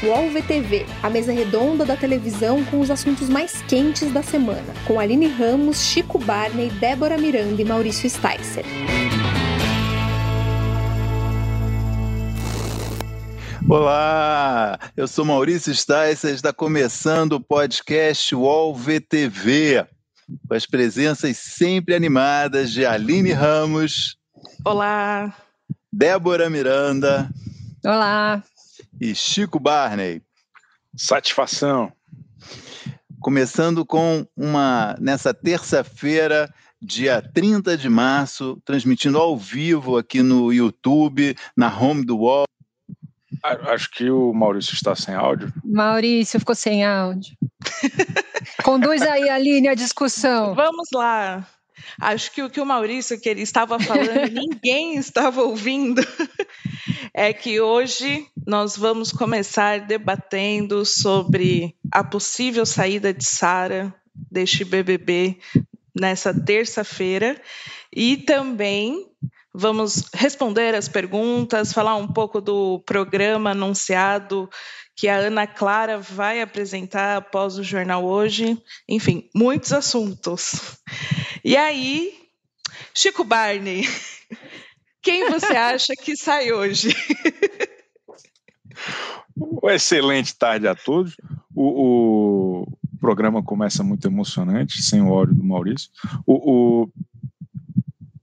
UOL 0.00 0.30
VTV, 0.30 0.86
a 1.02 1.10
mesa 1.10 1.32
redonda 1.32 1.84
da 1.84 1.96
televisão 1.96 2.64
com 2.66 2.78
os 2.78 2.88
assuntos 2.88 3.28
mais 3.28 3.62
quentes 3.62 4.12
da 4.12 4.22
semana, 4.22 4.72
com 4.86 5.00
Aline 5.00 5.26
Ramos, 5.26 5.82
Chico 5.82 6.20
Barney, 6.20 6.70
Débora 6.70 7.18
Miranda 7.18 7.60
e 7.60 7.64
Maurício 7.64 8.08
Sticer. 8.08 8.64
Olá, 13.68 14.78
eu 14.96 15.08
sou 15.08 15.24
Maurício 15.24 15.74
Sticer, 15.74 16.32
está 16.32 16.52
começando 16.52 17.32
o 17.32 17.40
podcast 17.40 18.32
UOL 18.36 18.76
VTV, 18.76 19.84
com 20.48 20.54
as 20.54 20.64
presenças 20.64 21.36
sempre 21.38 21.92
animadas 21.96 22.70
de 22.70 22.86
Aline 22.86 23.32
Ramos. 23.32 24.16
Olá. 24.64 25.34
Débora 25.92 26.48
Miranda. 26.48 27.28
Olá. 27.84 28.44
E 29.00 29.14
Chico 29.14 29.60
Barney. 29.60 30.20
Satisfação. 30.96 31.92
Começando 33.20 33.84
com 33.84 34.26
uma 34.36 34.96
nessa 35.00 35.32
terça-feira, 35.32 36.52
dia 36.80 37.22
30 37.22 37.76
de 37.76 37.88
março, 37.88 38.60
transmitindo 38.64 39.18
ao 39.18 39.36
vivo 39.36 39.96
aqui 39.96 40.22
no 40.22 40.52
YouTube, 40.52 41.36
na 41.56 41.68
home 41.68 42.04
do 42.04 42.18
UOL. 42.18 42.44
Acho 43.42 43.90
que 43.90 44.10
o 44.10 44.32
Maurício 44.32 44.74
está 44.74 44.96
sem 44.96 45.14
áudio. 45.14 45.52
Maurício 45.64 46.40
ficou 46.40 46.54
sem 46.54 46.84
áudio. 46.84 47.36
Conduz 48.64 49.02
aí, 49.02 49.28
Aline, 49.28 49.68
a 49.68 49.74
discussão. 49.74 50.54
Vamos 50.54 50.88
lá. 50.92 51.46
Acho 52.00 52.32
que 52.32 52.42
o 52.42 52.50
que 52.50 52.60
o 52.60 52.66
Maurício 52.66 53.20
que 53.20 53.28
ele 53.28 53.42
estava 53.42 53.78
falando, 53.78 54.30
ninguém 54.32 54.96
estava 54.96 55.42
ouvindo, 55.42 56.02
é 57.12 57.32
que 57.32 57.60
hoje 57.60 58.26
nós 58.46 58.76
vamos 58.76 59.12
começar 59.12 59.80
debatendo 59.80 60.84
sobre 60.84 61.74
a 61.92 62.04
possível 62.04 62.64
saída 62.64 63.12
de 63.12 63.24
Sara 63.24 63.94
deste 64.30 64.64
BBB 64.64 65.38
nessa 65.98 66.32
terça-feira. 66.32 67.40
E 67.94 68.16
também 68.16 69.06
vamos 69.52 70.04
responder 70.14 70.74
as 70.74 70.88
perguntas, 70.88 71.72
falar 71.72 71.96
um 71.96 72.06
pouco 72.06 72.40
do 72.40 72.80
programa 72.86 73.50
anunciado 73.50 74.48
que 74.98 75.06
a 75.06 75.16
Ana 75.16 75.46
Clara 75.46 75.96
vai 75.96 76.42
apresentar 76.42 77.18
após 77.18 77.56
o 77.56 77.62
jornal 77.62 78.04
hoje. 78.04 78.60
Enfim, 78.88 79.30
muitos 79.32 79.72
assuntos. 79.72 80.76
E 81.44 81.56
aí, 81.56 82.12
Chico 82.92 83.22
Barney, 83.22 83.84
quem 85.00 85.30
você 85.30 85.54
acha 85.54 85.92
que 85.94 86.16
sai 86.16 86.50
hoje? 86.50 86.88
Uma 89.36 89.72
excelente 89.72 90.36
tarde 90.36 90.66
a 90.66 90.74
todos. 90.74 91.16
O, 91.54 92.64
o, 92.64 92.78
programa 92.98 93.40
começa 93.40 93.84
muito 93.84 94.08
emocionante, 94.08 94.82
sem 94.82 95.00
o 95.00 95.12
ódio 95.12 95.36
do 95.36 95.44
Maurício. 95.44 95.90
O, 96.26 96.82
o 96.82 96.92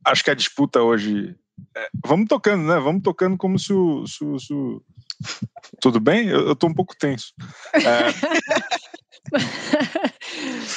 acho 0.04 0.26
que 0.26 0.32
a 0.32 0.36
disputa 0.36 0.82
hoje. 0.82 1.38
É, 1.74 1.90
vamos 2.06 2.28
tocando, 2.28 2.68
né? 2.68 2.78
Vamos 2.82 3.02
tocando 3.02 3.38
como 3.38 3.58
se 3.58 3.72
o, 3.72 4.06
se 4.06 4.26
se 4.40 4.54
tudo 5.82 6.00
bem? 6.00 6.28
Eu, 6.28 6.54
estou 6.54 6.70
um 6.70 6.74
pouco 6.74 6.96
tenso. 6.96 7.34
É, 7.74 8.08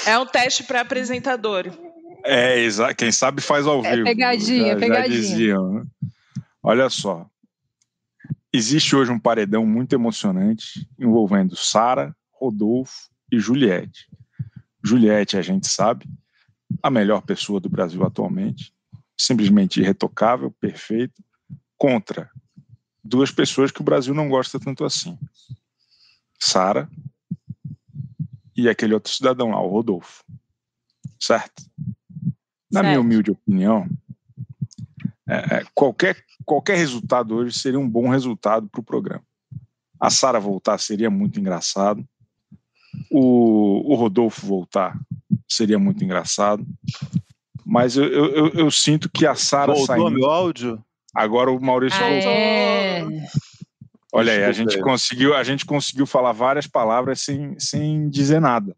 é 0.11 0.19
um 0.19 0.27
teste 0.27 0.64
para 0.64 0.80
apresentador. 0.80 1.67
É, 2.25 2.58
exato. 2.61 2.95
Quem 2.97 3.12
sabe 3.12 3.41
faz 3.41 3.67
ao 3.67 3.84
é 3.84 3.92
vivo. 3.92 4.05
Pegadinha, 4.05 4.75
já, 4.75 4.78
pegadinha. 4.78 5.08
Já 5.08 5.20
diziam, 5.20 5.72
né? 5.72 5.84
Olha 6.62 6.91
só. 6.91 7.27
Existe 8.53 8.97
hoje 8.97 9.11
um 9.11 9.19
paredão 9.19 9.67
muito 9.67 9.92
emocionante 9.95 10.89
envolvendo 10.98 11.55
Sara, 11.55 12.14
Rodolfo 12.33 13.08
e 13.30 13.39
Juliette. 13.39 14.08
Juliette, 14.83 15.36
a 15.36 15.42
gente 15.42 15.69
sabe, 15.69 16.06
a 16.83 16.91
melhor 16.91 17.23
pessoa 17.23 17.61
do 17.61 17.68
Brasil 17.68 18.02
atualmente, 18.05 18.73
simplesmente 19.17 19.80
irretocável, 19.80 20.51
perfeita, 20.61 21.23
contra 21.77 22.30
duas 23.03 23.31
pessoas 23.31 23.70
que 23.70 23.81
o 23.81 23.85
Brasil 23.85 24.14
não 24.14 24.29
gosta 24.29 24.59
tanto 24.59 24.85
assim. 24.85 25.19
Sara 26.39 26.89
e 28.57 28.69
aquele 28.69 28.95
outro 28.95 29.13
cidadão 29.13 29.51
lá, 29.51 29.61
o 29.61 29.69
Rodolfo. 29.69 30.25
Certo? 31.19 31.63
Na 32.70 32.81
certo. 32.81 32.86
minha 32.86 33.01
humilde 33.01 33.31
opinião, 33.31 33.89
é, 35.29 35.57
é, 35.57 35.64
qualquer, 35.75 36.25
qualquer 36.45 36.77
resultado 36.77 37.35
hoje 37.35 37.59
seria 37.59 37.79
um 37.79 37.89
bom 37.89 38.09
resultado 38.09 38.69
para 38.69 38.81
o 38.81 38.85
programa. 38.85 39.23
A 40.01 40.11
Sara 40.11 40.41
voltar 40.41 40.79
seria 40.79 41.11
muito 41.11 41.39
engraçado. 41.39 42.07
O, 43.11 43.92
o 43.92 43.95
Rodolfo 43.95 44.47
voltar 44.47 44.98
seria 45.48 45.79
muito 45.79 46.05
engraçado. 46.05 46.67
Mas 47.65 47.97
eu, 47.97 48.05
eu, 48.05 48.27
eu, 48.35 48.48
eu 48.55 48.70
sinto 48.70 49.11
que 49.11 49.27
a 49.27 49.35
Sara 49.35 49.75
saindo... 49.77 50.03
Voltou 50.03 50.11
meu 50.11 50.30
áudio? 50.30 50.85
Agora 51.14 51.51
o 51.51 51.61
Maurício 51.61 51.98
ah, 51.98 52.08
voltou. 52.08 52.30
É. 52.30 53.07
Olha 54.13 54.33
aí, 54.33 54.45
a 54.45 54.52
gente 54.52 54.80
conseguiu, 54.80 55.35
a 55.35 55.45
gente 55.45 55.67
conseguiu 55.67 56.07
falar 56.07 56.33
várias 56.33 56.67
palavras 56.67 57.20
sem, 57.20 57.58
sem 57.58 58.08
dizer 58.08 58.41
nada. 58.41 58.74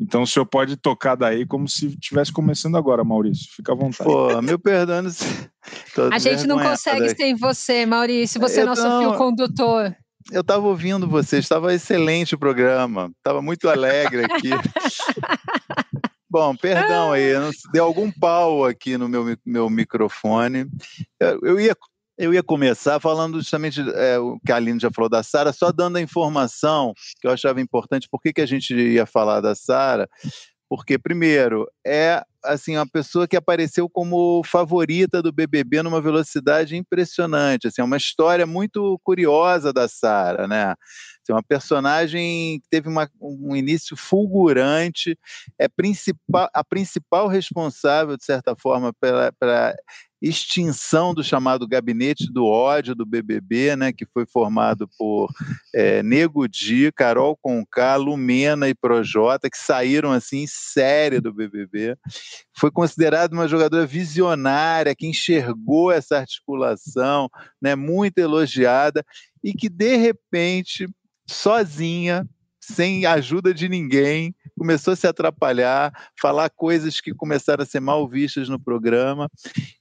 Então 0.00 0.22
o 0.22 0.26
senhor 0.26 0.44
pode 0.44 0.76
tocar 0.76 1.14
daí 1.14 1.46
como 1.46 1.68
se 1.68 1.86
estivesse 1.86 2.32
começando 2.32 2.76
agora, 2.76 3.04
Maurício. 3.04 3.46
Fica 3.54 3.72
à 3.72 3.74
vontade. 3.74 4.04
Pô, 4.04 4.42
meu 4.42 4.58
perdão. 4.58 5.02
A 6.12 6.18
gente 6.18 6.46
não 6.46 6.58
consegue 6.58 7.14
sem 7.14 7.34
você, 7.34 7.86
Maurício. 7.86 8.40
Você 8.40 8.60
é 8.60 8.64
nosso 8.64 8.82
não... 8.82 9.00
fio 9.00 9.14
condutor. 9.14 9.94
Eu 10.30 10.40
estava 10.40 10.66
ouvindo 10.66 11.08
você, 11.08 11.38
estava 11.38 11.72
excelente 11.72 12.34
o 12.34 12.38
programa, 12.38 13.12
estava 13.16 13.40
muito 13.40 13.68
alegre 13.68 14.24
aqui. 14.24 14.50
Bom, 16.36 16.54
perdão 16.54 17.12
aí, 17.12 17.32
deu 17.72 17.82
algum 17.82 18.12
pau 18.12 18.66
aqui 18.66 18.98
no 18.98 19.08
meu, 19.08 19.24
meu 19.42 19.70
microfone. 19.70 20.66
Eu, 21.18 21.40
eu 21.42 21.58
ia 21.58 21.74
eu 22.18 22.34
ia 22.34 22.42
começar 22.42 23.00
falando 23.00 23.40
justamente 23.40 23.80
é, 23.94 24.18
o 24.18 24.38
que 24.44 24.52
a 24.52 24.56
Aline 24.56 24.78
já 24.78 24.90
falou 24.90 25.08
da 25.08 25.22
Sara, 25.22 25.50
só 25.50 25.72
dando 25.72 25.96
a 25.96 26.00
informação 26.00 26.92
que 27.22 27.26
eu 27.26 27.30
achava 27.30 27.58
importante. 27.58 28.06
Por 28.10 28.20
que, 28.20 28.34
que 28.34 28.42
a 28.42 28.46
gente 28.46 28.74
ia 28.74 29.06
falar 29.06 29.40
da 29.40 29.54
Sara? 29.54 30.06
Porque, 30.68 30.98
primeiro, 30.98 31.66
é 31.86 32.22
assim 32.44 32.76
uma 32.76 32.86
pessoa 32.86 33.26
que 33.26 33.36
apareceu 33.36 33.88
como 33.88 34.42
favorita 34.44 35.22
do 35.22 35.32
BBB 35.32 35.82
numa 35.82 36.02
velocidade 36.02 36.76
impressionante. 36.76 37.68
Assim, 37.68 37.80
é 37.80 37.84
uma 37.84 37.96
história 37.96 38.44
muito 38.46 39.00
curiosa 39.02 39.72
da 39.72 39.88
Sara, 39.88 40.46
né? 40.46 40.74
Assim, 41.26 41.32
uma 41.32 41.42
personagem 41.42 42.60
que 42.60 42.68
teve 42.70 42.88
uma, 42.88 43.10
um 43.20 43.56
início 43.56 43.96
fulgurante, 43.96 45.18
é 45.58 45.66
principal, 45.68 46.48
a 46.54 46.62
principal 46.62 47.26
responsável, 47.26 48.16
de 48.16 48.24
certa 48.24 48.54
forma, 48.54 48.92
pela, 49.00 49.32
pela 49.32 49.74
extinção 50.22 51.12
do 51.12 51.22
chamado 51.22 51.66
gabinete 51.66 52.32
do 52.32 52.46
ódio 52.46 52.94
do 52.94 53.04
BBB, 53.04 53.76
né, 53.76 53.92
que 53.92 54.06
foi 54.06 54.24
formado 54.24 54.88
por 54.96 55.28
é, 55.74 56.02
Nego 56.02 56.48
Di, 56.48 56.90
Carol 56.92 57.36
Conká, 57.36 57.96
Lumena 57.96 58.68
e 58.68 58.74
Projota, 58.74 59.50
que 59.50 59.58
saíram 59.58 60.12
assim 60.12 60.46
série 60.48 61.20
do 61.20 61.32
BBB. 61.32 61.96
Foi 62.56 62.70
considerada 62.70 63.34
uma 63.34 63.48
jogadora 63.48 63.84
visionária, 63.84 64.94
que 64.94 65.06
enxergou 65.06 65.92
essa 65.92 66.18
articulação, 66.18 67.28
né, 67.60 67.74
muito 67.74 68.18
elogiada, 68.18 69.04
e 69.44 69.52
que 69.52 69.68
de 69.68 69.96
repente, 69.96 70.88
sozinha, 71.26 72.28
sem 72.60 73.06
ajuda 73.06 73.54
de 73.54 73.68
ninguém, 73.68 74.34
começou 74.58 74.92
a 74.92 74.96
se 74.96 75.06
atrapalhar, 75.06 75.92
falar 76.20 76.50
coisas 76.50 77.00
que 77.00 77.14
começaram 77.14 77.62
a 77.62 77.66
ser 77.66 77.78
mal 77.78 78.08
vistas 78.08 78.48
no 78.48 78.58
programa 78.58 79.30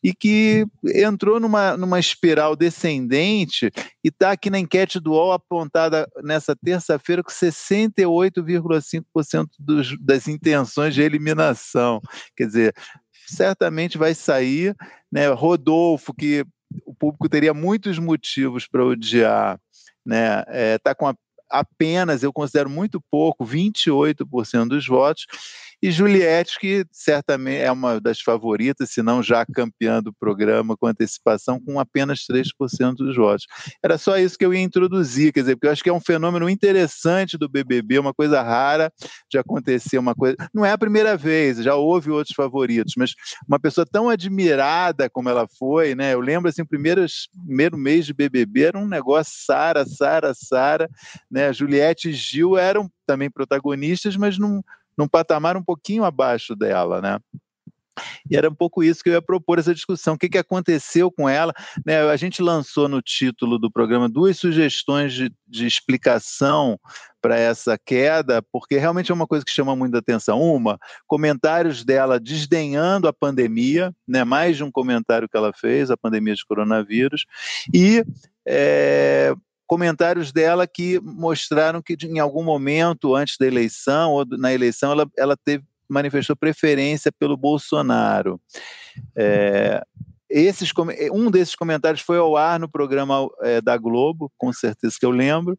e 0.03 0.13
que 0.13 0.67
entrou 0.94 1.39
numa, 1.39 1.75
numa 1.75 2.00
espiral 2.00 2.55
descendente 2.55 3.72
e 4.03 4.09
está 4.09 4.29
aqui 4.31 4.51
na 4.51 4.59
enquete 4.59 5.00
do 5.00 5.14
UOL 5.14 5.31
apontada 5.31 6.08
nessa 6.23 6.55
terça-feira 6.55 7.23
com 7.23 7.31
68,5% 7.31 9.47
das 9.99 10.28
intenções 10.28 10.93
de 10.93 11.02
eliminação. 11.02 11.99
Quer 12.35 12.46
dizer, 12.46 12.75
certamente 13.25 13.97
vai 13.97 14.14
sair, 14.14 14.75
né? 15.11 15.28
Rodolfo, 15.29 16.14
que 16.14 16.46
o 16.85 16.93
público 16.93 17.29
teria 17.29 17.53
muitos 17.53 17.97
motivos 17.97 18.67
para 18.67 18.85
odiar, 18.85 19.58
né? 20.05 20.43
Está 20.75 20.91
é, 20.91 20.96
com 20.96 21.08
a 21.08 21.16
apenas, 21.49 22.23
eu 22.23 22.33
considero 22.33 22.69
muito 22.69 23.01
pouco, 23.11 23.45
28% 23.45 24.69
dos 24.69 24.87
votos. 24.87 25.25
E 25.81 25.91
Juliette, 25.91 26.59
que 26.59 26.85
certamente 26.91 27.61
é 27.61 27.72
uma 27.72 27.99
das 27.99 28.19
favoritas, 28.19 28.91
se 28.91 29.01
não 29.01 29.22
já 29.22 29.45
campeã 29.45 30.01
do 30.01 30.13
programa 30.13 30.75
com 30.77 30.87
antecipação, 30.87 31.59
com 31.59 31.79
apenas 31.79 32.25
3% 32.29 32.95
dos 32.95 33.16
votos. 33.16 33.45
Era 33.83 33.97
só 33.97 34.17
isso 34.17 34.37
que 34.37 34.45
eu 34.45 34.53
ia 34.53 34.61
introduzir, 34.61 35.31
quer 35.33 35.41
dizer, 35.41 35.55
porque 35.55 35.67
eu 35.67 35.72
acho 35.72 35.83
que 35.83 35.89
é 35.89 35.93
um 35.93 35.99
fenômeno 35.99 36.49
interessante 36.49 37.37
do 37.37 37.49
BBB, 37.49 37.99
uma 37.99 38.13
coisa 38.13 38.41
rara 38.41 38.91
de 39.29 39.37
acontecer, 39.37 39.97
uma 39.97 40.16
coisa. 40.16 40.35
Não 40.53 40.66
é 40.66 40.72
a 40.72 40.77
primeira 40.77 41.17
vez, 41.17 41.57
já 41.57 41.75
houve 41.75 42.09
outros 42.09 42.35
favoritos, 42.35 42.93
mas 42.97 43.13
uma 43.47 43.59
pessoa 43.59 43.85
tão 43.85 44.09
admirada 44.09 45.09
como 45.09 45.29
ela 45.29 45.47
foi, 45.57 45.95
né? 45.95 46.13
Eu 46.13 46.19
lembro 46.19 46.49
assim, 46.49 46.61
o 46.61 46.67
primeiro, 46.67 47.05
mês 47.78 48.05
de 48.05 48.13
BBB 48.13 48.63
era 48.63 48.78
um 48.78 48.87
negócio 48.87 49.33
Sara, 49.45 49.85
Sara, 49.85 50.33
Sara, 50.33 50.89
né? 51.29 51.51
Juliette 51.53 52.09
e 52.09 52.13
Gil 52.13 52.57
eram 52.57 52.89
também 53.05 53.29
protagonistas, 53.29 54.16
mas 54.17 54.37
num, 54.37 54.61
num 54.97 55.07
patamar 55.07 55.57
um 55.57 55.63
pouquinho 55.63 56.03
abaixo 56.03 56.55
dela, 56.55 57.01
né? 57.01 57.19
E 58.29 58.35
era 58.35 58.49
um 58.49 58.55
pouco 58.55 58.83
isso 58.83 59.03
que 59.03 59.09
eu 59.09 59.13
ia 59.13 59.21
propor 59.21 59.59
essa 59.59 59.73
discussão. 59.73 60.15
O 60.15 60.17
que, 60.17 60.29
que 60.29 60.37
aconteceu 60.37 61.11
com 61.11 61.29
ela? 61.29 61.53
Né, 61.85 62.01
a 62.01 62.15
gente 62.15 62.41
lançou 62.41 62.87
no 62.87 63.01
título 63.01 63.57
do 63.57 63.71
programa 63.71 64.09
duas 64.09 64.37
sugestões 64.37 65.13
de, 65.13 65.31
de 65.47 65.65
explicação 65.65 66.79
para 67.21 67.37
essa 67.37 67.77
queda, 67.77 68.41
porque 68.51 68.77
realmente 68.77 69.11
é 69.11 69.13
uma 69.13 69.25
coisa 69.25 69.43
que 69.43 69.51
chama 69.51 69.75
muita 69.75 69.99
atenção. 69.99 70.41
Uma, 70.41 70.77
comentários 71.07 71.83
dela 71.83 72.19
desdenhando 72.19 73.07
a 73.07 73.13
pandemia, 73.13 73.93
né, 74.07 74.23
mais 74.23 74.57
de 74.57 74.63
um 74.63 74.71
comentário 74.71 75.29
que 75.29 75.37
ela 75.37 75.51
fez, 75.53 75.89
a 75.89 75.97
pandemia 75.97 76.35
de 76.35 76.45
coronavírus, 76.45 77.25
e 77.73 78.03
é, 78.47 79.33
comentários 79.67 80.32
dela 80.32 80.67
que 80.67 81.00
mostraram 81.02 81.82
que 81.82 81.97
em 82.03 82.20
algum 82.20 82.44
momento 82.44 83.16
antes 83.16 83.38
da 83.38 83.47
eleição 83.47 84.12
ou 84.12 84.26
na 84.26 84.53
eleição 84.53 84.91
ela, 84.91 85.08
ela 85.17 85.35
teve 85.35 85.64
manifestou 85.88 86.35
preferência 86.35 87.12
pelo 87.12 87.38
Bolsonaro. 87.38 88.40
É, 89.16 89.84
esses, 90.29 90.72
um 91.14 91.29
desses 91.29 91.56
comentários 91.56 92.02
foi 92.02 92.17
ao 92.17 92.35
ar 92.35 92.59
no 92.59 92.70
programa 92.70 93.28
é, 93.41 93.62
da 93.62 93.78
Globo, 93.78 94.32
com 94.38 94.52
certeza 94.52 94.96
que 95.00 95.06
eu 95.06 95.12
lembro, 95.12 95.58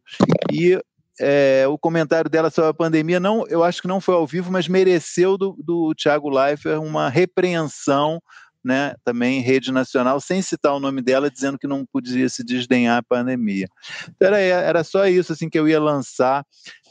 e 0.51 0.79
é, 1.19 1.65
o 1.67 1.77
comentário 1.77 2.29
dela 2.29 2.49
sobre 2.49 2.69
a 2.69 2.73
pandemia, 2.73 3.19
não, 3.19 3.47
eu 3.47 3.63
acho 3.63 3.81
que 3.81 3.87
não 3.87 4.01
foi 4.01 4.15
ao 4.15 4.27
vivo, 4.27 4.51
mas 4.51 4.67
mereceu 4.67 5.37
do, 5.37 5.55
do 5.63 5.93
Tiago 5.95 6.29
Leifert 6.29 6.79
uma 6.79 7.09
repreensão 7.09 8.21
né, 8.67 8.93
também 9.05 9.39
em 9.39 9.41
rede 9.41 9.71
nacional, 9.71 10.19
sem 10.19 10.41
citar 10.41 10.73
o 10.75 10.79
nome 10.79 11.01
dela, 11.01 11.31
dizendo 11.31 11.57
que 11.57 11.65
não 11.65 11.85
podia 11.85 12.27
se 12.27 12.43
desdenhar 12.43 12.97
a 12.97 13.03
pandemia. 13.03 13.65
Então, 14.09 14.27
era, 14.27 14.37
era 14.39 14.83
só 14.83 15.07
isso 15.07 15.31
assim 15.31 15.49
que 15.49 15.57
eu 15.57 15.69
ia 15.69 15.79
lançar 15.79 16.45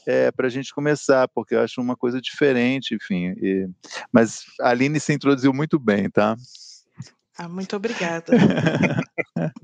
é, 0.06 0.30
para 0.30 0.46
a 0.46 0.50
gente 0.50 0.72
começar, 0.72 1.28
porque 1.28 1.54
eu 1.54 1.60
acho 1.60 1.78
uma 1.78 1.94
coisa 1.94 2.18
diferente, 2.18 2.94
enfim. 2.94 3.34
E, 3.42 3.68
mas 4.10 4.44
a 4.58 4.70
Aline 4.70 4.98
se 4.98 5.12
introduziu 5.12 5.52
muito 5.52 5.78
bem, 5.78 6.08
tá? 6.08 6.34
Ah, 7.36 7.48
muito 7.48 7.76
obrigada. 7.76 8.24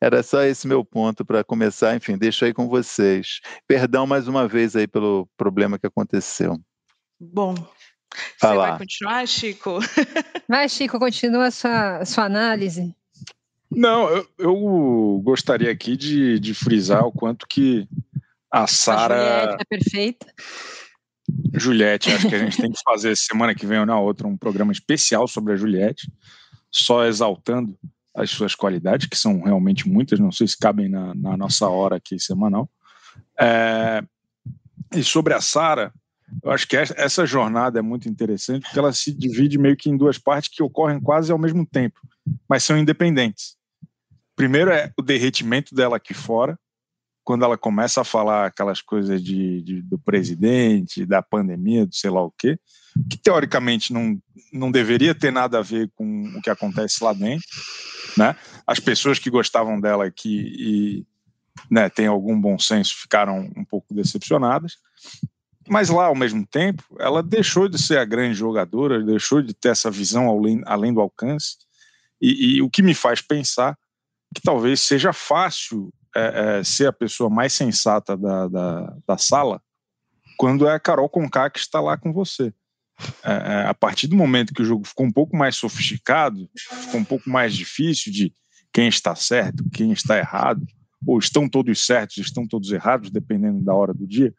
Era 0.00 0.22
só 0.22 0.42
esse 0.42 0.66
meu 0.66 0.82
ponto 0.82 1.26
para 1.26 1.44
começar, 1.44 1.94
enfim, 1.94 2.16
deixo 2.16 2.46
aí 2.46 2.54
com 2.54 2.66
vocês. 2.66 3.40
Perdão 3.66 4.06
mais 4.06 4.26
uma 4.26 4.48
vez 4.48 4.74
aí 4.74 4.88
pelo 4.88 5.28
problema 5.36 5.78
que 5.78 5.86
aconteceu. 5.86 6.58
Bom, 7.20 7.54
você 8.38 8.54
vai 8.54 8.78
continuar, 8.78 9.26
Chico? 9.26 9.78
Vai, 10.48 10.68
Chico, 10.68 10.98
continua 10.98 11.46
a 11.46 11.50
sua, 11.50 11.98
a 11.98 12.04
sua 12.06 12.24
análise. 12.24 12.94
Não, 13.70 14.08
eu, 14.08 14.26
eu, 14.38 15.20
gostaria 15.22 15.70
aqui 15.70 15.96
de, 15.96 16.40
de 16.40 16.54
frisar 16.54 17.04
o 17.04 17.12
quanto 17.12 17.46
que 17.46 17.86
a 18.50 18.66
Sara. 18.66 19.14
Juliette 19.14 19.62
é 19.62 19.64
perfeita. 19.64 20.26
Juliette, 21.52 22.10
acho 22.10 22.28
que 22.28 22.34
a 22.34 22.38
gente 22.38 22.56
tem 22.62 22.72
que 22.72 22.80
fazer 22.82 23.16
semana 23.16 23.54
que 23.54 23.66
vem 23.66 23.80
ou 23.80 23.86
na 23.86 24.00
outra 24.00 24.26
um 24.26 24.36
programa 24.36 24.72
especial 24.72 25.28
sobre 25.28 25.52
a 25.52 25.56
Juliette, 25.56 26.10
só 26.70 27.04
exaltando 27.04 27.78
as 28.14 28.30
suas 28.30 28.54
qualidades, 28.54 29.06
que 29.06 29.16
são 29.16 29.42
realmente 29.42 29.88
muitas, 29.88 30.18
não 30.18 30.32
sei 30.32 30.48
se 30.48 30.58
cabem 30.58 30.88
na, 30.88 31.14
na 31.14 31.36
nossa 31.36 31.68
hora 31.68 31.96
aqui 31.96 32.18
semanal. 32.18 32.68
É, 33.38 34.02
e 34.94 35.04
sobre 35.04 35.34
a 35.34 35.40
Sara, 35.40 35.92
eu 36.42 36.50
acho 36.50 36.66
que 36.68 36.76
essa 36.76 37.24
jornada 37.26 37.78
é 37.78 37.82
muito 37.82 38.08
interessante 38.08 38.62
porque 38.62 38.78
ela 38.78 38.92
se 38.92 39.12
divide 39.12 39.58
meio 39.58 39.76
que 39.76 39.88
em 39.88 39.96
duas 39.96 40.18
partes 40.18 40.50
que 40.54 40.62
ocorrem 40.62 41.00
quase 41.00 41.32
ao 41.32 41.38
mesmo 41.38 41.66
tempo, 41.66 42.00
mas 42.48 42.64
são 42.64 42.78
independentes. 42.78 43.56
Primeiro 44.36 44.70
é 44.70 44.92
o 44.96 45.02
derretimento 45.02 45.74
dela 45.74 45.96
aqui 45.96 46.14
fora, 46.14 46.58
quando 47.24 47.44
ela 47.44 47.58
começa 47.58 48.00
a 48.00 48.04
falar 48.04 48.46
aquelas 48.46 48.80
coisas 48.80 49.22
de, 49.22 49.62
de, 49.62 49.82
do 49.82 49.98
presidente, 49.98 51.04
da 51.04 51.20
pandemia, 51.20 51.84
do 51.84 51.94
sei 51.94 52.08
lá 52.08 52.22
o 52.22 52.30
quê, 52.30 52.58
que 53.10 53.18
teoricamente 53.18 53.92
não, 53.92 54.18
não 54.52 54.70
deveria 54.70 55.14
ter 55.14 55.30
nada 55.30 55.58
a 55.58 55.62
ver 55.62 55.90
com 55.94 56.22
o 56.36 56.40
que 56.40 56.48
acontece 56.48 57.04
lá 57.04 57.12
dentro, 57.12 57.46
né? 58.16 58.34
As 58.66 58.78
pessoas 58.80 59.18
que 59.18 59.28
gostavam 59.28 59.78
dela 59.78 60.06
aqui 60.06 60.54
e 60.58 61.06
né, 61.70 61.88
têm 61.88 62.06
algum 62.06 62.40
bom 62.40 62.58
senso 62.58 62.96
ficaram 62.96 63.50
um 63.56 63.64
pouco 63.64 63.92
decepcionadas. 63.92 64.78
Mas 65.68 65.88
lá, 65.88 66.06
ao 66.06 66.14
mesmo 66.14 66.46
tempo, 66.46 66.82
ela 66.98 67.22
deixou 67.22 67.68
de 67.68 67.80
ser 67.80 67.98
a 67.98 68.04
grande 68.04 68.34
jogadora, 68.34 69.02
deixou 69.02 69.42
de 69.42 69.52
ter 69.54 69.70
essa 69.70 69.90
visão 69.90 70.28
além, 70.28 70.62
além 70.64 70.92
do 70.92 71.00
alcance. 71.00 71.56
E, 72.20 72.56
e, 72.56 72.62
o 72.62 72.70
que 72.70 72.82
me 72.82 72.94
faz 72.94 73.20
pensar 73.20 73.76
que 74.34 74.40
talvez 74.42 74.80
seja 74.80 75.12
fácil 75.12 75.92
é, 76.14 76.58
é, 76.58 76.64
ser 76.64 76.86
a 76.86 76.92
pessoa 76.92 77.30
mais 77.30 77.52
sensata 77.52 78.16
da, 78.16 78.48
da, 78.48 78.96
da, 79.06 79.18
sala 79.18 79.62
quando 80.36 80.66
é 80.66 80.74
a 80.74 80.80
Carol 80.80 81.08
Conká 81.08 81.48
que 81.48 81.58
está 81.58 81.80
lá 81.80 81.96
com 81.96 82.12
você. 82.12 82.52
É, 83.22 83.32
é, 83.32 83.66
a 83.66 83.74
partir 83.74 84.08
do 84.08 84.16
momento 84.16 84.52
que 84.52 84.62
o 84.62 84.64
jogo 84.64 84.84
ficou 84.84 85.06
um 85.06 85.12
pouco 85.12 85.36
mais 85.36 85.54
sofisticado, 85.54 86.48
ficou 86.56 87.00
um 87.00 87.04
pouco 87.04 87.30
mais 87.30 87.54
difícil 87.54 88.12
de 88.12 88.32
quem 88.72 88.88
está 88.88 89.14
certo, 89.14 89.64
quem 89.72 89.92
está 89.92 90.18
errado, 90.18 90.66
ou 91.06 91.18
estão 91.18 91.48
todos 91.48 91.84
certos, 91.84 92.18
estão 92.18 92.46
todos 92.46 92.70
errados, 92.72 93.10
dependendo 93.10 93.60
da 93.62 93.74
hora 93.74 93.94
do 93.94 94.06
dia, 94.06 94.34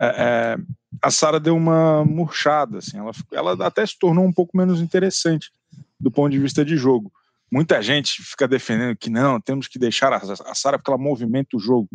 é, 0.00 0.06
é, 0.06 0.56
a 1.00 1.10
Sara 1.10 1.38
deu 1.38 1.56
uma 1.56 2.04
murchada, 2.04 2.78
assim, 2.78 2.98
ela, 2.98 3.12
ela 3.32 3.66
até 3.66 3.84
se 3.86 3.98
tornou 3.98 4.24
um 4.24 4.32
pouco 4.32 4.56
menos 4.56 4.80
interessante 4.80 5.50
do 5.98 6.10
ponto 6.10 6.32
de 6.32 6.38
vista 6.38 6.64
de 6.64 6.76
jogo. 6.76 7.12
Muita 7.50 7.80
gente 7.82 8.22
fica 8.22 8.48
defendendo 8.48 8.96
que 8.96 9.10
não, 9.10 9.40
temos 9.40 9.68
que 9.68 9.78
deixar 9.78 10.12
a, 10.12 10.16
a 10.16 10.54
Sara 10.54 10.78
porque 10.78 10.90
ela 10.90 10.98
movimenta 10.98 11.56
o 11.56 11.60
jogo. 11.60 11.88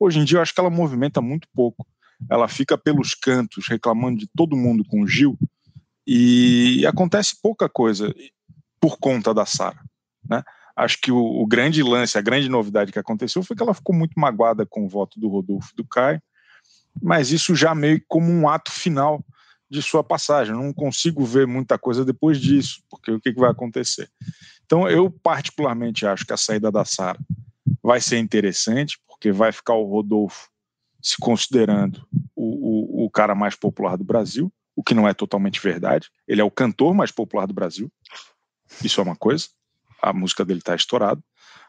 Hoje 0.00 0.18
em 0.18 0.24
dia 0.24 0.38
eu 0.38 0.42
acho 0.42 0.54
que 0.54 0.60
ela 0.60 0.70
movimenta 0.70 1.20
muito 1.20 1.46
pouco. 1.54 1.86
Ela 2.30 2.48
fica 2.48 2.76
pelos 2.76 3.14
cantos 3.14 3.68
reclamando 3.68 4.18
de 4.18 4.28
todo 4.34 4.56
mundo 4.56 4.84
com 4.84 5.02
o 5.02 5.06
Gil 5.06 5.38
e 6.06 6.84
acontece 6.86 7.36
pouca 7.40 7.68
coisa 7.68 8.14
por 8.80 8.98
conta 8.98 9.32
da 9.32 9.46
Sara, 9.46 9.80
né? 10.28 10.42
Acho 10.76 11.00
que 11.00 11.12
o, 11.12 11.18
o, 11.18 11.46
grande 11.46 11.82
lance, 11.82 12.18
a 12.18 12.22
grande 12.22 12.48
novidade 12.48 12.90
que 12.90 12.98
aconteceu 12.98 13.42
foi 13.42 13.54
que 13.54 13.62
ela 13.62 13.74
ficou 13.74 13.94
muito 13.94 14.18
magoada 14.18 14.66
com 14.66 14.84
o 14.84 14.88
voto 14.88 15.20
do 15.20 15.28
Rodolfo 15.28 15.70
e 15.72 15.76
do 15.76 15.86
Caio, 15.86 16.20
mas 17.00 17.30
isso 17.30 17.54
já 17.54 17.74
meio 17.74 18.02
como 18.08 18.30
um 18.30 18.48
ato 18.48 18.72
final 18.72 19.24
de 19.70 19.80
sua 19.80 20.02
passagem. 20.02 20.54
Não 20.54 20.72
consigo 20.72 21.24
ver 21.24 21.46
muita 21.46 21.78
coisa 21.78 22.04
depois 22.04 22.40
disso, 22.40 22.82
porque 22.90 23.12
o 23.12 23.20
que, 23.20 23.32
que 23.32 23.40
vai 23.40 23.50
acontecer? 23.50 24.10
Então, 24.64 24.88
eu 24.88 25.10
particularmente 25.10 26.06
acho 26.06 26.26
que 26.26 26.32
a 26.32 26.36
saída 26.36 26.72
da 26.72 26.84
Sara 26.84 27.18
vai 27.82 28.00
ser 28.00 28.18
interessante, 28.18 28.98
porque 29.06 29.30
vai 29.30 29.52
ficar 29.52 29.74
o 29.74 29.84
Rodolfo 29.84 30.48
se 31.00 31.16
considerando 31.18 32.06
o, 32.34 33.02
o, 33.02 33.04
o 33.04 33.10
cara 33.10 33.34
mais 33.34 33.54
popular 33.54 33.96
do 33.96 34.04
Brasil, 34.04 34.52
o 34.74 34.82
que 34.82 34.94
não 34.94 35.06
é 35.06 35.14
totalmente 35.14 35.60
verdade. 35.60 36.10
Ele 36.26 36.40
é 36.40 36.44
o 36.44 36.50
cantor 36.50 36.94
mais 36.94 37.12
popular 37.12 37.46
do 37.46 37.54
Brasil. 37.54 37.92
Isso 38.82 39.00
é 39.00 39.04
uma 39.04 39.14
coisa 39.14 39.48
a 40.04 40.12
música 40.12 40.44
dele 40.44 40.60
está 40.60 40.74
estourada, 40.74 41.20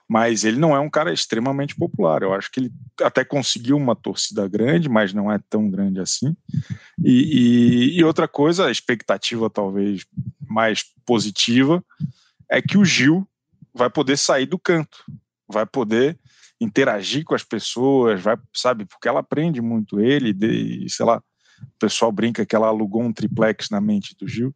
mas 0.08 0.44
ele 0.44 0.58
não 0.58 0.76
é 0.76 0.80
um 0.80 0.90
cara 0.90 1.12
extremamente 1.12 1.76
popular. 1.76 2.22
Eu 2.22 2.34
acho 2.34 2.52
que 2.52 2.60
ele 2.60 2.72
até 3.02 3.26
conseguiu 3.26 3.76
uma 3.76 3.96
torcida 3.96 4.48
grande, 4.48 4.88
mas 4.88 5.14
não 5.14 5.32
é 5.32 5.40
tão 5.50 5.70
grande 5.70 6.00
assim. 6.00 6.36
E, 7.04 7.94
e, 7.94 8.00
e 8.00 8.04
outra 8.04 8.28
coisa, 8.28 8.68
a 8.68 8.72
expectativa 8.72 9.50
talvez 9.50 10.06
mais 10.48 10.84
positiva, 11.06 11.84
é 12.50 12.62
que 12.62 12.78
o 12.78 12.86
Gil 12.86 13.28
vai 13.74 13.90
poder 13.90 14.18
sair 14.18 14.46
do 14.46 14.60
canto, 14.60 15.04
vai 15.48 15.66
poder 15.66 16.18
interagir 16.62 17.26
com 17.26 17.36
as 17.36 17.44
pessoas, 17.44 18.22
vai, 18.22 18.38
sabe, 18.54 18.86
porque 18.86 19.08
ela 19.08 19.20
aprende 19.20 19.62
muito 19.62 20.00
ele, 20.00 20.32
de, 20.32 20.88
sei 20.88 21.06
lá, 21.06 21.18
o 21.18 21.80
pessoal 21.80 22.12
brinca 22.12 22.46
que 22.46 22.56
ela 22.56 22.68
alugou 22.68 23.02
um 23.02 23.12
triplex 23.12 23.70
na 23.70 23.82
mente 23.82 24.16
do 24.18 24.28
Gil, 24.28 24.54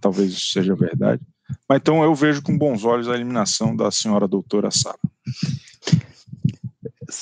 talvez 0.00 0.32
isso 0.32 0.50
seja 0.52 0.74
verdade. 0.74 1.22
Mas 1.68 1.78
então 1.78 2.02
eu 2.02 2.14
vejo 2.14 2.42
com 2.42 2.56
bons 2.56 2.84
olhos 2.84 3.08
a 3.08 3.14
eliminação 3.14 3.74
da 3.74 3.90
senhora 3.90 4.28
doutora 4.28 4.70
Sara. 4.70 4.98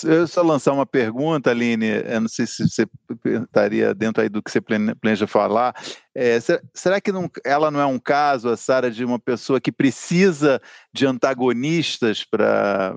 Eu 0.04 0.26
só 0.26 0.42
lançar 0.42 0.72
uma 0.72 0.84
pergunta, 0.84 1.50
Aline, 1.50 1.86
eu 2.04 2.20
não 2.20 2.28
sei 2.28 2.44
se 2.46 2.68
você 2.68 2.86
estaria 3.24 3.94
dentro 3.94 4.20
aí 4.20 4.28
do 4.28 4.42
que 4.42 4.50
você 4.50 4.60
planeja 4.60 5.26
falar. 5.28 5.74
É, 6.14 6.38
será 6.74 7.00
que 7.00 7.12
não, 7.12 7.30
ela 7.44 7.70
não 7.70 7.78
é 7.78 7.86
um 7.86 7.98
caso, 7.98 8.48
a 8.48 8.56
Sara, 8.56 8.90
de 8.90 9.04
uma 9.04 9.18
pessoa 9.18 9.60
que 9.60 9.70
precisa 9.70 10.60
de 10.92 11.06
antagonistas 11.06 12.24
para 12.24 12.96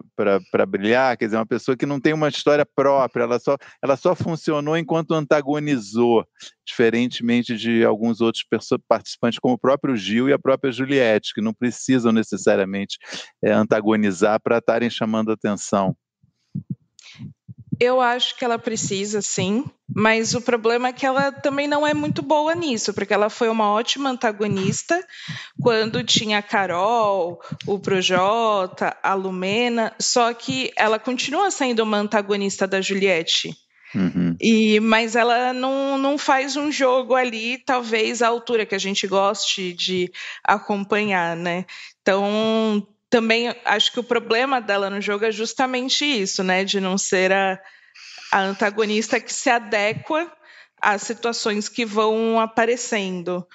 brilhar? 0.68 1.16
Quer 1.16 1.26
dizer, 1.26 1.38
uma 1.38 1.46
pessoa 1.46 1.78
que 1.78 1.86
não 1.86 2.00
tem 2.00 2.14
uma 2.14 2.30
história 2.30 2.66
própria, 2.66 3.24
ela 3.24 3.40
só, 3.40 3.56
ela 3.84 3.96
só 3.96 4.16
funcionou 4.16 4.76
enquanto 4.76 5.14
antagonizou, 5.14 6.26
diferentemente 6.66 7.56
de 7.56 7.86
alguns 7.86 8.20
outros 8.20 8.44
participantes, 8.88 9.38
como 9.38 9.54
o 9.54 9.60
próprio 9.60 9.96
Gil 9.96 10.28
e 10.28 10.34
a 10.34 10.40
própria 10.40 10.72
Juliette, 10.72 11.34
que 11.36 11.42
não 11.42 11.54
precisam 11.54 12.12
necessariamente 12.12 12.98
é, 13.44 13.52
antagonizar 13.52 14.42
para 14.42 14.58
estarem 14.58 14.90
chamando 14.90 15.32
atenção. 15.32 15.96
Eu 17.80 18.02
acho 18.02 18.36
que 18.36 18.44
ela 18.44 18.60
precisa, 18.60 19.22
sim, 19.22 19.64
mas 19.96 20.34
o 20.36 20.42
problema 20.42 20.90
é 20.90 20.94
que 20.94 21.06
ela 21.06 21.32
também 21.32 21.66
não 21.66 21.88
é 21.88 21.94
muito 21.94 22.22
boa 22.22 22.54
nisso, 22.54 22.94
porque 22.94 23.14
ela 23.14 23.30
foi 23.30 23.48
uma 23.48 23.72
ótima 23.72 24.10
antagonista 24.10 25.02
quando 25.62 26.04
tinha 26.04 26.40
a 26.40 26.42
Carol, 26.42 27.40
o 27.66 27.80
Projota, 27.80 28.98
a 29.02 29.14
Lumena, 29.14 29.94
só 29.98 30.34
que 30.34 30.74
ela 30.76 31.00
continua 31.00 31.50
sendo 31.52 31.80
uma 31.80 31.98
antagonista 31.98 32.68
da 32.68 32.82
Juliette. 32.82 33.56
Uhum. 33.96 34.36
E, 34.40 34.80
mas 34.82 35.16
ela 35.16 35.54
não, 35.54 35.98
não 35.98 36.18
faz 36.18 36.56
um 36.56 36.72
jogo 36.72 37.16
ali, 37.16 37.58
talvez 37.58 38.22
à 38.22 38.28
altura 38.28 38.66
que 38.66 38.76
a 38.76 38.80
gente 38.80 39.08
goste 39.08 39.74
de 39.74 40.12
acompanhar, 40.44 41.36
né? 41.36 41.66
Então 42.02 42.86
também 43.10 43.54
acho 43.66 43.92
que 43.92 44.00
o 44.00 44.04
problema 44.04 44.62
dela 44.62 44.90
no 44.90 45.02
jogo 45.02 45.26
é 45.26 45.32
justamente 45.32 46.06
isso, 46.06 46.44
né? 46.44 46.64
De 46.64 46.80
não 46.80 46.98
ser 46.98 47.32
a, 47.32 47.60
a 48.32 48.42
antagonista 48.42 49.20
que 49.20 49.34
se 49.34 49.50
adequa 49.50 50.32
às 50.82 51.02
situações 51.02 51.68
que 51.68 51.86
vão 51.86 52.40
aparecendo. 52.40 53.46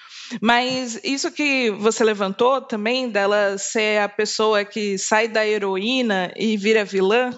Mas 0.40 1.00
isso 1.02 1.30
que 1.30 1.70
você 1.70 2.04
levantou 2.04 2.60
também, 2.60 3.08
dela 3.08 3.56
ser 3.56 4.00
a 4.00 4.08
pessoa 4.08 4.64
que 4.64 4.98
sai 4.98 5.28
da 5.28 5.46
heroína 5.46 6.32
e 6.36 6.56
vira 6.56 6.84
vilã, 6.84 7.30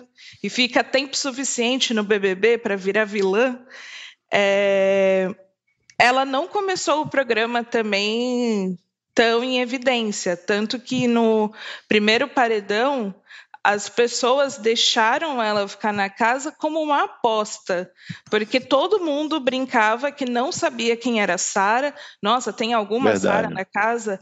e 0.42 0.50
fica 0.50 0.82
tempo 0.82 1.16
suficiente 1.16 1.94
no 1.94 2.02
BBB 2.02 2.58
para 2.58 2.76
virar 2.76 3.04
vilã, 3.04 3.58
é... 4.32 5.28
ela 5.98 6.24
não 6.24 6.48
começou 6.48 7.02
o 7.02 7.08
programa 7.08 7.62
também 7.62 8.76
tão 9.16 9.42
em 9.42 9.60
evidência. 9.60 10.36
Tanto 10.36 10.78
que 10.78 11.08
no 11.08 11.50
primeiro 11.88 12.28
paredão, 12.28 13.14
as 13.66 13.88
pessoas 13.88 14.58
deixaram 14.58 15.42
ela 15.42 15.66
ficar 15.66 15.92
na 15.92 16.08
casa 16.08 16.52
como 16.52 16.80
uma 16.80 17.02
aposta, 17.02 17.90
porque 18.30 18.60
todo 18.60 19.04
mundo 19.04 19.40
brincava 19.40 20.12
que 20.12 20.24
não 20.24 20.52
sabia 20.52 20.96
quem 20.96 21.20
era 21.20 21.36
Sara. 21.36 21.92
Nossa, 22.22 22.52
tem 22.52 22.74
alguma 22.74 23.16
Sara 23.16 23.50
na 23.50 23.64
casa? 23.64 24.20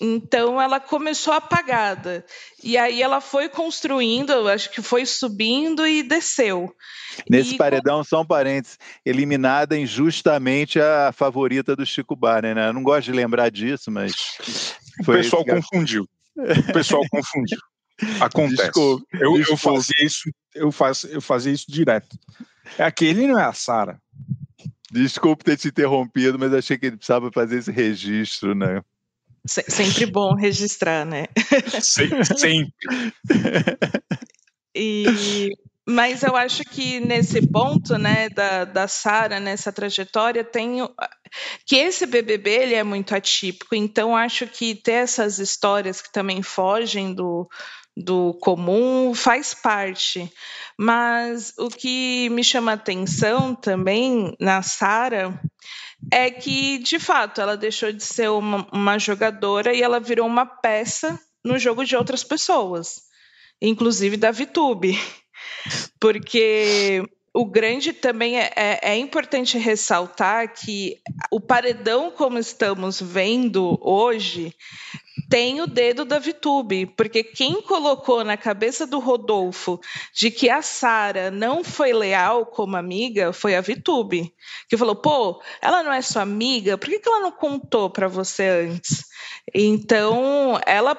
Então 0.00 0.60
ela 0.60 0.80
começou 0.80 1.32
apagada. 1.32 2.24
E 2.64 2.76
aí 2.76 3.00
ela 3.00 3.20
foi 3.20 3.48
construindo, 3.48 4.48
acho 4.48 4.68
que 4.70 4.82
foi 4.82 5.06
subindo 5.06 5.86
e 5.86 6.02
desceu. 6.02 6.74
Nesse 7.30 7.54
e... 7.54 7.58
paredão, 7.58 8.02
só 8.02 8.22
um 8.22 8.26
parênteses, 8.26 8.76
eliminada 9.06 9.78
injustamente 9.78 10.80
a 10.80 11.12
favorita 11.12 11.76
do 11.76 11.86
Chico 11.86 12.16
Barney, 12.16 12.56
né? 12.56 12.70
Eu 12.70 12.72
não 12.72 12.82
gosto 12.82 13.04
de 13.04 13.12
lembrar 13.12 13.52
disso, 13.52 13.88
mas. 13.88 14.12
o 15.00 15.12
pessoal 15.12 15.44
confundiu. 15.44 16.08
O 16.36 16.72
pessoal 16.72 17.02
confundiu. 17.08 17.58
Acontece. 18.20 18.62
Desculpa, 18.62 19.06
eu, 19.12 19.34
desculpa. 19.34 19.52
eu, 19.52 19.56
fazia 19.56 20.06
isso, 20.06 20.30
eu, 20.54 20.72
faz, 20.72 21.04
eu 21.04 21.20
fazia 21.20 21.52
isso 21.52 21.66
direto. 21.68 22.18
É 22.78 22.84
aquele 22.84 23.26
não 23.26 23.38
é 23.38 23.44
a 23.44 23.52
Sara. 23.52 24.00
Desculpe 24.90 25.44
ter 25.44 25.56
te 25.56 25.68
interrompido, 25.68 26.38
mas 26.38 26.52
achei 26.52 26.76
que 26.76 26.86
ele 26.86 26.96
precisava 26.96 27.30
fazer 27.32 27.58
esse 27.58 27.70
registro, 27.70 28.54
né? 28.54 28.82
sempre 29.46 30.06
bom 30.06 30.34
registrar, 30.34 31.04
né? 31.06 31.26
sempre. 31.82 32.72
e, 34.74 35.56
mas 35.88 36.22
eu 36.22 36.36
acho 36.36 36.62
que 36.64 37.00
nesse 37.00 37.46
ponto, 37.48 37.96
né, 37.96 38.28
da, 38.28 38.64
da 38.64 38.86
Sara, 38.86 39.40
nessa 39.40 39.72
trajetória, 39.72 40.44
tem 40.44 40.78
que 41.64 41.76
esse 41.76 42.06
BBB 42.06 42.50
ele 42.50 42.74
é 42.74 42.84
muito 42.84 43.14
atípico. 43.14 43.74
Então 43.74 44.16
acho 44.16 44.46
que 44.46 44.74
ter 44.74 44.92
essas 44.92 45.38
histórias 45.38 46.00
que 46.00 46.12
também 46.12 46.42
fogem 46.42 47.14
do, 47.14 47.48
do 47.96 48.34
comum 48.34 49.14
faz 49.14 49.54
parte. 49.54 50.30
Mas 50.78 51.52
o 51.58 51.68
que 51.68 52.28
me 52.30 52.42
chama 52.42 52.72
atenção 52.72 53.54
também 53.54 54.34
na 54.40 54.62
Sara 54.62 55.38
é 56.10 56.30
que, 56.30 56.78
de 56.78 56.98
fato, 56.98 57.40
ela 57.40 57.56
deixou 57.56 57.92
de 57.92 58.02
ser 58.02 58.30
uma, 58.30 58.66
uma 58.72 58.98
jogadora 58.98 59.74
e 59.74 59.82
ela 59.82 60.00
virou 60.00 60.26
uma 60.26 60.46
peça 60.46 61.20
no 61.44 61.58
jogo 61.58 61.84
de 61.84 61.96
outras 61.96 62.24
pessoas, 62.24 63.02
inclusive 63.60 64.16
da 64.16 64.30
VTube. 64.30 64.98
Porque 66.00 67.02
o 67.40 67.44
grande 67.46 67.94
também 67.94 68.38
é, 68.38 68.52
é, 68.54 68.92
é, 68.92 68.96
importante 68.98 69.56
ressaltar 69.56 70.52
que 70.52 71.00
o 71.30 71.40
paredão, 71.40 72.10
como 72.10 72.38
estamos 72.38 73.00
vendo 73.00 73.78
hoje, 73.80 74.54
tem 75.30 75.62
o 75.62 75.66
dedo 75.66 76.04
da 76.04 76.18
Vitube, 76.18 76.84
porque 76.84 77.24
quem 77.24 77.62
colocou 77.62 78.22
na 78.22 78.36
cabeça 78.36 78.86
do 78.86 78.98
Rodolfo 78.98 79.80
de 80.14 80.30
que 80.30 80.50
a 80.50 80.60
Sara 80.60 81.30
não 81.30 81.64
foi 81.64 81.94
leal 81.94 82.44
como 82.44 82.76
amiga 82.76 83.32
foi 83.32 83.56
a 83.56 83.62
Vitube, 83.62 84.34
que 84.68 84.76
falou: 84.76 84.96
pô, 84.96 85.40
ela 85.62 85.82
não 85.82 85.92
é 85.92 86.02
sua 86.02 86.20
amiga, 86.20 86.76
por 86.76 86.90
que, 86.90 86.98
que 86.98 87.08
ela 87.08 87.20
não 87.20 87.32
contou 87.32 87.88
para 87.88 88.06
você 88.06 88.68
antes? 88.68 89.04
Então, 89.54 90.60
ela 90.66 90.94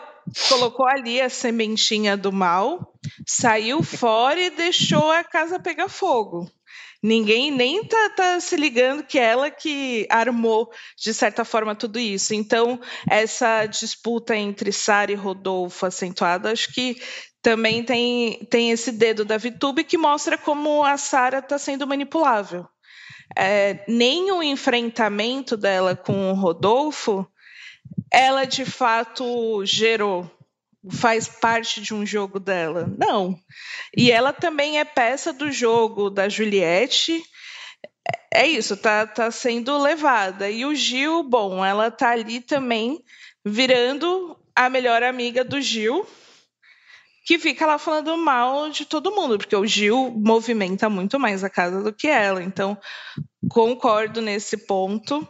colocou 0.50 0.86
ali 0.86 1.22
a 1.22 1.30
sementinha 1.30 2.16
do 2.16 2.32
mal, 2.32 2.94
saiu 3.26 3.84
fora 3.84 4.40
e 4.40 4.50
deixou 4.50 5.12
a 5.12 5.24
casa 5.24 5.60
pegar 5.60 5.90
fogo 5.90 6.50
ninguém 7.02 7.50
nem 7.50 7.84
tá, 7.84 8.10
tá, 8.16 8.40
se 8.40 8.56
ligando 8.56 9.04
que 9.04 9.18
ela 9.18 9.50
que 9.50 10.06
armou, 10.10 10.70
de 10.96 11.14
certa 11.14 11.44
forma, 11.44 11.76
tudo 11.76 11.98
isso. 11.98 12.34
Então, 12.34 12.80
essa 13.10 13.66
disputa 13.66 14.36
entre 14.36 14.72
Sara 14.72 15.12
e 15.12 15.16
Rodolfo 15.16 15.86
acentuada, 15.86 16.52
acho 16.52 16.72
que 16.74 17.02
também 17.42 17.84
tem, 17.84 18.46
tem 18.50 18.70
esse 18.70 18.92
dedo 18.92 19.26
da 19.26 19.38
VTube 19.38 19.84
que 19.84 19.98
mostra 19.98 20.38
como 20.38 20.84
a 20.84 20.96
Sara 20.98 21.40
está 21.40 21.58
sendo 21.58 21.88
manipulável. 21.88 22.68
É, 23.36 23.84
nem 23.88 24.32
o 24.32 24.44
enfrentamento 24.44 25.58
dela 25.58 25.96
com 25.96 26.32
o 26.32 26.36
Rodolfo, 26.36 27.26
ela 28.12 28.46
de 28.46 28.66
fato 28.66 29.66
gerou 29.66 30.30
faz 30.90 31.28
parte 31.28 31.82
de 31.82 31.94
um 31.94 32.06
jogo 32.06 32.40
dela. 32.40 32.92
Não. 32.98 33.38
E 33.96 34.12
ela 34.12 34.34
também 34.34 34.80
é 34.80 34.86
peça 34.86 35.32
do 35.32 35.52
jogo 35.52 36.10
da 36.10 36.28
Juliette. 36.28 37.24
É 38.34 38.48
isso, 38.48 38.76
tá, 38.76 39.06
tá 39.06 39.30
sendo 39.30 39.78
levada. 39.78 40.50
E 40.50 40.66
o 40.66 40.74
Gil, 40.74 41.24
bom, 41.24 41.64
ela 41.64 41.92
tá 41.92 42.12
ali 42.12 42.42
também 42.42 43.04
virando 43.46 44.38
a 44.56 44.70
melhor 44.70 45.04
amiga 45.04 45.44
do 45.44 45.62
Gil, 45.62 46.06
que 47.26 47.38
fica 47.38 47.66
lá 47.66 47.78
falando 47.78 48.18
mal 48.18 48.70
de 48.70 48.86
todo 48.86 49.12
mundo, 49.12 49.38
porque 49.38 49.56
o 49.56 49.66
Gil 49.66 50.12
movimenta 50.12 50.90
muito 50.90 51.20
mais 51.20 51.44
a 51.44 51.50
casa 51.50 51.84
do 51.84 51.94
que 51.94 52.08
ela. 52.08 52.42
Então, 52.42 52.78
concordo 53.50 54.22
nesse 54.22 54.66
ponto. 54.66 55.28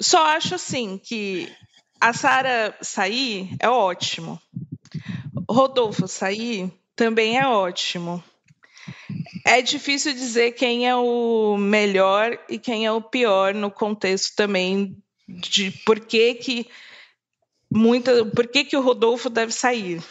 Só 0.00 0.26
acho 0.26 0.54
assim 0.54 0.98
que 1.02 1.52
a 2.00 2.12
Sara 2.12 2.76
sair 2.80 3.56
é 3.60 3.68
ótimo. 3.68 4.40
Rodolfo 5.48 6.06
sair 6.08 6.72
também 6.94 7.38
é 7.38 7.46
ótimo. 7.46 8.22
É 9.44 9.62
difícil 9.62 10.12
dizer 10.12 10.52
quem 10.52 10.88
é 10.88 10.94
o 10.94 11.56
melhor 11.56 12.38
e 12.48 12.58
quem 12.58 12.86
é 12.86 12.92
o 12.92 13.00
pior 13.00 13.54
no 13.54 13.70
contexto 13.70 14.34
também 14.36 14.96
de 15.28 15.70
por 15.84 16.00
que 16.00 16.34
que 16.34 16.66
muita, 17.70 18.24
por 18.24 18.46
que 18.46 18.64
que 18.64 18.76
o 18.76 18.80
Rodolfo 18.80 19.28
deve 19.28 19.52
sair. 19.52 20.02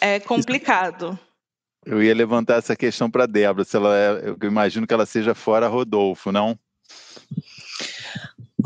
É 0.00 0.20
complicado. 0.20 1.18
Eu 1.84 2.02
ia 2.02 2.14
levantar 2.14 2.58
essa 2.58 2.76
questão 2.76 3.10
para 3.10 3.26
Débora, 3.26 3.64
se 3.64 3.76
ela 3.76 3.96
é, 3.96 4.28
eu 4.28 4.36
imagino 4.42 4.86
que 4.86 4.92
ela 4.92 5.06
seja 5.06 5.34
fora 5.34 5.68
Rodolfo, 5.68 6.30
não? 6.30 6.58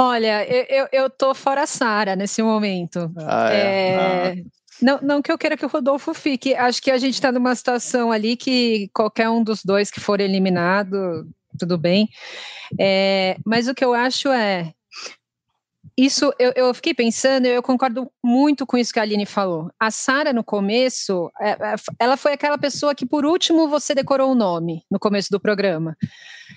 Olha, 0.03 0.45
eu, 0.69 0.89
eu 0.91 1.11
tô 1.11 1.33
fora 1.35 1.67
Sara 1.67 2.17
nesse 2.17 2.43
momento. 2.43 3.11
Ah, 3.17 3.53
é. 3.53 3.57
é... 3.57 3.97
Ah. 3.97 4.35
Não, 4.81 5.01
não 5.01 5.23
que 5.23 5.31
eu 5.31 5.39
queira 5.39 5.57
que 5.57 5.65
o 5.65 5.69
Rodolfo 5.69 6.13
fique. 6.13 6.55
Acho 6.55 6.83
que 6.83 6.91
a 6.91 6.99
gente 6.99 7.15
está 7.15 7.31
numa 7.31 7.55
situação 7.55 8.11
ali 8.11 8.37
que 8.37 8.91
qualquer 8.93 9.29
um 9.29 9.45
dos 9.45 9.65
dois 9.65 9.93
que 9.93 10.01
for 10.01 10.21
eliminado, 10.21 11.25
tudo 11.57 11.79
bem. 11.79 12.09
É, 12.81 13.37
mas 13.47 13.69
o 13.69 13.75
que 13.75 13.85
eu 13.85 13.95
acho 13.95 14.29
é 14.29 14.73
isso 15.97 16.33
eu, 16.39 16.53
eu, 16.57 16.75
fiquei 16.75 16.95
pensando, 16.95 17.47
eu 17.47 17.63
concordo 17.63 18.11
muito 18.23 18.67
com 18.67 18.79
isso 18.79 18.93
que 18.93 18.99
a 18.99 19.03
Aline 19.03 19.27
falou. 19.27 19.71
A 19.79 19.91
Sara, 19.91 20.33
no 20.33 20.43
começo, 20.43 21.31
é, 21.41 21.51
é, 21.51 21.75
ela 21.99 22.17
foi 22.17 22.33
aquela 22.33 22.57
pessoa 22.57 22.95
que, 22.95 23.05
por 23.05 23.27
último, 23.27 23.69
você 23.69 23.95
decorou 23.95 24.33
o 24.33 24.35
nome 24.35 24.85
no 24.91 24.99
começo 24.99 25.31
do 25.31 25.41
programa. 25.41 25.97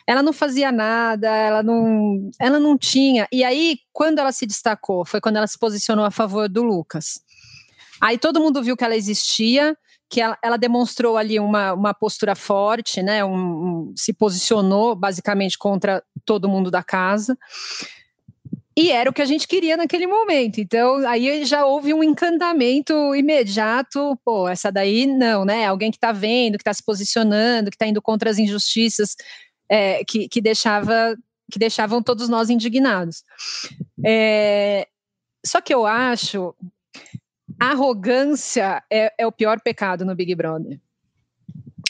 Ela 0.07 0.23
não 0.23 0.31
fazia 0.31 0.71
nada, 0.71 1.27
ela 1.27 1.61
não, 1.61 2.29
ela 2.39 2.59
não 2.59 2.77
tinha. 2.77 3.27
E 3.31 3.43
aí, 3.43 3.79
quando 3.91 4.19
ela 4.19 4.31
se 4.31 4.45
destacou, 4.45 5.05
foi 5.05 5.19
quando 5.19 5.35
ela 5.35 5.47
se 5.47 5.59
posicionou 5.59 6.05
a 6.05 6.11
favor 6.11 6.47
do 6.47 6.63
Lucas. 6.63 7.19
Aí 8.01 8.17
todo 8.17 8.39
mundo 8.39 8.63
viu 8.63 8.77
que 8.77 8.83
ela 8.83 8.95
existia, 8.95 9.75
que 10.09 10.21
ela, 10.21 10.37
ela 10.41 10.57
demonstrou 10.57 11.17
ali 11.17 11.39
uma, 11.39 11.73
uma 11.73 11.93
postura 11.93 12.35
forte, 12.35 13.01
né? 13.01 13.25
Um, 13.25 13.35
um, 13.35 13.93
se 13.95 14.13
posicionou 14.13 14.95
basicamente 14.95 15.57
contra 15.57 16.03
todo 16.23 16.49
mundo 16.49 16.71
da 16.71 16.83
casa. 16.83 17.37
E 18.77 18.91
era 18.91 19.09
o 19.09 19.13
que 19.13 19.21
a 19.21 19.25
gente 19.25 19.47
queria 19.47 19.77
naquele 19.77 20.05
momento. 20.05 20.59
Então, 20.59 20.97
aí 21.07 21.45
já 21.45 21.65
houve 21.65 21.93
um 21.93 22.03
encantamento 22.03 23.15
imediato. 23.15 24.19
Pô, 24.23 24.49
essa 24.49 24.69
daí 24.69 25.05
não, 25.05 25.45
né? 25.45 25.65
Alguém 25.65 25.91
que 25.91 25.97
está 25.97 26.11
vendo, 26.11 26.57
que 26.57 26.61
está 26.61 26.73
se 26.73 26.83
posicionando, 26.83 27.69
que 27.69 27.75
está 27.75 27.87
indo 27.87 28.01
contra 28.01 28.29
as 28.29 28.37
injustiças 28.37 29.15
é, 29.69 30.03
que, 30.03 30.27
que, 30.27 30.41
deixava, 30.41 31.15
que 31.49 31.57
deixavam 31.57 32.03
todos 32.03 32.27
nós 32.27 32.49
indignados. 32.49 33.23
É, 34.05 34.87
só 35.45 35.61
que 35.61 35.73
eu 35.73 35.85
acho 35.85 36.53
arrogância 37.57 38.83
é, 38.91 39.13
é 39.17 39.25
o 39.25 39.31
pior 39.31 39.61
pecado 39.61 40.03
no 40.03 40.15
Big 40.15 40.35
Brother. 40.35 40.79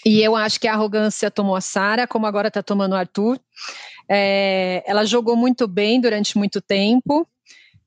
E 0.06 0.22
eu 0.22 0.36
acho 0.36 0.60
que 0.60 0.68
a 0.68 0.74
arrogância 0.74 1.32
tomou 1.32 1.56
a 1.56 1.62
Sara, 1.62 2.06
como 2.06 2.28
agora 2.28 2.50
está 2.50 2.62
tomando 2.62 2.94
o 2.94 2.96
Arthur. 2.96 3.40
É, 4.08 4.84
ela 4.86 5.04
jogou 5.04 5.36
muito 5.36 5.68
bem 5.68 6.00
durante 6.00 6.38
muito 6.38 6.62
tempo 6.62 7.28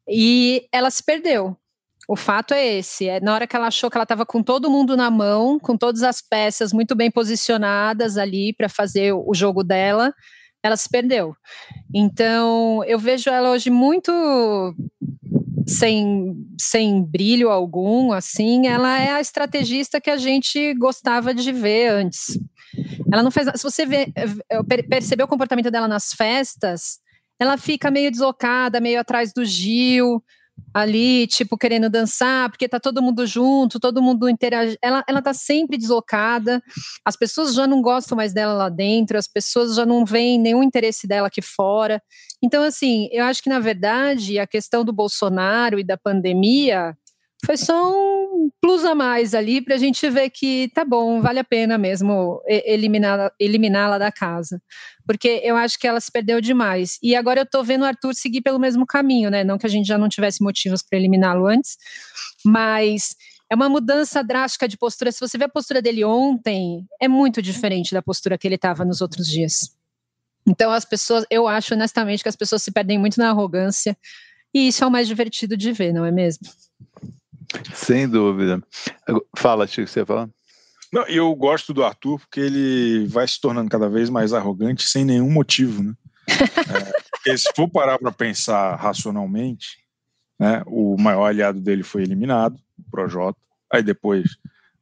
e 0.09 0.67
ela 0.73 0.91
se 0.91 1.03
perdeu. 1.03 1.57
O 2.09 2.17
fato 2.17 2.55
é 2.55 2.79
esse: 2.79 3.09
é, 3.09 3.21
na 3.21 3.35
hora 3.35 3.47
que 3.47 3.55
ela 3.55 3.69
achou 3.69 3.89
que 3.89 3.97
ela 3.97 4.03
estava 4.03 4.27
com 4.27 4.43
todo 4.43 4.71
mundo 4.71 4.97
na 4.97 5.11
mão, 5.11 5.61
com 5.61 5.77
todas 5.77 6.03
as 6.03 6.21
peças 6.21 6.73
muito 6.73 6.97
bem 6.97 7.11
posicionadas 7.11 8.17
ali 8.17 8.53
para 8.53 8.69
fazer 8.69 9.13
o 9.13 9.33
jogo 9.33 9.63
dela, 9.63 10.13
ela 10.63 10.77
se 10.77 10.89
perdeu. 10.89 11.37
Então, 11.95 12.83
eu 12.85 12.99
vejo 12.99 13.31
ela 13.31 13.51
hoje 13.51 13.71
muito 13.71 14.11
sem, 15.69 16.35
sem 16.59 17.05
brilho 17.05 17.51
algum, 17.51 18.11
assim, 18.13 18.67
ela 18.67 18.99
é 18.99 19.13
a 19.13 19.21
estrategista 19.21 20.01
que 20.01 20.09
a 20.09 20.17
gente 20.17 20.73
gostava 20.75 21.35
de 21.35 21.53
ver 21.53 21.89
antes. 21.89 22.39
Ela 23.13 23.23
não 23.23 23.31
faz. 23.31 23.49
Se 23.55 23.63
você 23.63 23.85
vê, 23.85 24.07
perceber 24.89 25.25
o 25.25 25.29
comportamento 25.29 25.71
dela 25.71 25.87
nas 25.87 26.13
festas, 26.13 26.99
ela 27.39 27.59
fica 27.59 27.91
meio 27.91 28.11
deslocada, 28.11 28.81
meio 28.81 28.99
atrás 28.99 29.33
do 29.33 29.45
Gil, 29.45 30.23
ali, 30.73 31.27
tipo, 31.27 31.57
querendo 31.57 31.89
dançar, 31.89 32.51
porque 32.51 32.69
tá 32.69 32.79
todo 32.79 33.03
mundo 33.03 33.27
junto, 33.27 33.81
todo 33.81 34.03
mundo 34.03 34.29
interage. 34.29 34.79
Ela, 34.83 35.05
ela 35.09 35.23
tá 35.23 35.33
sempre 35.33 35.77
deslocada, 35.77 36.63
as 37.05 37.17
pessoas 37.17 37.55
já 37.55 37.67
não 37.67 37.81
gostam 37.81 38.17
mais 38.17 38.33
dela 38.33 38.55
lá 38.55 38.69
dentro, 38.69 39.19
as 39.19 39.27
pessoas 39.27 39.77
já 39.77 39.87
não 39.87 40.05
veem 40.05 40.39
nenhum 40.39 40.63
interesse 40.63 41.07
dela 41.07 41.29
aqui 41.29 41.43
fora. 41.43 42.03
Então, 42.43 42.63
assim, 42.63 43.09
eu 43.13 43.25
acho 43.25 43.43
que, 43.43 43.49
na 43.49 43.59
verdade, 43.59 44.39
a 44.39 44.47
questão 44.47 44.85
do 44.85 44.93
Bolsonaro 44.93 45.79
e 45.79 45.85
da 45.85 45.97
pandemia 45.97 46.97
foi 47.45 47.57
só 47.57 47.93
um 47.93 48.18
plus 48.61 48.85
a 48.85 48.95
mais 48.95 49.35
ali 49.35 49.61
para 49.61 49.75
a 49.75 49.79
gente 49.79 50.09
ver 50.11 50.31
que 50.31 50.71
tá 50.75 50.85
bom, 50.85 51.21
vale 51.21 51.39
a 51.39 51.45
pena 51.45 51.79
mesmo 51.79 52.43
eliminá-la 52.47 53.33
eliminá 53.39 53.99
da 53.99 54.13
casa. 54.13 54.61
Porque 55.07 55.41
eu 55.43 55.57
acho 55.57 55.79
que 55.79 55.87
ela 55.87 56.01
se 56.01 56.13
perdeu 56.13 56.41
demais. 56.41 56.99
E 57.03 57.17
agora 57.17 57.41
eu 57.41 57.47
tô 57.47 57.63
vendo 57.63 57.83
o 57.83 57.85
Arthur 57.87 58.15
seguir 58.15 58.43
pelo 58.43 58.59
mesmo 58.59 58.87
caminho, 58.87 59.31
né? 59.31 59.43
Não 59.43 59.59
que 59.59 59.67
a 59.67 59.71
gente 59.71 59.87
já 59.87 59.97
não 59.97 60.09
tivesse 60.09 60.43
motivos 60.43 60.83
para 60.83 60.99
eliminá-lo 60.99 61.47
antes, 61.47 61.77
mas 62.45 63.17
é 63.51 63.55
uma 63.55 63.69
mudança 63.69 64.23
drástica 64.23 64.69
de 64.69 64.77
postura. 64.77 65.11
Se 65.11 65.21
você 65.21 65.39
vê 65.39 65.45
a 65.45 65.49
postura 65.49 65.81
dele 65.81 66.05
ontem, 66.05 66.87
é 67.01 67.09
muito 67.09 67.41
diferente 67.41 67.95
da 67.95 68.03
postura 68.03 68.37
que 68.37 68.47
ele 68.47 68.57
estava 68.57 68.85
nos 68.85 69.01
outros 69.01 69.27
dias. 69.27 69.75
Então 70.47 70.71
as 70.71 70.85
pessoas, 70.85 71.25
eu 71.31 71.49
acho 71.49 71.75
honestamente 71.75 72.23
que 72.23 72.29
as 72.29 72.37
pessoas 72.37 72.63
se 72.63 72.71
perdem 72.71 72.99
muito 72.99 73.19
na 73.19 73.31
arrogância, 73.31 73.97
e 74.53 74.69
isso 74.69 74.83
é 74.83 74.87
o 74.87 74.91
mais 74.91 75.07
divertido 75.07 75.57
de 75.57 75.73
ver, 75.73 75.93
não 75.93 76.05
é 76.05 76.11
mesmo? 76.11 76.49
Sem 77.75 78.09
dúvida. 78.09 78.63
Fala, 79.37 79.67
Chico, 79.67 79.89
você 79.89 80.05
fala? 80.05 80.29
Não, 80.93 81.03
eu 81.07 81.35
gosto 81.35 81.75
do 81.75 81.85
Arthur 81.85 82.19
porque 82.19 82.41
ele 82.41 83.07
vai 83.09 83.27
se 83.29 83.41
tornando 83.41 83.71
cada 83.71 83.89
vez 83.89 84.09
mais 84.09 84.33
arrogante 84.33 84.87
sem 84.89 85.05
nenhum 85.05 85.31
motivo, 85.31 85.83
né? 85.83 85.95
é, 86.29 86.93
porque 87.11 87.37
se 87.37 87.49
for 87.55 87.69
parar 87.69 87.99
para 87.99 88.13
pensar 88.13 88.75
racionalmente, 88.77 89.79
né, 90.39 90.63
o 90.67 90.97
maior 90.99 91.27
aliado 91.27 91.61
dele 91.61 91.83
foi 91.83 92.03
eliminado, 92.03 92.59
o 92.79 92.91
Projota, 92.91 93.39
aí 93.73 93.83
depois 93.83 94.37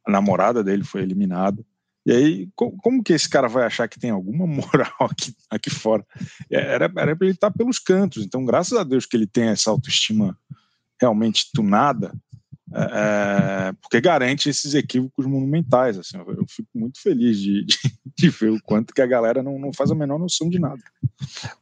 a 0.05 0.11
namorada 0.11 0.63
dele 0.63 0.83
foi 0.83 1.01
eliminada, 1.01 1.63
e 2.07 2.11
aí, 2.13 2.49
como 2.55 3.03
que 3.03 3.11
esse 3.11 3.27
cara 3.27 3.49
vai 3.49 3.65
achar 3.65 3.85
que 3.89 3.99
tem 3.99 4.11
alguma 4.11 4.47
moral 4.47 4.95
aqui, 5.01 5.35
aqui 5.49 5.69
fora? 5.69 6.05
É, 6.49 6.55
era, 6.55 6.85
era 6.85 7.13
para 7.13 7.27
ele 7.27 7.35
estar 7.35 7.51
pelos 7.51 7.79
cantos. 7.79 8.23
Então, 8.23 8.45
graças 8.45 8.79
a 8.79 8.83
Deus 8.85 9.05
que 9.05 9.17
ele 9.17 9.27
tem 9.27 9.49
essa 9.49 9.69
autoestima 9.69 10.39
realmente 11.01 11.51
tunada, 11.53 12.13
é, 12.73 13.69
é, 13.69 13.73
porque 13.81 14.01
garante 14.01 14.49
esses 14.49 14.73
equívocos 14.73 15.25
monumentais. 15.25 15.97
Assim, 15.97 16.17
eu, 16.17 16.45
fico 16.47 16.69
muito 16.75 17.01
feliz 17.01 17.39
de, 17.39 17.63
de, 17.63 17.77
de, 18.17 18.29
ver 18.29 18.51
o 18.51 18.61
quanto 18.61 18.93
que 18.93 19.01
a 19.01 19.07
galera 19.07 19.41
não, 19.41 19.57
não 19.57 19.71
faz 19.73 19.91
a 19.91 19.95
menor 19.95 20.19
noção 20.19 20.49
de 20.49 20.59
nada. 20.59 20.81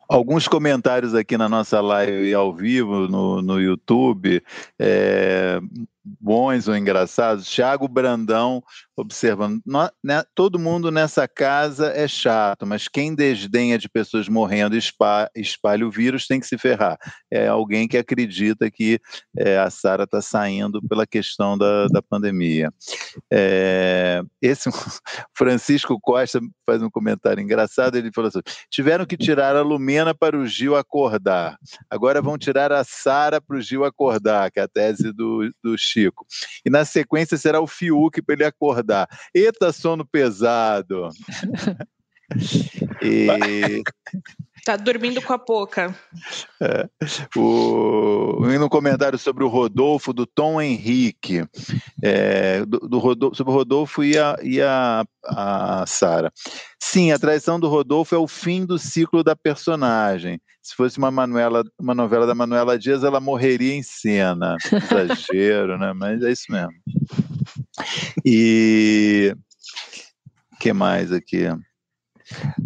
Alguns 0.09 0.47
comentários 0.47 1.13
aqui 1.13 1.37
na 1.37 1.47
nossa 1.47 1.79
live 1.79 2.33
ao 2.33 2.53
vivo 2.53 3.07
no, 3.07 3.41
no 3.41 3.59
YouTube. 3.59 4.41
É, 4.79 5.59
bons 6.03 6.67
ou 6.67 6.75
engraçados. 6.75 7.49
Tiago 7.49 7.87
Brandão 7.87 8.63
observando, 8.97 9.61
né, 10.03 10.23
todo 10.33 10.57
mundo 10.57 10.89
nessa 10.89 11.27
casa 11.27 11.87
é 11.87 12.07
chato, 12.07 12.65
mas 12.65 12.87
quem 12.87 13.13
desdenha 13.13 13.77
de 13.77 13.89
pessoas 13.89 14.29
morrendo 14.29 14.75
e 14.75 14.79
espalha 15.35 15.85
o 15.85 15.91
vírus 15.91 16.27
tem 16.27 16.39
que 16.39 16.47
se 16.47 16.57
ferrar. 16.57 16.97
É 17.29 17.47
alguém 17.47 17.87
que 17.87 17.97
acredita 17.97 18.71
que 18.71 18.99
é, 19.37 19.57
a 19.57 19.69
Sara 19.69 20.03
está 20.03 20.21
saindo 20.21 20.81
pela 20.87 21.05
questão 21.05 21.57
da, 21.57 21.87
da 21.87 22.01
pandemia. 22.01 22.71
É, 23.31 24.21
esse 24.41 24.69
Francisco 25.35 25.99
Costa 25.99 26.39
faz 26.65 26.81
um 26.81 26.89
comentário 26.89 27.43
engraçado, 27.43 27.97
ele 27.97 28.11
falou 28.13 28.29
assim, 28.29 28.41
tiveram 28.69 29.05
que 29.05 29.17
tirar 29.17 29.55
a 29.55 29.61
Lumena 29.61 30.15
para 30.15 30.37
o 30.37 30.47
Gil 30.47 30.75
acordar, 30.75 31.57
agora 31.89 32.21
vão 32.21 32.37
tirar 32.37 32.71
a 32.71 32.83
Sara 32.83 33.41
para 33.41 33.57
o 33.57 33.61
Gil 33.61 33.83
acordar, 33.83 34.49
que 34.51 34.59
é 34.59 34.63
a 34.63 34.67
tese 34.67 35.11
do, 35.11 35.51
do 35.61 35.77
Chico. 35.77 36.25
E 36.65 36.69
na 36.69 36.85
sequência 36.85 37.37
será 37.37 37.59
o 37.59 37.67
Fiuk 37.67 38.21
para 38.21 38.35
ele 38.35 38.45
acordar. 38.45 38.84
Eita, 39.33 39.71
sono 39.71 40.05
pesado. 40.05 41.09
e... 43.01 43.83
Tá 44.65 44.75
dormindo 44.75 45.21
com 45.21 45.31
a 45.31 45.37
pouca. 45.37 45.95
É, 46.59 46.89
o, 47.35 48.39
no 48.59 48.67
comentário 48.67 49.19
sobre 49.19 49.43
o 49.43 49.47
Rodolfo, 49.47 50.11
do 50.11 50.25
Tom 50.25 50.59
Henrique, 50.59 51.45
é, 52.01 52.65
do, 52.65 52.79
do 52.79 52.97
Rodolfo, 52.97 53.35
sobre 53.35 53.53
o 53.53 53.55
Rodolfo 53.55 54.03
e 54.03 54.17
a, 54.17 54.35
e 54.41 54.59
a, 54.59 55.05
a 55.23 55.85
Sara. 55.85 56.33
Sim, 56.81 57.11
a 57.11 57.19
traição 57.19 57.59
do 57.59 57.67
Rodolfo 57.67 58.15
é 58.15 58.17
o 58.17 58.27
fim 58.27 58.65
do 58.65 58.79
ciclo 58.79 59.23
da 59.23 59.35
personagem. 59.35 60.41
Se 60.63 60.75
fosse 60.75 60.97
uma, 60.97 61.11
Manuela, 61.11 61.63
uma 61.79 61.93
novela 61.93 62.25
da 62.25 62.33
Manuela 62.33 62.79
Dias, 62.79 63.03
ela 63.03 63.19
morreria 63.19 63.75
em 63.75 63.83
cena. 63.83 64.57
Exagero, 64.71 65.77
né? 65.77 65.93
Mas 65.93 66.23
é 66.23 66.31
isso 66.31 66.45
mesmo. 66.49 66.73
E 68.25 69.35
que 70.59 70.73
mais 70.73 71.11
aqui? 71.11 71.47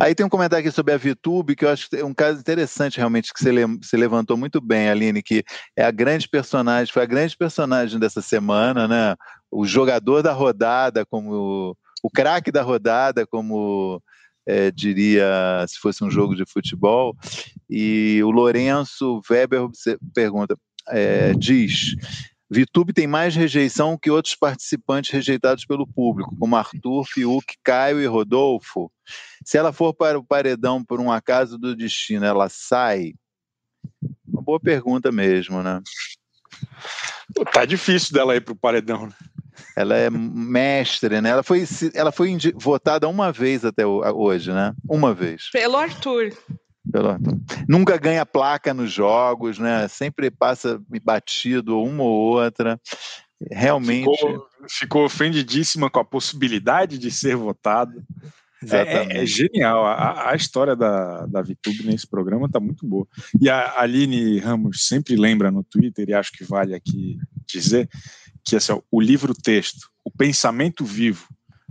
Aí 0.02 0.16
tem 0.16 0.26
um 0.26 0.30
comentário 0.30 0.66
aqui 0.66 0.74
sobre 0.74 0.94
a 0.94 0.98
VTube, 0.98 1.56
que 1.56 1.66
eu 1.66 1.70
acho 1.70 1.90
que 1.90 1.98
é 1.98 2.06
um 2.06 2.14
caso 2.14 2.40
interessante 2.40 2.98
realmente, 2.98 3.34
que 3.34 3.44
você, 3.44 3.52
le 3.52 3.66
você 3.66 3.98
levantou 3.98 4.38
muito 4.38 4.62
bem, 4.62 4.90
Aline, 4.90 5.22
que 5.22 5.44
é 5.76 5.84
a 5.84 5.92
grande 5.92 6.30
personagem, 6.30 6.94
foi 6.94 7.04
a 7.04 7.08
grande 7.08 7.36
personagem 7.36 8.00
dessa 8.00 8.22
semana, 8.22 8.88
né? 8.88 9.16
O 9.52 9.66
jogador 9.66 10.22
da 10.22 10.32
rodada, 10.32 11.06
como 11.06 11.76
o 12.02 12.10
craque 12.10 12.52
da 12.52 12.62
rodada, 12.62 13.28
como 13.28 14.02
é, 14.48 14.72
diria 14.72 15.66
se 15.68 15.78
fosse 15.80 16.04
um 16.04 16.10
jogo 16.10 16.36
de 16.36 16.46
futebol. 16.46 17.16
E 17.70 18.22
o 18.24 18.32
Lourenço 18.32 19.22
Weber 19.30 19.68
pergunta, 20.14 20.58
é, 20.88 21.34
diz 21.34 21.96
Vitube 22.52 22.94
tem 22.94 23.06
mais 23.06 23.36
rejeição 23.36 23.98
que 23.98 24.10
outros 24.10 24.36
participantes 24.36 25.12
rejeitados 25.12 25.66
pelo 25.66 25.86
público, 25.86 26.36
como 26.38 26.56
Arthur, 26.56 27.06
Fiuk, 27.06 27.56
Caio 27.64 28.02
e 28.02 28.08
Rodolfo. 28.08 28.92
Se 29.46 29.58
ela 29.58 29.72
for 29.72 29.94
para 29.94 30.18
o 30.18 30.24
paredão 30.24 30.84
por 30.84 31.00
um 31.00 31.12
acaso 31.12 31.58
do 31.60 31.76
destino, 31.76 32.26
ela 32.26 32.50
sai? 32.50 33.14
Uma 34.28 34.42
boa 34.42 34.60
pergunta 34.60 35.12
mesmo, 35.12 35.62
né? 35.62 35.80
Tá 37.54 37.66
difícil 37.66 38.14
dela 38.14 38.36
ir 38.36 38.42
para 38.42 38.54
o 38.54 38.58
paredão, 38.58 39.06
né? 39.06 39.14
Ela 39.76 39.96
é 39.96 40.10
mestre, 40.10 41.22
né? 41.22 41.30
Ela 41.30 41.44
foi, 41.44 41.66
ela 41.94 42.12
foi 42.12 42.36
votada 42.56 43.08
uma 43.08 43.32
vez 43.32 43.64
até 43.64 43.86
hoje, 43.86 44.52
né? 44.52 44.74
Uma 44.90 45.14
vez. 45.14 45.50
Pelo 45.52 45.78
Arthur. 45.78 46.34
Nunca 47.68 47.98
ganha 47.98 48.26
placa 48.26 48.74
nos 48.74 48.92
jogos, 48.92 49.60
né? 49.60 49.88
Sempre 49.88 50.30
passa 50.32 50.82
batido 51.04 51.82
uma 51.82 52.04
ou 52.04 52.38
outra. 52.38 52.80
Realmente. 53.52 54.10
Ficou, 54.18 54.48
ficou 54.68 55.06
ofendidíssima 55.06 55.90
com 55.90 56.00
a 56.00 56.06
possibilidade 56.06 56.98
de 56.98 57.10
ser 57.12 57.36
votado. 57.36 58.04
É, 58.70 58.78
é, 58.78 59.22
é, 59.22 59.26
genial. 59.26 59.86
A, 59.86 60.32
a, 60.32 60.36
história 60.36 60.76
da, 60.76 61.26
da 61.26 61.42
VTube 61.42 61.86
nesse 61.86 62.06
programa 62.06 62.48
está 62.48 62.60
muito 62.60 62.86
boa. 62.86 63.08
E 63.40 63.50
a 63.50 63.80
Aline 63.80 64.38
Ramos 64.40 64.86
sempre 64.88 65.16
lembra 65.16 65.50
no 65.50 65.64
Twitter, 65.64 66.10
e 66.10 66.14
acho 66.14 66.32
que 66.34 66.44
vale 66.44 66.76
aqui 66.76 67.18
dizer, 67.48 67.88
que 68.44 68.58
assim, 68.58 68.78
o 68.92 69.00
livro 69.00 69.34
texto, 69.34 69.90
O 70.04 70.12
Pensamento 70.12 70.84
Vivo, 70.84 71.26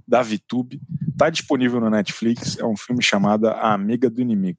da 0.08 0.22
VTube, 0.22 0.80
está 1.10 1.28
disponível 1.28 1.78
no 1.80 1.90
Netflix. 1.90 2.58
É 2.58 2.64
um 2.64 2.76
filme 2.76 3.02
chamado 3.02 3.46
A 3.48 3.74
Amiga 3.74 4.08
do 4.08 4.22
Inimigo. 4.22 4.58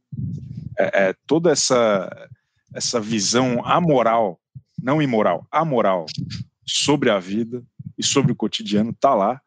É, 0.77 1.09
é 1.09 1.15
toda 1.25 1.51
essa, 1.51 2.29
essa 2.73 3.01
visão 3.01 3.65
amoral, 3.65 4.39
não 4.81 5.01
imoral, 5.01 5.47
amoral, 5.51 6.05
sobre 6.65 7.09
a 7.09 7.19
vida 7.19 7.63
e 7.97 8.03
sobre 8.03 8.31
o 8.31 8.35
cotidiano 8.35 8.91
está 8.91 9.15
lá 9.15 9.41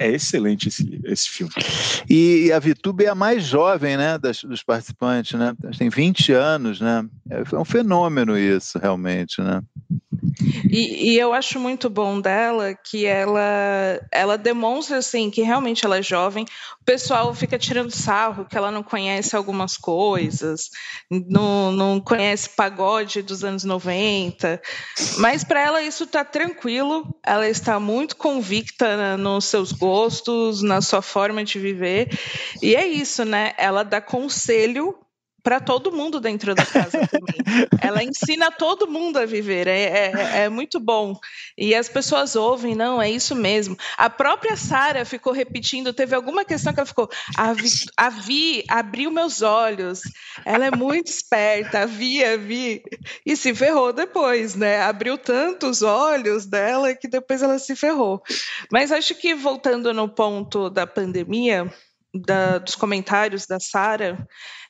é 0.00 0.10
excelente 0.10 0.68
esse, 0.68 0.98
esse 1.04 1.28
filme. 1.28 1.52
E 2.08 2.50
a 2.52 2.58
Vitube 2.58 3.04
é 3.04 3.08
a 3.08 3.14
mais 3.14 3.44
jovem, 3.44 3.98
né, 3.98 4.16
das, 4.16 4.42
dos 4.42 4.62
participantes, 4.62 5.38
né? 5.38 5.54
Tem 5.76 5.90
20 5.90 6.32
anos, 6.32 6.80
né? 6.80 7.06
É, 7.28 7.42
é 7.54 7.58
um 7.58 7.66
fenômeno 7.66 8.36
isso, 8.38 8.78
realmente, 8.78 9.42
né? 9.42 9.60
E, 10.68 11.12
e, 11.12 11.18
eu 11.18 11.32
acho 11.32 11.58
muito 11.58 11.88
bom 11.88 12.20
dela 12.20 12.74
que 12.74 13.06
ela, 13.06 14.00
ela 14.12 14.36
demonstra 14.36 14.98
assim 14.98 15.30
que 15.30 15.42
realmente 15.42 15.84
ela 15.84 15.98
é 15.98 16.02
jovem. 16.02 16.44
O 16.80 16.84
pessoal 16.84 17.34
fica 17.34 17.58
tirando 17.58 17.90
sarro 17.90 18.44
que 18.44 18.56
ela 18.56 18.70
não 18.70 18.82
conhece 18.82 19.34
algumas 19.34 19.76
coisas, 19.76 20.70
não, 21.10 21.72
não 21.72 22.00
conhece 22.00 22.50
pagode 22.50 23.22
dos 23.22 23.44
anos 23.44 23.64
90, 23.64 24.60
mas 25.18 25.44
para 25.44 25.60
ela 25.60 25.82
isso 25.82 26.04
está 26.04 26.24
tranquilo. 26.24 27.06
Ela 27.24 27.48
está 27.48 27.78
muito 27.80 28.16
convicta 28.16 29.16
nos 29.16 29.46
seus 29.46 29.72
gostos, 29.72 30.62
na 30.62 30.80
sua 30.80 31.02
forma 31.02 31.44
de 31.44 31.58
viver. 31.58 32.08
E 32.62 32.74
é 32.74 32.86
isso, 32.86 33.24
né? 33.24 33.52
Ela 33.56 33.82
dá 33.82 34.00
conselho 34.00 34.96
para 35.42 35.60
todo 35.60 35.92
mundo 35.92 36.20
dentro 36.20 36.54
da 36.54 36.64
casa 36.64 37.06
também. 37.06 37.40
Ela 37.80 38.02
ensina 38.02 38.50
todo 38.50 38.88
mundo 38.88 39.18
a 39.18 39.26
viver, 39.26 39.66
é, 39.66 39.80
é, 39.80 40.42
é, 40.44 40.48
muito 40.48 40.78
bom. 40.78 41.18
E 41.56 41.74
as 41.74 41.88
pessoas 41.88 42.36
ouvem, 42.36 42.74
não, 42.74 43.00
é 43.00 43.10
isso 43.10 43.34
mesmo. 43.34 43.76
A 43.96 44.08
própria 44.10 44.56
Sara 44.56 45.04
ficou 45.04 45.32
repetindo, 45.32 45.92
teve 45.92 46.14
alguma 46.14 46.44
questão 46.44 46.72
que 46.72 46.80
ela 46.80 46.86
ficou, 46.86 47.08
a 47.36 47.52
Vi, 47.52 47.68
a 47.96 48.10
Vi 48.10 48.64
abriu 48.68 49.10
meus 49.10 49.42
olhos, 49.42 50.00
ela 50.44 50.66
é 50.66 50.70
muito 50.70 51.08
esperta, 51.08 51.80
a 51.80 51.86
Vi, 51.86 52.24
a 52.24 52.36
Vi, 52.36 52.82
e 53.24 53.36
se 53.36 53.54
ferrou 53.54 53.92
depois, 53.92 54.54
né? 54.54 54.82
Abriu 54.82 55.16
tantos 55.16 55.82
olhos 55.82 56.46
dela 56.46 56.94
que 56.94 57.08
depois 57.08 57.42
ela 57.42 57.58
se 57.58 57.74
ferrou. 57.74 58.22
Mas 58.70 58.92
acho 58.92 59.14
que 59.14 59.34
voltando 59.34 59.92
no 59.92 60.08
ponto 60.08 60.70
da 60.70 60.86
pandemia, 60.86 61.70
da, 62.14 62.58
dos 62.58 62.74
comentários 62.74 63.46
da 63.46 63.60
Sara, 63.60 64.26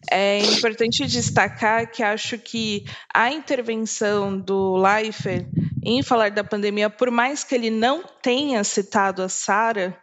é 0.08 0.38
importante 0.38 1.06
destacar 1.06 1.90
que 1.90 2.02
acho 2.02 2.38
que 2.38 2.84
a 3.12 3.30
intervenção 3.30 4.38
do 4.38 4.76
Leifert 4.76 5.46
em 5.82 6.02
falar 6.02 6.30
da 6.30 6.44
pandemia, 6.44 6.88
por 6.88 7.10
mais 7.10 7.42
que 7.42 7.54
ele 7.54 7.70
não 7.70 8.04
tenha 8.22 8.62
citado 8.64 9.22
a 9.22 9.28
Sara, 9.28 9.98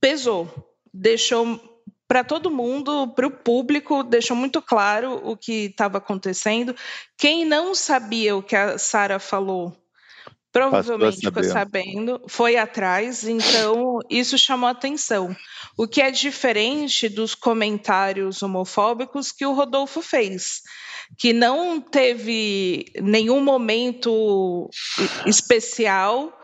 pesou, 0.00 0.48
deixou 0.92 1.60
para 2.06 2.22
todo 2.22 2.50
mundo, 2.50 3.08
para 3.08 3.26
o 3.26 3.30
público, 3.30 4.02
deixou 4.02 4.36
muito 4.36 4.60
claro 4.60 5.20
o 5.24 5.36
que 5.36 5.66
estava 5.66 5.98
acontecendo. 5.98 6.76
Quem 7.16 7.44
não 7.44 7.74
sabia 7.74 8.36
o 8.36 8.42
que 8.42 8.54
a 8.54 8.76
Sara 8.76 9.18
falou 9.18 9.81
Provavelmente 10.52 11.20
ficou 11.20 11.42
sabendo, 11.42 12.20
foi 12.28 12.58
atrás, 12.58 13.26
então 13.26 14.00
isso 14.10 14.36
chamou 14.36 14.68
atenção. 14.68 15.34
O 15.78 15.88
que 15.88 16.02
é 16.02 16.10
diferente 16.10 17.08
dos 17.08 17.34
comentários 17.34 18.42
homofóbicos 18.42 19.32
que 19.32 19.46
o 19.46 19.54
Rodolfo 19.54 20.02
fez, 20.02 20.60
que 21.18 21.32
não 21.32 21.80
teve 21.80 22.84
nenhum 23.00 23.42
momento 23.42 24.68
especial 25.24 26.38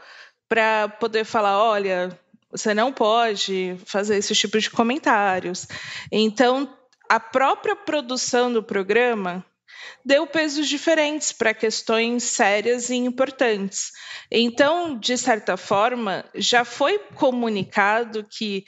para 0.49 0.89
poder 0.89 1.25
falar: 1.25 1.63
olha, 1.63 2.19
você 2.51 2.73
não 2.73 2.91
pode 2.91 3.77
fazer 3.85 4.17
esse 4.17 4.35
tipo 4.35 4.59
de 4.59 4.71
comentários. 4.71 5.67
Então, 6.11 6.75
a 7.09 7.21
própria 7.21 7.77
produção 7.77 8.51
do 8.51 8.63
programa 8.63 9.45
deu 10.05 10.27
pesos 10.27 10.69
diferentes 10.69 11.33
para 11.33 11.55
questões 11.55 12.23
sérias 12.25 12.91
e 12.91 12.97
importantes. 12.97 13.93
Então, 14.31 14.99
de 14.99 15.17
certa 15.17 15.57
forma, 15.57 16.25
já 16.35 16.65
foi 16.65 16.99
comunicado 17.15 18.25
que 18.25 18.65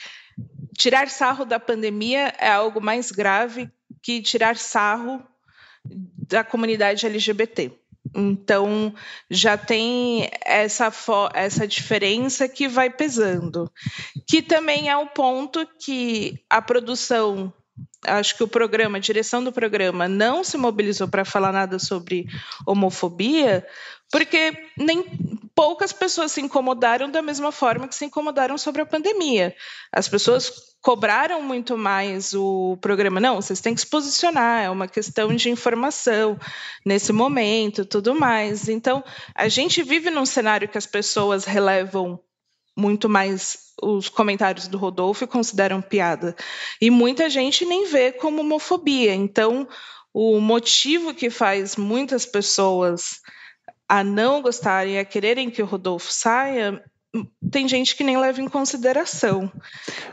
tirar 0.77 1.09
sarro 1.09 1.45
da 1.45 1.61
pandemia 1.61 2.35
é 2.39 2.51
algo 2.51 2.81
mais 2.81 3.11
grave 3.11 3.71
que 4.03 4.23
tirar 4.23 4.57
sarro 4.57 5.23
da 5.85 6.45
comunidade 6.45 7.07
LGBT. 7.07 7.73
Então, 8.15 8.95
já 9.31 9.57
tem 9.57 10.29
essa, 10.45 10.91
essa 11.35 11.67
diferença 11.67 12.49
que 12.49 12.67
vai 12.67 12.91
pesando. 12.91 13.71
Que 14.27 14.43
também 14.43 14.89
é 14.89 14.97
o 14.97 15.09
ponto 15.09 15.67
que 15.79 16.43
a 16.49 16.61
produção 16.63 17.53
acho 18.07 18.37
que 18.37 18.43
o 18.43 18.49
programa, 18.49 18.99
a 18.99 19.01
direção 19.01 19.43
do 19.43 19.53
programa 19.53 20.09
não 20.09 20.43
se 20.43 20.57
mobilizou 20.57 21.09
para 21.09 21.25
falar 21.25 21.53
nada 21.53 21.79
sobre 21.79 22.27
homofobia, 22.67 23.67
porque 24.11 24.53
nem 24.77 25.05
poucas 25.55 25.93
pessoas 25.93 26.33
se 26.33 26.41
incomodaram 26.41 27.11
da 27.11 27.23
mesma 27.23 27.53
forma 27.53 27.87
que 27.87 27.95
se 27.95 28.05
incomodaram 28.05 28.57
sobre 28.59 28.83
a 28.83 28.87
pandemia. 28.87 29.55
As 29.93 30.09
pessoas 30.09 30.51
cobraram 30.83 31.43
muito 31.43 31.77
mais 31.77 32.33
o 32.33 32.77
programa. 32.81 33.21
Não, 33.21 33.37
vocês 33.37 33.61
têm 33.61 33.75
que 33.75 33.81
se 33.81 33.87
posicionar, 33.87 34.65
é 34.65 34.71
uma 34.71 34.89
questão 34.89 35.35
de 35.35 35.51
informação 35.51 36.39
nesse 36.85 37.13
momento, 37.13 37.85
tudo 37.85 38.15
mais. 38.15 38.69
Então, 38.69 39.05
a 39.35 39.49
gente 39.49 39.83
vive 39.83 40.11
num 40.11 40.27
cenário 40.27 40.69
que 40.69 40.79
as 40.79 40.87
pessoas 40.87 41.45
relevam 41.45 42.19
muito 42.77 43.09
mais 43.09 43.70
os 43.83 44.09
comentários 44.09 44.69
do 44.69 44.79
Rodolfo 44.79 45.27
consideram 45.27 45.81
piada. 45.81 46.35
E 46.81 46.91
muita 46.91 47.31
gente 47.31 47.65
nem 47.65 47.87
vê 47.87 48.13
como 48.13 48.41
homofobia. 48.41 49.15
Então, 49.15 49.67
o 50.13 50.41
motivo 50.41 51.15
que 51.15 51.31
faz 51.31 51.77
muitas 51.77 52.27
pessoas 52.27 53.21
a 53.89 54.05
não 54.05 54.41
gostarem, 54.41 54.99
a 54.99 55.05
quererem 55.05 55.51
que 55.51 55.63
o 55.63 55.67
Rodolfo 55.67 56.13
saia, 56.13 56.83
tem 57.51 57.67
gente 57.67 57.97
que 57.97 58.05
nem 58.05 58.17
leva 58.17 58.41
em 58.41 58.49
consideração. 58.49 59.51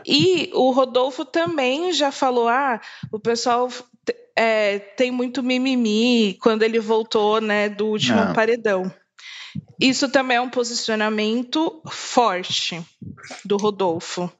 E 0.04 0.50
o 0.52 0.70
Rodolfo 0.70 1.24
também 1.24 1.92
já 1.92 2.10
falou: 2.10 2.48
ah, 2.48 2.80
o 3.12 3.20
pessoal 3.20 3.68
é, 4.36 4.78
tem 4.78 5.10
muito 5.10 5.42
mimimi 5.42 6.36
quando 6.40 6.62
ele 6.62 6.78
voltou 6.78 7.40
né, 7.40 7.68
do 7.68 7.86
último 7.86 8.24
não. 8.24 8.32
paredão. 8.32 8.92
Isso 9.80 10.08
também 10.08 10.36
é 10.36 10.40
um 10.40 10.50
posicionamento 10.50 11.82
forte 11.88 12.82
do 13.44 13.56
Rodolfo. 13.56 14.30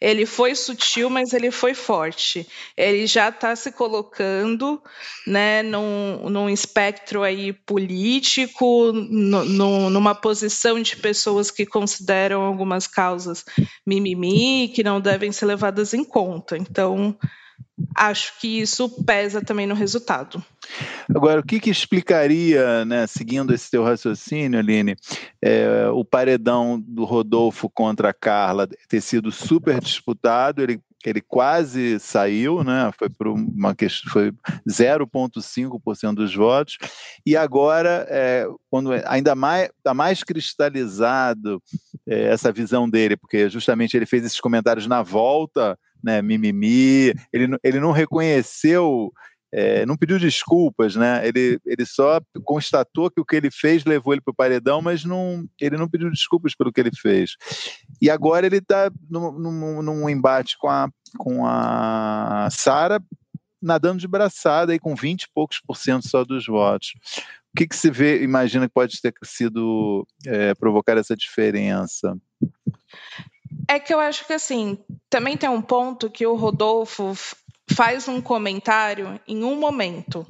Ele 0.00 0.26
foi 0.26 0.54
sutil, 0.54 1.08
mas 1.08 1.32
ele 1.32 1.50
foi 1.50 1.74
forte. 1.74 2.46
Ele 2.76 3.06
já 3.06 3.28
está 3.28 3.54
se 3.54 3.72
colocando 3.72 4.82
né, 5.26 5.62
num, 5.62 6.28
num 6.28 6.48
espectro 6.48 7.22
aí 7.22 7.52
político, 7.52 8.92
no, 8.92 9.44
no, 9.44 9.90
numa 9.90 10.14
posição 10.14 10.80
de 10.80 10.96
pessoas 10.96 11.50
que 11.50 11.64
consideram 11.64 12.42
algumas 12.42 12.86
causas 12.86 13.44
mimimi, 13.86 14.68
que 14.68 14.82
não 14.82 15.00
devem 15.00 15.32
ser 15.32 15.46
levadas 15.46 15.94
em 15.94 16.04
conta. 16.04 16.56
Então, 16.56 17.16
acho 17.94 18.38
que 18.40 18.60
isso 18.60 18.88
pesa 19.04 19.40
também 19.40 19.66
no 19.66 19.74
resultado. 19.74 20.42
Agora, 21.14 21.40
o 21.40 21.44
que, 21.44 21.60
que 21.60 21.70
explicaria, 21.70 22.84
né, 22.84 23.06
seguindo 23.06 23.54
esse 23.54 23.70
teu 23.70 23.84
raciocínio, 23.84 24.58
Aline, 24.58 24.96
é, 25.42 25.88
o 25.88 26.04
paredão 26.04 26.80
do 26.80 27.04
Rodolfo 27.04 27.70
contra 27.70 28.10
a 28.10 28.14
Carla 28.14 28.68
ter 28.88 29.00
sido 29.00 29.30
super 29.30 29.80
disputado, 29.80 30.62
ele 30.62 30.80
ele 31.04 31.20
quase 31.20 32.00
saiu, 32.00 32.64
né? 32.64 32.90
Foi 32.98 33.08
por 33.08 33.28
uma 33.28 33.74
questão, 33.76 34.12
foi 34.12 34.32
0,5% 34.68 36.14
dos 36.14 36.34
votos, 36.34 36.78
e 37.24 37.36
agora, 37.36 38.06
é, 38.10 38.46
quando 38.68 38.90
ainda 39.06 39.34
mais 39.36 39.70
está 39.78 39.94
mais 39.94 40.24
cristalizado 40.24 41.62
é, 42.08 42.24
essa 42.24 42.50
visão 42.50 42.90
dele, 42.90 43.16
porque 43.16 43.48
justamente 43.48 43.96
ele 43.96 44.06
fez 44.06 44.24
esses 44.24 44.40
comentários 44.40 44.88
na 44.88 45.00
volta 45.02 45.78
né, 46.06 46.22
mimimi, 46.22 47.12
ele, 47.32 47.58
ele 47.64 47.80
não 47.80 47.90
reconheceu, 47.90 49.12
é, 49.52 49.84
não 49.84 49.96
pediu 49.96 50.20
desculpas, 50.20 50.94
né? 50.94 51.26
Ele, 51.26 51.58
ele 51.66 51.84
só 51.84 52.20
constatou 52.44 53.10
que 53.10 53.20
o 53.20 53.24
que 53.24 53.34
ele 53.34 53.50
fez 53.50 53.84
levou 53.84 54.14
ele 54.14 54.20
para 54.20 54.30
o 54.30 54.34
paredão, 54.34 54.80
mas 54.80 55.04
não, 55.04 55.44
ele 55.60 55.76
não 55.76 55.88
pediu 55.88 56.08
desculpas 56.08 56.54
pelo 56.54 56.72
que 56.72 56.80
ele 56.80 56.92
fez. 56.94 57.32
E 58.00 58.08
agora 58.08 58.46
ele 58.46 58.58
está 58.58 58.88
num, 59.10 59.32
num, 59.32 59.82
num, 59.82 60.08
embate 60.08 60.56
com 60.58 60.68
a, 60.68 60.88
com 61.18 61.44
a 61.44 62.48
Sara 62.52 63.02
nadando 63.60 63.98
de 63.98 64.06
braçada 64.06 64.72
aí 64.72 64.78
com 64.78 64.94
20 64.94 65.22
e 65.22 65.28
poucos 65.34 65.60
por 65.66 65.76
cento 65.76 66.06
só 66.06 66.24
dos 66.24 66.46
votos. 66.46 66.92
O 67.52 67.56
que, 67.56 67.66
que 67.66 67.74
se 67.74 67.90
vê, 67.90 68.22
imagina 68.22 68.68
que 68.68 68.74
pode 68.74 69.00
ter 69.00 69.12
sido 69.24 70.06
é, 70.24 70.54
provocar 70.54 70.96
essa 70.98 71.16
diferença? 71.16 72.16
É 73.68 73.78
que 73.78 73.92
eu 73.92 74.00
acho 74.00 74.26
que 74.26 74.32
assim, 74.32 74.78
também 75.10 75.36
tem 75.36 75.48
um 75.48 75.62
ponto 75.62 76.10
que 76.10 76.26
o 76.26 76.36
Rodolfo 76.36 77.14
faz 77.70 78.06
um 78.08 78.20
comentário 78.20 79.20
em 79.26 79.42
um 79.42 79.56
momento 79.56 80.26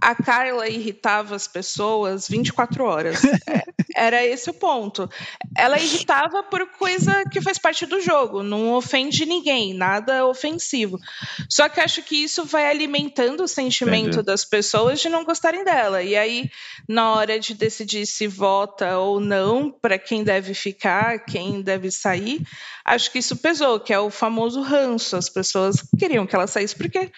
a 0.00 0.14
Carla 0.14 0.68
irritava 0.68 1.34
as 1.34 1.48
pessoas 1.48 2.28
24 2.28 2.84
horas. 2.84 3.22
É, 3.24 3.62
era 3.96 4.24
esse 4.24 4.48
o 4.48 4.54
ponto. 4.54 5.10
Ela 5.56 5.78
irritava 5.78 6.42
por 6.42 6.64
coisa 6.78 7.24
que 7.30 7.40
faz 7.40 7.58
parte 7.58 7.84
do 7.84 8.00
jogo, 8.00 8.42
não 8.42 8.74
ofende 8.74 9.26
ninguém, 9.26 9.74
nada 9.74 10.26
ofensivo. 10.26 10.98
Só 11.48 11.68
que 11.68 11.80
acho 11.80 12.02
que 12.02 12.16
isso 12.16 12.44
vai 12.44 12.66
alimentando 12.66 13.42
o 13.42 13.48
sentimento 13.48 14.08
Entendi. 14.08 14.22
das 14.22 14.44
pessoas 14.44 15.00
de 15.00 15.08
não 15.08 15.24
gostarem 15.24 15.64
dela. 15.64 16.02
E 16.02 16.16
aí, 16.16 16.50
na 16.88 17.12
hora 17.12 17.40
de 17.40 17.54
decidir 17.54 18.06
se 18.06 18.28
vota 18.28 18.98
ou 18.98 19.18
não, 19.18 19.70
para 19.70 19.98
quem 19.98 20.22
deve 20.22 20.54
ficar, 20.54 21.24
quem 21.24 21.60
deve 21.60 21.90
sair, 21.90 22.46
acho 22.84 23.10
que 23.10 23.18
isso 23.18 23.36
pesou, 23.36 23.80
que 23.80 23.92
é 23.92 23.98
o 23.98 24.10
famoso 24.10 24.60
ranço. 24.62 25.16
As 25.16 25.28
pessoas 25.28 25.76
queriam 25.98 26.26
que 26.26 26.36
ela 26.36 26.46
saísse 26.46 26.76
porque 26.76 27.10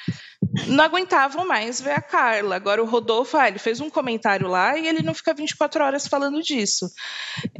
não 0.66 0.84
aguentavam 0.84 1.46
mais 1.46 1.80
ver 1.80 1.92
a 1.92 2.00
Carla. 2.00 2.56
Agora 2.56 2.82
o 2.82 2.86
Rodolfo, 2.86 3.36
ah, 3.36 3.48
ele 3.48 3.58
fez 3.58 3.80
um 3.80 3.90
comentário 3.90 4.48
lá 4.48 4.76
e 4.76 4.88
ele 4.88 5.02
não 5.02 5.14
fica 5.14 5.34
24 5.34 5.84
horas 5.84 6.06
falando 6.06 6.42
disso. 6.42 6.90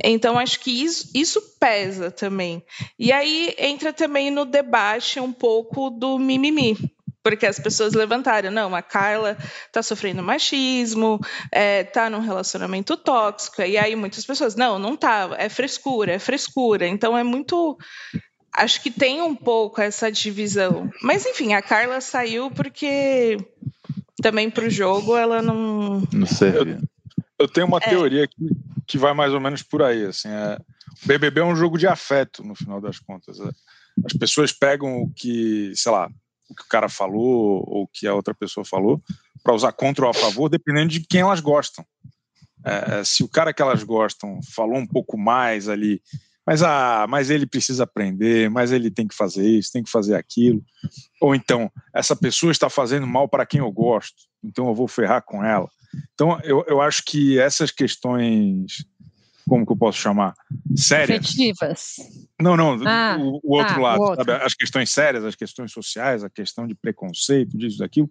Então 0.02 0.38
acho 0.38 0.60
que 0.60 0.70
isso, 0.70 1.10
isso 1.14 1.40
pesa 1.58 2.10
também. 2.10 2.64
E 2.98 3.12
aí 3.12 3.54
entra 3.58 3.92
também 3.92 4.30
no 4.30 4.44
debate 4.44 5.20
um 5.20 5.32
pouco 5.32 5.90
do 5.90 6.18
mimimi. 6.18 6.76
Porque 7.22 7.44
as 7.44 7.58
pessoas 7.60 7.92
levantaram, 7.92 8.50
não, 8.50 8.74
a 8.74 8.80
Carla 8.80 9.36
está 9.66 9.82
sofrendo 9.82 10.22
machismo, 10.22 11.20
está 11.52 12.06
é, 12.06 12.08
num 12.08 12.20
relacionamento 12.20 12.96
tóxico, 12.96 13.60
e 13.60 13.76
aí 13.76 13.94
muitas 13.94 14.24
pessoas, 14.24 14.56
não, 14.56 14.78
não 14.78 14.96
tá, 14.96 15.28
é 15.36 15.50
frescura, 15.50 16.14
é 16.14 16.18
frescura. 16.18 16.86
Então 16.86 17.16
é 17.16 17.22
muito 17.22 17.76
acho 18.52 18.82
que 18.82 18.90
tem 18.90 19.22
um 19.22 19.34
pouco 19.34 19.80
essa 19.80 20.10
divisão. 20.10 20.90
Mas 21.02 21.24
enfim, 21.26 21.54
a 21.54 21.62
Carla 21.62 22.00
saiu 22.00 22.50
porque 22.50 23.36
também 24.20 24.50
para 24.50 24.66
o 24.66 24.70
jogo 24.70 25.16
ela 25.16 25.40
não. 25.42 26.02
Não 26.12 26.26
sei. 26.26 26.50
Eu, 26.50 26.78
eu 27.38 27.48
tenho 27.48 27.66
uma 27.66 27.78
é. 27.78 27.88
teoria 27.88 28.28
que, 28.28 28.36
que 28.86 28.98
vai 28.98 29.14
mais 29.14 29.32
ou 29.32 29.40
menos 29.40 29.62
por 29.62 29.82
aí. 29.82 30.04
Assim, 30.04 30.28
é, 30.28 30.58
o 31.02 31.06
BBB 31.06 31.40
é 31.40 31.44
um 31.44 31.56
jogo 31.56 31.78
de 31.78 31.86
afeto, 31.86 32.42
no 32.42 32.54
final 32.54 32.80
das 32.80 32.98
contas. 32.98 33.40
É. 33.40 33.50
As 34.04 34.12
pessoas 34.12 34.52
pegam 34.52 35.02
o 35.02 35.12
que, 35.14 35.72
sei 35.74 35.92
lá, 35.92 36.10
o 36.48 36.54
que 36.54 36.62
o 36.62 36.68
cara 36.68 36.88
falou 36.88 37.64
ou 37.66 37.82
o 37.84 37.88
que 37.88 38.06
a 38.06 38.14
outra 38.14 38.34
pessoa 38.34 38.64
falou 38.64 39.02
para 39.42 39.54
usar 39.54 39.72
contra 39.72 40.04
ou 40.04 40.10
a 40.10 40.14
favor, 40.14 40.48
dependendo 40.48 40.88
de 40.90 41.00
quem 41.00 41.22
elas 41.22 41.40
gostam. 41.40 41.84
É, 42.64 43.00
é, 43.00 43.04
se 43.04 43.22
o 43.22 43.28
cara 43.28 43.54
que 43.54 43.62
elas 43.62 43.82
gostam 43.82 44.38
falou 44.54 44.76
um 44.76 44.86
pouco 44.86 45.16
mais 45.16 45.68
ali 45.68 46.02
mas, 46.46 46.62
ah, 46.62 47.06
mas 47.08 47.30
ele 47.30 47.46
precisa 47.46 47.84
aprender, 47.84 48.50
mas 48.50 48.72
ele 48.72 48.90
tem 48.90 49.06
que 49.06 49.14
fazer 49.14 49.46
isso, 49.46 49.72
tem 49.72 49.82
que 49.82 49.90
fazer 49.90 50.14
aquilo. 50.14 50.62
Ou 51.20 51.34
então, 51.34 51.70
essa 51.94 52.16
pessoa 52.16 52.50
está 52.50 52.68
fazendo 52.70 53.06
mal 53.06 53.28
para 53.28 53.46
quem 53.46 53.60
eu 53.60 53.70
gosto, 53.70 54.16
então 54.42 54.66
eu 54.68 54.74
vou 54.74 54.88
ferrar 54.88 55.22
com 55.22 55.44
ela. 55.44 55.68
Então, 56.14 56.40
eu, 56.42 56.64
eu 56.66 56.80
acho 56.80 57.02
que 57.04 57.38
essas 57.38 57.70
questões, 57.70 58.84
como 59.48 59.66
que 59.66 59.72
eu 59.72 59.76
posso 59.76 59.98
chamar? 59.98 60.34
Sérias. 60.74 61.26
Efetivas. 61.26 61.96
Não, 62.40 62.56
não, 62.56 62.78
ah, 62.86 63.16
o, 63.20 63.40
o, 63.42 63.56
outro 63.56 63.76
ah, 63.76 63.80
lado, 63.80 64.00
o 64.00 64.02
outro. 64.04 64.24
Sabe? 64.24 64.44
as 64.44 64.54
questões 64.54 64.90
sérias, 64.90 65.24
as 65.24 65.34
questões 65.34 65.72
sociais, 65.72 66.24
a 66.24 66.30
questão 66.30 66.66
de 66.66 66.74
preconceito, 66.74 67.56
disso, 67.56 67.78
daquilo, 67.78 68.10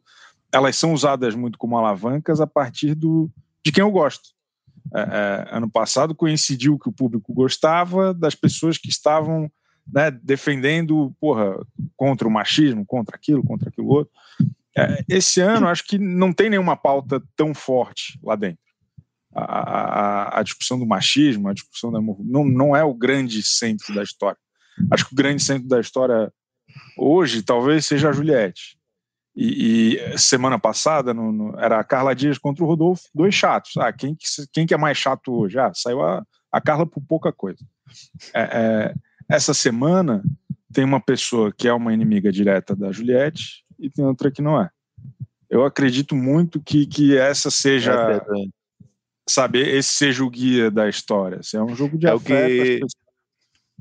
elas 0.51 0.75
são 0.75 0.93
usadas 0.93 1.35
muito 1.35 1.57
como 1.57 1.77
alavancas 1.77 2.41
a 2.41 2.47
partir 2.47 2.95
do, 2.95 3.29
de 3.63 3.71
quem 3.71 3.81
eu 3.81 3.91
gosto. 3.91 4.29
É, 4.95 4.99
é, 5.01 5.47
ano 5.55 5.69
passado 5.69 6.15
coincidiu 6.15 6.77
que 6.77 6.89
o 6.89 6.93
público 6.93 7.33
gostava 7.33 8.13
das 8.13 8.35
pessoas 8.35 8.77
que 8.77 8.89
estavam 8.89 9.51
né, 9.91 10.11
defendendo 10.11 11.15
porra, 11.19 11.55
contra 11.95 12.27
o 12.27 12.31
machismo, 12.31 12.85
contra 12.85 13.15
aquilo, 13.15 13.43
contra 13.43 13.69
aquilo 13.69 13.87
outro. 13.87 14.13
É, 14.77 15.03
esse 15.09 15.41
ano, 15.41 15.67
acho 15.67 15.83
que 15.85 15.97
não 15.97 16.31
tem 16.31 16.49
nenhuma 16.49 16.75
pauta 16.75 17.21
tão 17.35 17.53
forte 17.53 18.19
lá 18.23 18.35
dentro. 18.35 18.59
A, 19.33 19.43
a, 19.43 20.39
a 20.39 20.43
discussão 20.43 20.79
do 20.79 20.85
machismo, 20.85 21.49
a 21.49 21.53
discussão 21.53 21.91
da 21.91 21.99
não, 22.01 22.45
não 22.45 22.75
é 22.75 22.83
o 22.83 22.93
grande 22.93 23.43
centro 23.43 23.93
da 23.93 24.03
história. 24.03 24.39
Acho 24.91 25.05
que 25.07 25.13
o 25.13 25.15
grande 25.15 25.43
centro 25.43 25.67
da 25.67 25.79
história 25.79 26.31
hoje 26.97 27.43
talvez 27.43 27.85
seja 27.85 28.09
a 28.09 28.11
Juliette. 28.11 28.78
E, 29.35 29.95
e, 29.95 30.17
semana 30.17 30.59
passada 30.59 31.13
no, 31.13 31.31
no, 31.31 31.59
era 31.59 31.79
a 31.79 31.83
Carla 31.83 32.15
Dias 32.15 32.37
contra 32.37 32.63
o 32.63 32.67
Rodolfo, 32.67 33.03
dois 33.13 33.33
chatos. 33.33 33.77
Ah, 33.77 33.93
quem, 33.93 34.17
quem 34.51 34.65
que 34.65 34.73
é 34.73 34.77
mais 34.77 34.97
chato 34.97 35.31
hoje? 35.31 35.57
Ah, 35.59 35.71
saiu 35.73 36.01
a, 36.01 36.23
a 36.51 36.59
Carla 36.59 36.85
por 36.85 37.01
pouca 37.01 37.31
coisa. 37.31 37.63
É, 38.33 38.41
é, 38.41 38.93
essa 39.29 39.53
semana 39.53 40.23
tem 40.73 40.83
uma 40.83 40.99
pessoa 40.99 41.53
que 41.53 41.67
é 41.67 41.73
uma 41.73 41.93
inimiga 41.93 42.31
direta 42.31 42.75
da 42.75 42.91
Juliette 42.91 43.63
e 43.79 43.89
tem 43.89 44.05
outra 44.05 44.31
que 44.31 44.41
não 44.41 44.59
é. 44.59 44.69
Eu 45.49 45.65
acredito 45.65 46.15
muito 46.15 46.61
que, 46.61 46.85
que 46.85 47.17
essa 47.17 47.49
seja, 47.49 47.93
é 47.93 48.21
sabe, 49.27 49.59
esse 49.59 49.89
seja 49.89 50.23
o 50.23 50.29
guia 50.29 50.69
da 50.69 50.87
história. 50.87 51.39
Assim, 51.39 51.57
é 51.57 51.63
um 51.63 51.75
jogo 51.75 51.97
de 51.97 52.07
é 52.07 52.11
afeto. 52.11 52.85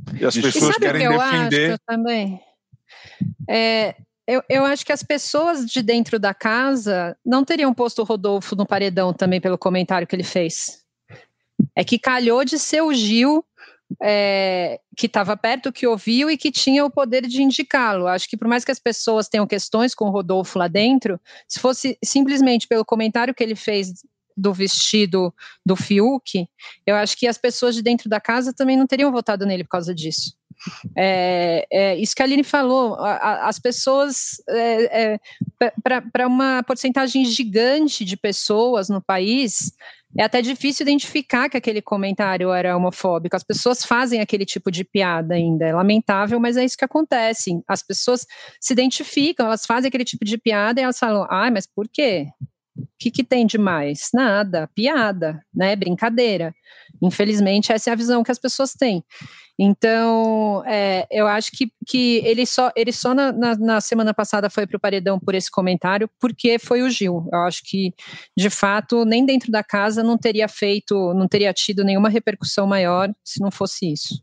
Que... 0.07 0.21
E 0.21 0.25
as 0.25 0.37
pessoas 0.37 0.77
querem 0.77 1.09
que 1.09 1.17
defender. 1.17 1.73
Acho 1.73 1.81
também. 1.87 2.41
É, 3.49 3.97
eu, 4.29 4.43
eu 4.47 4.65
acho 4.67 4.85
que 4.85 4.93
as 4.93 5.03
pessoas 5.03 5.65
de 5.65 5.81
dentro 5.83 6.19
da 6.19 6.35
casa 6.35 7.17
não 7.25 7.43
teriam 7.43 7.73
posto 7.73 8.03
o 8.03 8.05
Rodolfo 8.05 8.55
no 8.55 8.67
paredão 8.67 9.11
também 9.11 9.41
pelo 9.41 9.57
comentário 9.57 10.07
que 10.07 10.15
ele 10.15 10.23
fez. 10.23 10.85
É 11.75 11.83
que 11.83 11.99
calhou 11.99 12.45
de 12.45 12.59
ser 12.59 12.83
o 12.83 12.93
Gil 12.93 13.43
é, 14.03 14.79
que 14.95 15.07
estava 15.07 15.35
perto, 15.35 15.73
que 15.73 15.87
ouviu 15.87 16.31
e 16.31 16.37
que 16.37 16.53
tinha 16.53 16.85
o 16.85 16.91
poder 16.91 17.27
de 17.27 17.43
indicá-lo. 17.43 18.07
Acho 18.07 18.29
que 18.29 18.37
por 18.37 18.47
mais 18.47 18.67
que 18.67 18.71
as 18.71 18.79
pessoas 18.79 19.31
tenham 19.31 19.47
questões 19.47 19.95
com 19.95 20.05
o 20.05 20.11
Rodolfo 20.11 20.59
lá 20.59 20.69
dentro, 20.69 21.19
se 21.49 21.59
fosse 21.59 21.99
simplesmente 22.05 22.69
pelo 22.69 22.85
comentário 22.85 23.35
que 23.35 23.43
ele 23.43 23.57
fez 23.57 23.95
do 24.37 24.53
vestido 24.53 25.35
do 25.65 25.75
Fiuk, 25.75 26.47
eu 26.87 26.97
acho 26.97 27.17
que 27.17 27.27
as 27.27 27.39
pessoas 27.39 27.75
de 27.75 27.83
dentro 27.83 28.11
da 28.11 28.21
casa 28.21 28.53
também 28.53 28.77
não 28.77 28.87
teriam 28.87 29.11
votado 29.11 29.47
nele 29.47 29.65
por 29.65 29.71
causa 29.71 29.95
disso. 29.95 30.37
É, 30.97 31.67
é, 31.71 31.97
isso 31.97 32.15
que 32.15 32.23
a 32.23 32.25
Aline 32.25 32.45
falou, 32.45 32.95
a, 32.95 33.13
a, 33.13 33.49
as 33.49 33.59
pessoas, 33.59 34.43
é, 34.49 35.15
é 35.15 35.21
para 35.83 36.27
uma 36.27 36.63
porcentagem 36.63 37.25
gigante 37.25 38.05
de 38.05 38.17
pessoas 38.17 38.89
no 38.89 39.01
país, 39.01 39.73
é 40.17 40.25
até 40.25 40.41
difícil 40.41 40.85
identificar 40.85 41.49
que 41.49 41.57
aquele 41.57 41.83
comentário 41.83 42.51
era 42.51 42.77
homofóbico. 42.77 43.37
As 43.37 43.45
pessoas 43.45 43.85
fazem 43.85 44.21
aquele 44.21 44.47
tipo 44.47 44.71
de 44.71 44.83
piada 44.85 45.35
ainda. 45.35 45.67
É 45.67 45.75
lamentável, 45.75 46.41
mas 46.41 46.57
é 46.57 46.65
isso 46.65 46.79
que 46.79 46.85
acontece. 46.85 47.61
As 47.69 47.83
pessoas 47.83 48.27
se 48.61 48.73
identificam, 48.73 49.47
elas 49.47 49.67
fazem 49.67 49.89
aquele 49.89 50.05
tipo 50.05 50.25
de 50.25 50.39
piada 50.39 50.81
e 50.81 50.85
elas 50.85 50.99
falam: 50.99 51.27
ah, 51.29 51.51
mas 51.51 51.67
por 51.67 51.87
quê? 51.89 52.27
O 52.77 52.87
que, 52.99 53.11
que 53.11 53.25
tem 53.25 53.45
de 53.45 53.59
mais? 53.59 54.09
Nada, 54.15 54.69
piada, 54.75 55.43
né? 55.55 55.77
Brincadeira. 55.77 56.55
Infelizmente, 57.03 57.73
essa 57.73 57.91
é 57.91 57.93
a 57.93 57.97
visão 57.97 58.23
que 58.23 58.31
as 58.31 58.39
pessoas 58.39 58.73
têm. 58.73 59.05
Então, 59.59 60.63
é, 60.67 61.07
eu 61.11 61.27
acho 61.27 61.51
que, 61.51 61.73
que 61.85 62.19
ele 62.25 62.47
só, 62.47 62.71
ele 62.77 62.93
só 62.93 63.13
na, 63.13 63.33
na, 63.33 63.57
na 63.57 63.81
semana 63.81 64.15
passada 64.15 64.49
foi 64.49 64.67
para 64.67 64.77
o 64.77 64.81
paredão 64.81 65.19
por 65.19 65.35
esse 65.35 65.51
comentário, 65.51 66.09
porque 66.21 66.59
foi 66.61 66.83
o 66.83 66.89
Gil. 66.89 67.29
Eu 67.33 67.41
acho 67.41 67.63
que, 67.65 67.93
de 68.37 68.49
fato, 68.51 69.05
nem 69.05 69.27
dentro 69.27 69.51
da 69.51 69.65
casa 69.65 70.03
não 70.03 70.17
teria 70.17 70.47
feito, 70.47 71.13
não 71.15 71.27
teria 71.27 71.53
tido 71.53 71.83
nenhuma 71.83 72.09
repercussão 72.09 72.69
maior 72.69 73.13
se 73.25 73.41
não 73.41 73.51
fosse 73.51 73.93
isso. 73.93 74.23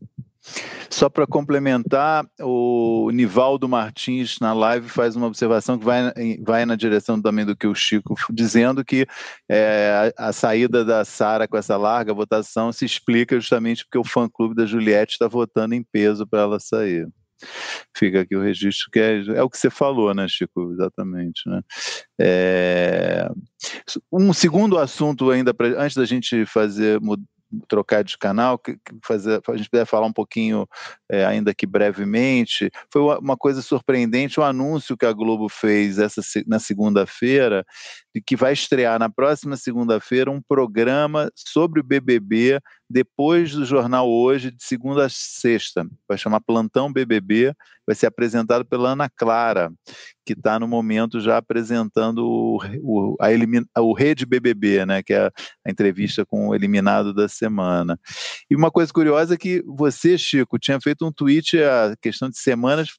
Só 0.90 1.10
para 1.10 1.28
complementar, 1.28 2.26
o 2.40 3.10
Nivaldo 3.12 3.68
Martins 3.68 4.38
na 4.40 4.54
live 4.54 4.88
faz 4.88 5.16
uma 5.16 5.28
observação 5.28 5.78
que 5.78 5.86
vai, 5.86 6.14
vai 6.42 6.66
na 6.66 6.76
direção 6.76 7.22
também 7.22 7.46
do 7.46 7.56
que 7.56 7.68
o 7.68 7.76
Chico, 7.76 8.16
dizendo 8.32 8.84
que 8.86 9.06
é, 9.50 10.14
a, 10.18 10.30
a, 10.30 10.34
saída 10.34 10.86
da 10.86 11.04
Sara 11.04 11.48
com 11.48 11.58
essa 11.58 11.76
larga 11.78 12.14
votação 12.14 12.72
se 12.72 12.86
explica 12.86 13.40
justamente 13.40 13.84
porque 13.84 13.98
o 13.98 14.04
fã-clube 14.04 14.56
da 14.56 14.66
Juliette 14.66 15.14
está 15.14 15.28
votando 15.28 15.76
em 15.76 15.84
peso 15.84 16.26
para 16.26 16.42
ela 16.42 16.60
sair. 16.60 17.08
Fica 17.96 18.22
aqui 18.22 18.36
o 18.36 18.42
registro, 18.42 18.90
que 18.92 19.00
é, 19.00 19.18
é 19.36 19.44
o 19.44 19.50
que 19.50 19.58
você 19.58 19.70
falou, 19.70 20.14
né, 20.14 20.26
Chico? 20.28 20.72
Exatamente. 20.72 21.42
Né? 21.48 21.62
É, 22.20 23.30
um 24.12 24.32
segundo 24.32 24.78
assunto 24.78 25.30
ainda, 25.30 25.54
pra, 25.54 25.68
antes 25.68 25.98
da 25.98 26.06
gente 26.06 26.46
fazer 26.46 27.00
trocar 27.68 28.04
de 28.04 28.18
canal, 28.18 28.58
que, 28.58 28.74
que 28.74 28.96
fazer, 29.04 29.42
a 29.48 29.58
gente 29.58 29.70
puder 29.70 29.86
falar 29.86 30.06
um 30.08 30.14
pouquinho, 30.14 30.68
é, 31.10 31.26
ainda 31.26 31.54
que 31.54 31.66
brevemente, 31.66 32.70
foi 32.92 33.02
uma 33.02 33.38
coisa 33.38 33.62
surpreendente 33.62 34.40
o 34.40 34.44
anúncio 34.44 34.98
que 34.98 35.06
a 35.06 35.14
Globo 35.14 35.50
fez 35.50 35.98
essa, 36.00 36.22
na 36.48 36.60
segunda-feira 36.60 37.66
que 38.22 38.36
vai 38.36 38.54
estrear 38.54 38.98
na 38.98 39.10
próxima 39.10 39.58
segunda-feira 39.58 40.32
um 40.32 40.42
programa 40.42 41.30
sobre 41.36 41.80
o 41.80 41.84
BBB 41.84 42.60
depois 42.90 43.52
do 43.52 43.66
jornal 43.66 44.10
hoje 44.10 44.52
de 44.52 44.64
segunda 44.64 45.06
a 45.06 45.10
sexta. 45.10 45.86
Vai 46.08 46.18
chamar 46.18 46.40
Plantão 46.40 46.92
BBB, 46.92 47.54
vai 47.86 47.96
ser 47.96 48.06
apresentado 48.06 48.64
pela 48.64 48.92
Ana 48.92 49.10
Clara, 49.10 49.72
que 50.26 50.34
está 50.34 50.60
no 50.60 50.68
momento 50.68 51.20
já 51.20 51.38
apresentando 51.38 52.20
o, 52.20 52.60
o, 52.82 53.16
a 53.20 53.32
elimina, 53.32 53.66
o 53.78 53.94
Rede 53.94 54.26
BBB, 54.26 54.86
né, 54.86 55.04
que 55.04 55.14
é 55.14 55.32
a 55.66 55.72
entrevista 55.72 56.26
com 56.26 56.48
o 56.48 56.56
eliminado 56.56 57.14
da 57.14 57.28
semana. 57.28 58.00
E 58.50 58.56
uma 58.56 58.72
coisa 58.72 58.94
curiosa 58.94 59.34
é 59.34 59.38
que 59.38 59.62
você, 59.66 60.18
Chico, 60.18 60.58
tinha 60.58 60.80
feito 60.80 61.06
um 61.06 61.12
tweet 61.12 61.62
a 61.62 61.96
questão 62.02 62.30
de 62.30 62.38
semanas 62.38 62.90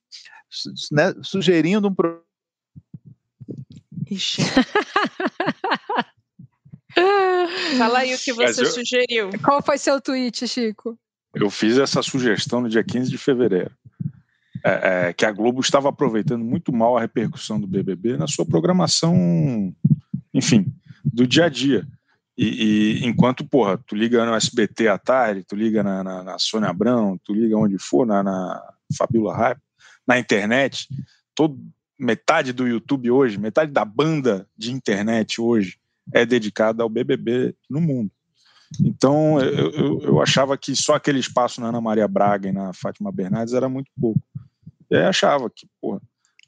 né, 0.92 1.14
sugerindo 1.22 1.88
um 1.88 1.94
Ixi. 4.10 4.42
Fala 7.76 7.98
aí 7.98 8.14
o 8.14 8.18
que 8.18 8.32
você 8.32 8.62
eu... 8.62 8.66
sugeriu. 8.66 9.30
Qual 9.44 9.62
foi 9.62 9.76
seu 9.78 10.00
tweet, 10.00 10.48
Chico? 10.48 10.98
Eu 11.34 11.50
fiz 11.50 11.76
essa 11.76 12.02
sugestão 12.02 12.62
no 12.62 12.68
dia 12.68 12.82
15 12.82 13.10
de 13.10 13.18
fevereiro. 13.18 13.70
É, 14.64 15.08
é, 15.08 15.12
que 15.12 15.24
a 15.24 15.30
Globo 15.30 15.60
estava 15.60 15.90
aproveitando 15.90 16.44
muito 16.44 16.72
mal 16.72 16.96
a 16.96 17.00
repercussão 17.00 17.60
do 17.60 17.66
BBB 17.66 18.16
na 18.16 18.26
sua 18.26 18.46
programação, 18.46 19.14
enfim, 20.32 20.66
do 21.04 21.26
dia 21.26 21.44
a 21.44 21.48
dia. 21.48 21.86
E, 22.36 23.00
e, 23.02 23.06
enquanto, 23.06 23.46
porra, 23.46 23.78
tu 23.78 23.94
liga 23.94 24.24
no 24.26 24.34
SBT 24.34 24.88
à 24.88 24.98
tarde, 24.98 25.44
tu 25.44 25.54
liga 25.54 25.82
na, 25.82 26.02
na, 26.02 26.22
na 26.22 26.38
Sônia 26.38 26.68
Abrão, 26.68 27.18
tu 27.24 27.32
liga 27.34 27.56
onde 27.56 27.78
for, 27.78 28.06
na, 28.06 28.22
na 28.22 28.62
Fabiola 28.96 29.36
Hype, 29.36 29.60
na 30.06 30.18
internet, 30.18 30.88
todo, 31.34 31.58
metade 31.98 32.52
do 32.52 32.66
YouTube 32.66 33.10
hoje, 33.10 33.38
metade 33.38 33.72
da 33.72 33.84
banda 33.84 34.48
de 34.56 34.72
internet 34.72 35.40
hoje 35.40 35.78
é 36.12 36.24
dedicada 36.24 36.82
ao 36.82 36.88
BBB 36.88 37.54
no 37.68 37.80
mundo. 37.80 38.10
Então, 38.80 39.40
eu, 39.40 39.70
eu, 39.70 40.00
eu, 40.02 40.20
achava 40.20 40.58
que 40.58 40.74
só 40.74 40.94
aquele 40.94 41.20
espaço 41.20 41.60
na 41.60 41.68
Ana 41.68 41.80
Maria 41.80 42.08
Braga 42.08 42.48
e 42.48 42.52
na 42.52 42.72
Fátima 42.72 43.12
Bernardes 43.12 43.54
era 43.54 43.68
muito 43.68 43.90
pouco. 43.98 44.20
E 44.90 44.96
aí 44.96 45.04
achava 45.04 45.48
que, 45.48 45.68
porra, 45.80 46.00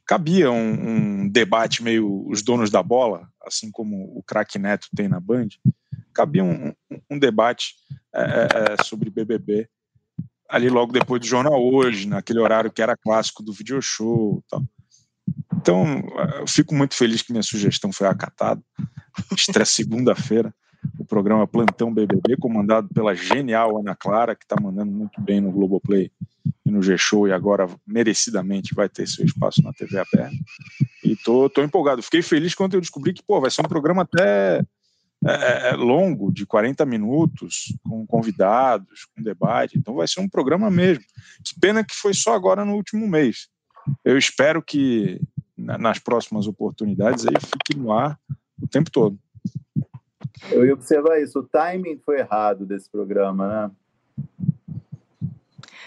cabia 0.05 0.51
um, 0.51 1.23
um, 1.23 1.29
debate 1.29 1.83
meio 1.83 2.27
os 2.29 2.43
donos 2.43 2.71
da 2.71 2.83
bola, 2.83 3.29
assim 3.45 3.71
como 3.71 4.17
o 4.17 4.23
craque 4.23 4.59
Neto 4.59 4.89
tem 4.97 5.09
na 5.09 5.21
Band, 5.21 5.49
cabia 6.13 6.43
um, 6.43 6.73
um 7.09 7.19
debate 7.19 7.75
é, 8.13 8.23
é, 8.23 8.75
é 8.81 8.85
sobre 8.85 9.11
BBB 9.11 9.69
ali 10.49 10.71
logo 10.71 10.93
depois 10.93 11.21
do 11.21 11.27
Jornal 11.27 11.63
Hoje, 11.63 12.09
naquele 12.09 12.41
horário 12.41 12.73
que 12.73 12.81
era 12.81 12.97
clássico 12.97 13.43
do 13.43 13.53
video 13.53 13.81
show 13.83 14.43
tal. 14.49 14.63
Então, 15.69 15.85
eu 16.41 16.47
fico 16.47 16.75
muito 16.75 16.95
feliz 16.95 17.21
que 17.21 17.31
minha 17.31 17.43
sugestão 17.43 17.93
foi 17.93 18.07
acatada. 18.07 18.59
Estreia 19.37 19.67
segunda-feira 19.67 20.55
o 20.99 21.05
programa 21.05 21.47
Plantão 21.47 21.93
BBB, 21.93 22.37
comandado 22.39 22.89
pela 22.89 23.15
genial 23.15 23.79
Ana 23.79 23.95
Clara, 23.95 24.35
que 24.35 24.45
está 24.45 24.57
mandando 24.59 24.91
muito 24.91 25.21
bem 25.21 25.41
no 25.41 25.53
Globoplay 25.53 26.11
e 26.65 26.71
no 26.71 26.81
G-Show, 26.81 27.29
e 27.29 27.33
agora 27.33 27.69
merecidamente 27.87 28.75
vai 28.75 28.89
ter 28.89 29.07
seu 29.07 29.27
espaço 29.27 29.61
na 29.61 29.73
TV 29.73 29.99
aberta. 29.99 30.37
E 31.05 31.17
tô, 31.17 31.51
tô 31.51 31.63
empolgado. 31.63 32.03
Fiquei 32.03 32.23
feliz 32.23 32.55
quando 32.55 32.75
eu 32.75 32.81
descobri 32.81 33.13
que 33.13 33.23
pô, 33.23 33.39
vai 33.39 33.51
ser 33.51 33.61
um 33.61 33.69
programa 33.69 34.03
até 34.03 34.61
é, 35.27 35.33
é, 35.33 35.71
é 35.71 35.73
longo, 35.73 36.33
de 36.33 36.47
40 36.47 36.87
minutos, 36.87 37.77
com 37.83 38.07
convidados, 38.07 39.05
com 39.15 39.23
debate. 39.23 39.77
Então 39.77 39.97
vai 39.97 40.09
ser 40.09 40.21
um 40.21 40.29
programa 40.29 40.71
mesmo. 40.71 41.05
Que 41.45 41.59
pena 41.61 41.85
que 41.85 41.95
foi 41.95 42.15
só 42.15 42.35
agora 42.35 42.65
no 42.65 42.75
último 42.75 43.07
mês. 43.07 43.49
Eu 44.05 44.17
espero 44.17 44.63
que 44.63 45.21
nas 45.59 45.99
próximas 45.99 46.47
oportunidades 46.47 47.27
aí 47.27 47.35
fique 47.41 47.77
no 47.77 47.93
ar 47.93 48.19
o 48.63 48.67
tempo 48.67 48.91
todo. 48.91 49.19
Eu 50.51 50.65
ia 50.65 50.73
observar 50.73 51.21
isso, 51.21 51.41
o 51.41 51.43
timing 51.43 51.99
foi 52.05 52.21
errado 52.21 52.65
desse 52.65 52.89
programa, 52.89 53.49
né? 53.49 53.71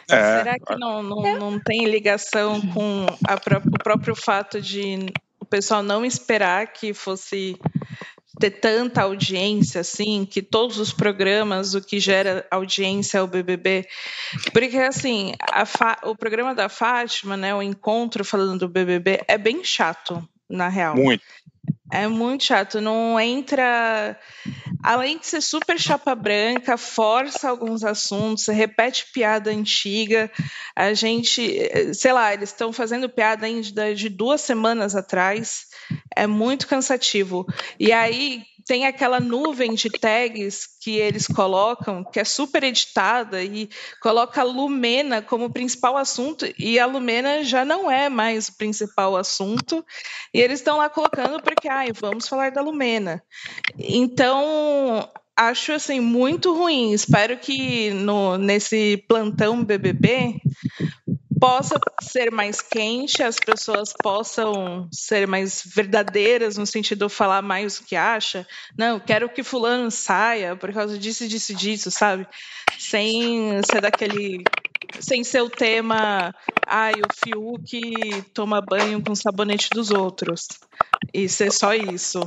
É, 0.09 0.37
Será 0.39 0.59
que 0.59 0.75
não, 0.75 1.01
não, 1.01 1.39
não 1.39 1.59
tem 1.59 1.85
ligação 1.85 2.59
com 2.59 3.05
pró 3.43 3.59
o 3.59 3.83
próprio 3.83 4.15
fato 4.15 4.59
de 4.59 5.05
o 5.39 5.45
pessoal 5.45 5.81
não 5.81 6.03
esperar 6.03 6.67
que 6.67 6.93
fosse 6.93 7.57
ter 8.39 8.51
tanta 8.51 9.01
audiência 9.01 9.81
assim, 9.81 10.25
que 10.25 10.41
todos 10.41 10.77
os 10.77 10.93
programas, 10.93 11.73
o 11.73 11.81
que 11.81 11.99
gera 11.99 12.45
audiência 12.49 13.17
é 13.17 13.21
o 13.21 13.27
BBB. 13.27 13.87
Porque, 14.53 14.77
assim, 14.77 15.33
o 16.03 16.15
programa 16.15 16.55
da 16.55 16.69
Fátima, 16.69 17.35
né, 17.35 17.53
o 17.53 17.61
encontro 17.61 18.23
falando 18.23 18.59
do 18.59 18.69
BBB, 18.69 19.21
é 19.27 19.37
bem 19.37 19.63
chato, 19.63 20.27
na 20.49 20.67
real. 20.67 20.95
Muito. 20.95 21.23
É 21.91 22.07
muito 22.07 22.45
chato, 22.45 22.79
não 22.79 23.19
entra. 23.19 24.17
Além 24.81 25.19
de 25.19 25.27
ser 25.27 25.41
super 25.41 25.77
chapa 25.77 26.15
branca, 26.15 26.77
força 26.77 27.49
alguns 27.49 27.83
assuntos, 27.83 28.47
repete 28.47 29.07
piada 29.13 29.51
antiga. 29.51 30.31
A 30.73 30.93
gente, 30.93 31.93
sei 31.93 32.13
lá, 32.13 32.33
eles 32.33 32.49
estão 32.49 32.71
fazendo 32.71 33.09
piada 33.09 33.45
ainda 33.45 33.93
de 33.93 34.07
duas 34.07 34.39
semanas 34.39 34.95
atrás. 34.95 35.65
É 36.15 36.27
muito 36.27 36.67
cansativo. 36.67 37.45
E 37.79 37.91
aí, 37.91 38.43
tem 38.65 38.85
aquela 38.85 39.19
nuvem 39.19 39.73
de 39.73 39.89
tags 39.89 40.67
que 40.81 40.97
eles 40.97 41.27
colocam, 41.27 42.03
que 42.03 42.19
é 42.19 42.23
super 42.23 42.63
editada 42.63 43.43
e 43.43 43.69
coloca 44.01 44.41
a 44.41 44.45
Lumena 44.45 45.21
como 45.21 45.51
principal 45.51 45.97
assunto, 45.97 46.45
e 46.57 46.79
a 46.79 46.85
Lumena 46.85 47.43
já 47.43 47.65
não 47.65 47.89
é 47.89 48.09
mais 48.09 48.47
o 48.47 48.57
principal 48.57 49.15
assunto, 49.15 49.85
e 50.33 50.39
eles 50.39 50.59
estão 50.59 50.77
lá 50.77 50.89
colocando 50.89 51.41
porque, 51.41 51.67
ai, 51.67 51.91
vamos 51.91 52.27
falar 52.27 52.51
da 52.51 52.61
Lumena. 52.61 53.21
Então, 53.77 55.09
acho 55.35 55.73
assim 55.73 55.99
muito 55.99 56.53
ruim. 56.53 56.93
Espero 56.93 57.37
que 57.37 57.91
no, 57.91 58.37
nesse 58.37 59.03
plantão 59.07 59.63
BBB 59.63 60.39
possa 61.41 61.79
ser 62.03 62.31
mais 62.31 62.61
quente, 62.61 63.23
as 63.23 63.37
pessoas 63.37 63.91
possam 63.91 64.87
ser 64.91 65.27
mais 65.27 65.63
verdadeiras 65.65 66.55
no 66.55 66.67
sentido 66.67 67.07
de 67.07 67.13
falar 67.13 67.41
mais 67.41 67.79
o 67.79 67.83
que 67.83 67.95
acha. 67.95 68.47
Não, 68.77 68.99
quero 68.99 69.27
que 69.27 69.41
fulano 69.41 69.89
saia 69.89 70.55
por 70.55 70.71
causa 70.71 70.99
disso, 70.99 71.27
disso, 71.27 71.55
disso, 71.55 71.89
sabe? 71.89 72.27
Sem 72.77 73.59
ser 73.63 73.81
daquele 73.81 74.43
sem 74.99 75.23
ser 75.23 75.41
o 75.41 75.49
tema, 75.49 76.35
ai, 76.67 76.93
o 77.01 77.07
Fiuk 77.13 78.23
toma 78.33 78.61
banho 78.61 79.01
com 79.01 79.15
sabonete 79.15 79.69
dos 79.71 79.89
outros. 79.89 80.47
E 81.13 81.27
ser 81.27 81.51
só 81.51 81.73
isso. 81.73 82.19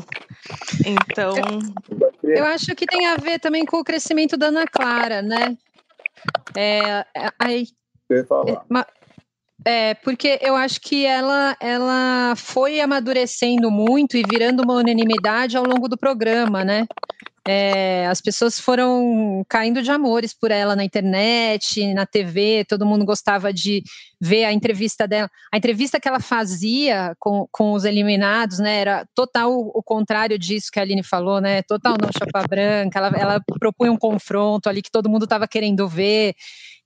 Então. 0.85 1.37
Eu 2.23 2.45
acho 2.47 2.75
que 2.75 2.87
tem 2.87 3.07
a 3.07 3.17
ver 3.17 3.39
também 3.39 3.65
com 3.65 3.79
o 3.79 3.85
crescimento 3.85 4.37
da 4.37 4.47
Ana 4.47 4.67
Clara, 4.67 5.23
né? 5.23 5.57
É, 6.57 7.05
é 7.15 7.31
aí, 7.39 7.69
é, 9.65 9.95
porque 9.95 10.39
eu 10.43 10.55
acho 10.55 10.81
que 10.81 11.07
ela, 11.07 11.57
ela 11.61 12.35
foi 12.37 12.81
amadurecendo 12.81 13.71
muito 13.71 14.17
e 14.17 14.23
virando 14.23 14.63
uma 14.63 14.75
unanimidade 14.75 15.57
ao 15.57 15.65
longo 15.65 15.89
do 15.89 15.97
programa, 15.97 16.65
né? 16.65 16.87
É, 17.47 18.07
as 18.07 18.23
pessoas 18.23 18.59
foram 18.59 19.45
caindo 19.49 19.83
de 19.83 19.91
amores 19.91 20.33
por 20.33 20.51
ela 20.51 20.75
na 20.75 20.85
internet, 20.85 21.93
na 21.93 22.07
TV, 22.07 22.65
todo 22.67 22.87
mundo 22.87 23.05
gostava 23.05 23.53
de 23.53 23.83
ver 24.21 24.45
a 24.45 24.53
entrevista 24.53 25.07
dela. 25.07 25.31
A 25.53 25.57
entrevista 25.57 26.01
que 26.01 26.09
ela 26.09 26.21
fazia 26.21 27.15
com, 27.19 27.47
com 27.51 27.73
os 27.73 27.85
eliminados, 27.85 28.59
né, 28.59 28.77
era 28.81 29.07
total 29.15 29.53
o, 29.53 29.83
contrário 29.83 30.39
disso 30.39 30.71
que 30.73 30.79
a 30.79 30.83
Aline 30.83 31.03
falou, 31.03 31.41
né, 31.41 31.63
total 31.63 31.97
não 32.01 32.11
chapa 32.13 32.47
branca, 32.49 32.99
ela, 32.99 33.09
ela 33.17 33.45
propunha 33.59 33.93
um 33.93 33.99
confronto 33.99 34.69
ali 34.69 34.83
que 34.83 34.91
todo 34.91 35.11
mundo 35.11 35.25
estava 35.25 35.47
querendo 35.47 35.87
ver, 35.89 36.35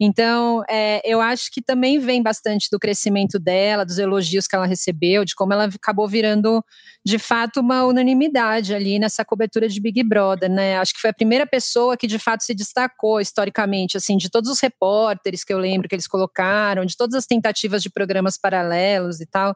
então, 0.00 0.62
é, 0.70 1.00
eu 1.04 1.20
acho 1.20 1.50
que 1.50 1.60
também 1.60 1.98
vem 1.98 2.22
bastante 2.22 2.68
do 2.70 2.78
crescimento 2.78 3.36
dela, 3.36 3.84
dos 3.84 3.98
elogios 3.98 4.46
que 4.46 4.54
ela 4.54 4.66
recebeu, 4.66 5.24
de 5.24 5.34
como 5.34 5.52
ela 5.52 5.64
acabou 5.64 6.06
virando, 6.06 6.64
de 7.04 7.18
fato, 7.18 7.58
uma 7.58 7.84
unanimidade 7.84 8.72
ali 8.72 9.00
nessa 9.00 9.24
cobertura 9.24 9.68
de 9.68 9.80
Big 9.80 10.04
Brother, 10.04 10.48
né? 10.48 10.78
Acho 10.78 10.94
que 10.94 11.00
foi 11.00 11.10
a 11.10 11.14
primeira 11.14 11.44
pessoa 11.44 11.96
que, 11.96 12.06
de 12.06 12.18
fato, 12.18 12.44
se 12.44 12.54
destacou 12.54 13.20
historicamente, 13.20 13.96
assim, 13.96 14.16
de 14.16 14.30
todos 14.30 14.48
os 14.48 14.60
repórteres 14.60 15.42
que 15.42 15.52
eu 15.52 15.58
lembro 15.58 15.88
que 15.88 15.96
eles 15.96 16.06
colocaram, 16.06 16.84
de 16.84 16.96
todas 16.96 17.16
as 17.18 17.26
tentativas 17.26 17.83
de 17.83 17.90
programas 17.90 18.38
paralelos 18.38 19.20
e 19.20 19.26
tal. 19.26 19.54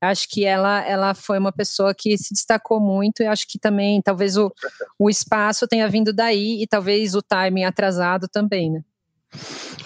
Acho 0.00 0.26
que 0.28 0.44
ela, 0.44 0.84
ela 0.84 1.14
foi 1.14 1.38
uma 1.38 1.52
pessoa 1.52 1.94
que 1.94 2.18
se 2.18 2.34
destacou 2.34 2.80
muito 2.80 3.22
e 3.22 3.26
acho 3.26 3.46
que 3.48 3.56
também, 3.56 4.02
talvez 4.02 4.36
o, 4.36 4.52
o 4.98 5.08
espaço 5.08 5.68
tenha 5.68 5.88
vindo 5.88 6.12
daí 6.12 6.60
e 6.60 6.66
talvez 6.66 7.14
o 7.14 7.22
timing 7.22 7.64
atrasado 7.64 8.26
também, 8.26 8.72
né? 8.72 8.82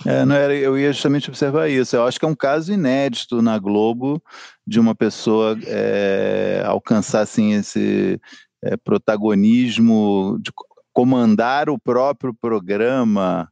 É, 0.05 0.25
não 0.25 0.35
era, 0.35 0.55
eu 0.55 0.79
ia 0.79 0.93
justamente 0.93 1.29
observar 1.29 1.69
isso. 1.69 1.97
Eu 1.97 2.07
acho 2.07 2.19
que 2.19 2.25
é 2.25 2.29
um 2.29 2.35
caso 2.35 2.73
inédito 2.73 3.43
na 3.43 3.59
Globo 3.59 4.23
de 4.67 4.81
uma 4.81 4.95
pessoa 4.95 5.57
é, 5.67 6.63
alcançar 6.65 7.21
assim, 7.21 7.53
esse 7.53 8.21
é, 8.63 8.77
protagonismo, 8.77 10.39
de 10.41 10.51
comandar 10.93 11.69
o 11.69 11.79
próprio 11.79 12.33
programa, 12.33 13.51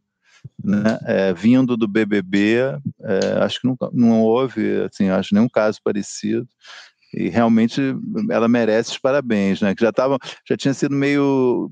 né, 0.62 0.98
é, 1.04 1.32
vindo 1.34 1.76
do 1.76 1.86
BBB. 1.86 2.78
É, 3.06 3.42
acho 3.44 3.60
que 3.60 3.68
nunca, 3.68 3.90
não 3.92 4.22
houve, 4.22 4.82
assim, 4.82 5.08
acho 5.10 5.34
nenhum 5.34 5.48
caso 5.48 5.78
parecido. 5.84 6.48
e 7.16 7.28
realmente 7.28 7.80
ela 8.30 8.48
merece 8.48 8.92
os 8.92 8.98
parabéns, 8.98 9.60
né? 9.60 9.74
Que 9.74 9.82
já 9.82 9.92
tava, 9.92 10.18
já 10.48 10.56
tinha 10.56 10.74
sido 10.74 10.94
meio 10.94 11.70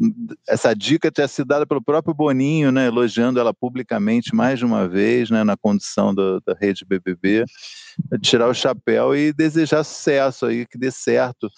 essa 0.49 0.73
dica 0.75 1.11
tinha 1.11 1.27
sido 1.27 1.49
dada 1.49 1.66
pelo 1.66 1.83
próprio 1.83 2.14
Boninho, 2.14 2.71
né? 2.71 2.87
Elogiando 2.87 3.40
ela 3.40 3.53
publicamente 3.53 4.35
mais 4.35 4.59
de 4.59 4.64
uma 4.64 4.88
vez, 4.88 5.31
né? 5.31 5.42
Na 5.42 5.57
condição 5.57 6.14
do, 6.14 6.40
da 6.47 6.55
rede 6.55 6.85
BBB, 6.85 7.45
tirar 8.21 8.49
o 8.49 8.55
chapéu 8.55 9.16
e 9.16 9.33
desejar 9.33 9.83
sucesso 9.85 10.47
aí, 10.47 10.66
que 10.66 10.79
dê 10.79 10.90
certo. 10.90 11.49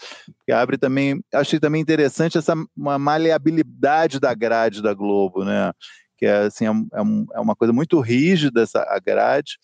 Que 0.46 0.52
abre 0.52 0.78
também, 0.78 1.22
achei 1.32 1.60
também 1.60 1.82
interessante 1.82 2.38
essa 2.38 2.54
uma 2.76 2.98
maleabilidade 2.98 4.18
da 4.18 4.32
grade 4.34 4.82
da 4.82 4.94
Globo, 4.94 5.44
né? 5.44 5.72
Que 6.16 6.26
é 6.26 6.46
assim 6.46 6.66
é, 6.66 6.70
é, 6.70 7.36
é 7.36 7.40
uma 7.40 7.56
coisa 7.56 7.72
muito 7.72 8.00
rígida 8.00 8.62
essa 8.62 8.80
a 8.88 8.98
grade 8.98 9.58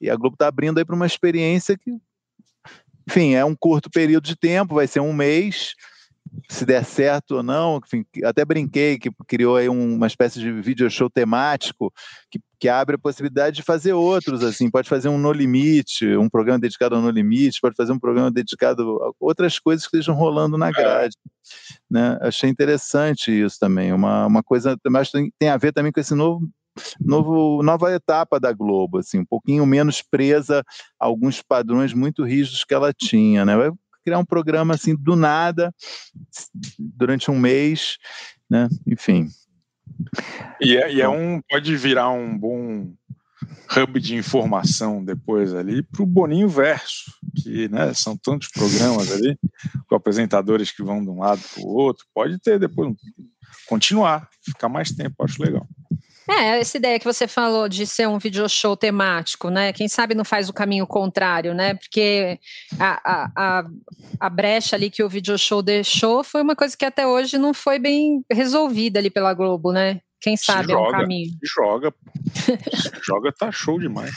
e 0.00 0.10
a 0.10 0.16
Globo 0.16 0.34
está 0.34 0.48
abrindo 0.48 0.78
aí 0.78 0.84
para 0.84 0.96
uma 0.96 1.06
experiência 1.06 1.76
que 1.76 1.92
enfim, 3.08 3.34
é 3.34 3.44
um 3.44 3.54
curto 3.54 3.90
período 3.90 4.24
de 4.24 4.36
tempo, 4.36 4.76
vai 4.76 4.86
ser 4.86 5.00
um 5.00 5.12
mês, 5.12 5.74
se 6.48 6.64
der 6.64 6.84
certo 6.84 7.36
ou 7.36 7.42
não, 7.42 7.80
enfim, 7.84 8.04
até 8.24 8.44
brinquei 8.44 8.98
que 8.98 9.10
criou 9.26 9.56
aí 9.56 9.68
uma 9.68 10.06
espécie 10.06 10.38
de 10.38 10.52
video 10.52 10.88
show 10.88 11.10
temático 11.10 11.92
que, 12.30 12.40
que 12.62 12.68
abre 12.68 12.94
a 12.94 12.98
possibilidade 12.98 13.56
de 13.56 13.62
fazer 13.64 13.92
outros, 13.92 14.44
assim, 14.44 14.70
pode 14.70 14.88
fazer 14.88 15.08
um 15.08 15.18
No 15.18 15.32
Limite, 15.32 16.16
um 16.16 16.28
programa 16.28 16.60
dedicado 16.60 16.94
ao 16.94 17.02
No 17.02 17.10
Limite, 17.10 17.60
pode 17.60 17.74
fazer 17.74 17.90
um 17.90 17.98
programa 17.98 18.30
dedicado 18.30 19.02
a 19.02 19.10
outras 19.18 19.58
coisas 19.58 19.84
que 19.84 19.96
estejam 19.96 20.14
rolando 20.14 20.56
na 20.56 20.70
grade, 20.70 21.16
né? 21.90 22.16
Achei 22.20 22.48
interessante 22.48 23.32
isso 23.32 23.58
também, 23.58 23.92
uma, 23.92 24.26
uma 24.26 24.44
coisa, 24.44 24.78
mas 24.86 25.10
tem, 25.10 25.32
tem 25.40 25.48
a 25.48 25.56
ver 25.56 25.72
também 25.72 25.90
com 25.90 25.98
esse 25.98 26.14
novo 26.14 26.48
novo, 27.00 27.64
nova 27.64 27.92
etapa 27.92 28.38
da 28.38 28.52
Globo, 28.52 28.98
assim, 28.98 29.18
um 29.18 29.26
pouquinho 29.26 29.66
menos 29.66 30.00
presa 30.00 30.64
a 31.00 31.06
alguns 31.06 31.42
padrões 31.42 31.92
muito 31.92 32.22
rígidos 32.22 32.62
que 32.62 32.72
ela 32.72 32.92
tinha, 32.92 33.44
né? 33.44 33.56
Vai 33.56 33.72
criar 34.04 34.20
um 34.20 34.24
programa 34.24 34.74
assim 34.74 34.94
do 34.94 35.16
nada 35.16 35.74
durante 36.78 37.28
um 37.28 37.40
mês, 37.40 37.98
né? 38.48 38.68
Enfim. 38.86 39.26
E 40.60 40.76
é, 40.76 40.92
e 40.92 41.00
é 41.00 41.08
um 41.08 41.40
pode 41.48 41.76
virar 41.76 42.10
um 42.10 42.36
bom 42.36 42.92
hub 43.76 44.00
de 44.00 44.14
informação 44.14 45.04
depois 45.04 45.54
ali 45.54 45.82
para 45.82 46.02
o 46.02 46.06
Boninho 46.06 46.48
Verso, 46.48 47.12
que 47.36 47.68
né, 47.68 47.92
são 47.94 48.16
tantos 48.16 48.48
programas 48.48 49.10
ali, 49.10 49.38
com 49.88 49.94
apresentadores 49.94 50.70
que 50.70 50.82
vão 50.82 51.02
de 51.02 51.10
um 51.10 51.20
lado 51.20 51.42
para 51.54 51.62
o 51.62 51.68
outro, 51.68 52.04
pode 52.14 52.38
ter 52.38 52.58
depois 52.58 52.94
continuar, 53.66 54.28
ficar 54.44 54.68
mais 54.68 54.90
tempo, 54.92 55.24
acho 55.24 55.42
legal. 55.42 55.66
É, 56.28 56.60
essa 56.60 56.76
ideia 56.76 56.98
que 56.98 57.04
você 57.04 57.26
falou 57.26 57.68
de 57.68 57.86
ser 57.86 58.06
um 58.08 58.18
video 58.18 58.48
show 58.48 58.76
temático, 58.76 59.50
né? 59.50 59.72
Quem 59.72 59.88
sabe 59.88 60.14
não 60.14 60.24
faz 60.24 60.48
o 60.48 60.52
caminho 60.52 60.86
contrário, 60.86 61.54
né? 61.54 61.74
Porque 61.74 62.38
a, 62.78 63.00
a, 63.04 63.30
a, 63.36 63.64
a 64.20 64.30
brecha 64.30 64.76
ali 64.76 64.90
que 64.90 65.02
o 65.02 65.08
video 65.08 65.36
show 65.36 65.62
deixou 65.62 66.22
foi 66.22 66.42
uma 66.42 66.54
coisa 66.54 66.76
que 66.76 66.84
até 66.84 67.06
hoje 67.06 67.38
não 67.38 67.52
foi 67.52 67.78
bem 67.78 68.24
resolvida 68.30 68.98
ali 68.98 69.10
pela 69.10 69.34
Globo, 69.34 69.72
né? 69.72 70.00
Quem 70.20 70.36
sabe 70.36 70.66
se 70.66 70.72
joga, 70.72 70.84
é 70.84 70.88
um 70.88 70.92
caminho. 70.92 71.30
Joga, 71.42 71.94
joga, 73.04 73.32
tá 73.32 73.50
show 73.50 73.78
demais. 73.78 74.14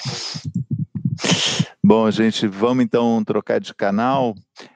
Bom, 1.87 2.09
gente, 2.09 2.47
vamos 2.47 2.83
então 2.83 3.23
trocar 3.23 3.59
de 3.59 3.71
canal. 3.71 4.33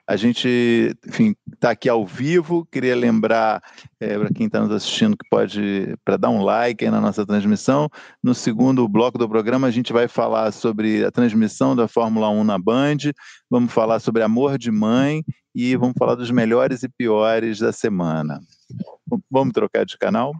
A 0.08 0.16
gente, 0.16 0.96
enfim, 1.08 1.34
está 1.52 1.72
aqui 1.72 1.90
ao 1.90 2.06
vivo. 2.06 2.68
Queria 2.72 2.96
lembrar 2.96 3.64
é, 4.00 4.16
para 4.16 4.30
quem 4.30 4.46
está 4.46 4.60
nos 4.60 4.70
assistindo 4.70 5.18
que 5.18 5.28
pode 5.28 5.96
para 6.06 6.18
dar 6.18 6.30
um 6.30 6.44
like 6.44 6.88
na 6.88 7.02
nossa 7.02 7.26
transmissão. 7.26 7.90
No 8.22 8.36
segundo 8.36 8.88
bloco 8.88 9.18
do 9.18 9.28
programa, 9.28 9.66
a 9.66 9.72
gente 9.72 9.92
vai 9.92 10.08
falar 10.08 10.52
sobre 10.52 11.04
a 11.04 11.10
transmissão 11.10 11.76
da 11.76 11.88
Fórmula 11.88 12.30
1 12.30 12.44
na 12.44 12.60
Band. 12.60 12.98
Vamos 13.50 13.74
falar 13.74 14.00
sobre 14.00 14.22
amor 14.22 14.60
de 14.60 14.70
mãe 14.70 15.24
e 15.56 15.76
vamos 15.76 15.96
falar 15.98 16.14
dos 16.14 16.30
melhores 16.30 16.84
e 16.84 16.90
piores 16.90 17.58
da 17.58 17.72
semana. 17.72 18.40
Vamos 19.32 19.54
trocar 19.54 19.84
de 19.84 19.98
canal? 19.98 20.32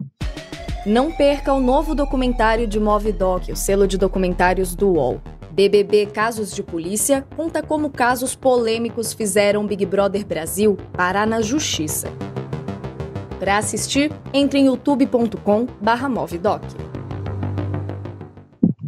Não 0.86 1.10
perca 1.10 1.52
o 1.52 1.60
novo 1.60 1.96
documentário 1.96 2.68
de 2.68 2.78
Movidoc, 2.78 3.50
o 3.50 3.56
selo 3.56 3.88
de 3.88 3.98
documentários 3.98 4.76
do 4.76 4.90
UOL. 4.90 5.20
BBB 5.52 6.06
Casos 6.06 6.52
de 6.52 6.62
Polícia 6.62 7.26
conta 7.36 7.62
como 7.62 7.90
casos 7.90 8.34
polêmicos 8.36 9.12
fizeram 9.12 9.66
Big 9.66 9.84
Brother 9.84 10.24
Brasil 10.24 10.78
parar 10.92 11.26
na 11.26 11.40
justiça. 11.40 12.08
Para 13.38 13.58
assistir, 13.58 14.12
entre 14.32 14.60
em 14.60 14.66
youtube.com/movidoc. 14.66 16.62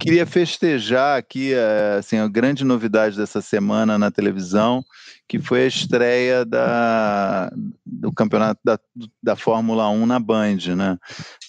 Queria 0.02 0.26
festejar 0.26 1.16
aqui 1.16 1.54
eh, 1.54 1.96
assim, 2.00 2.18
a 2.18 2.26
grande 2.26 2.64
novidade 2.64 3.16
dessa 3.16 3.40
semana 3.40 3.96
na 3.96 4.10
televisão, 4.10 4.84
que 5.28 5.38
foi 5.38 5.62
a 5.62 5.66
estreia 5.66 6.44
da, 6.44 7.52
do 7.86 8.12
campeonato 8.12 8.60
da, 8.64 8.76
da 9.22 9.36
Fórmula 9.36 9.88
1 9.88 10.04
na 10.04 10.18
Band, 10.18 10.74
né? 10.76 10.98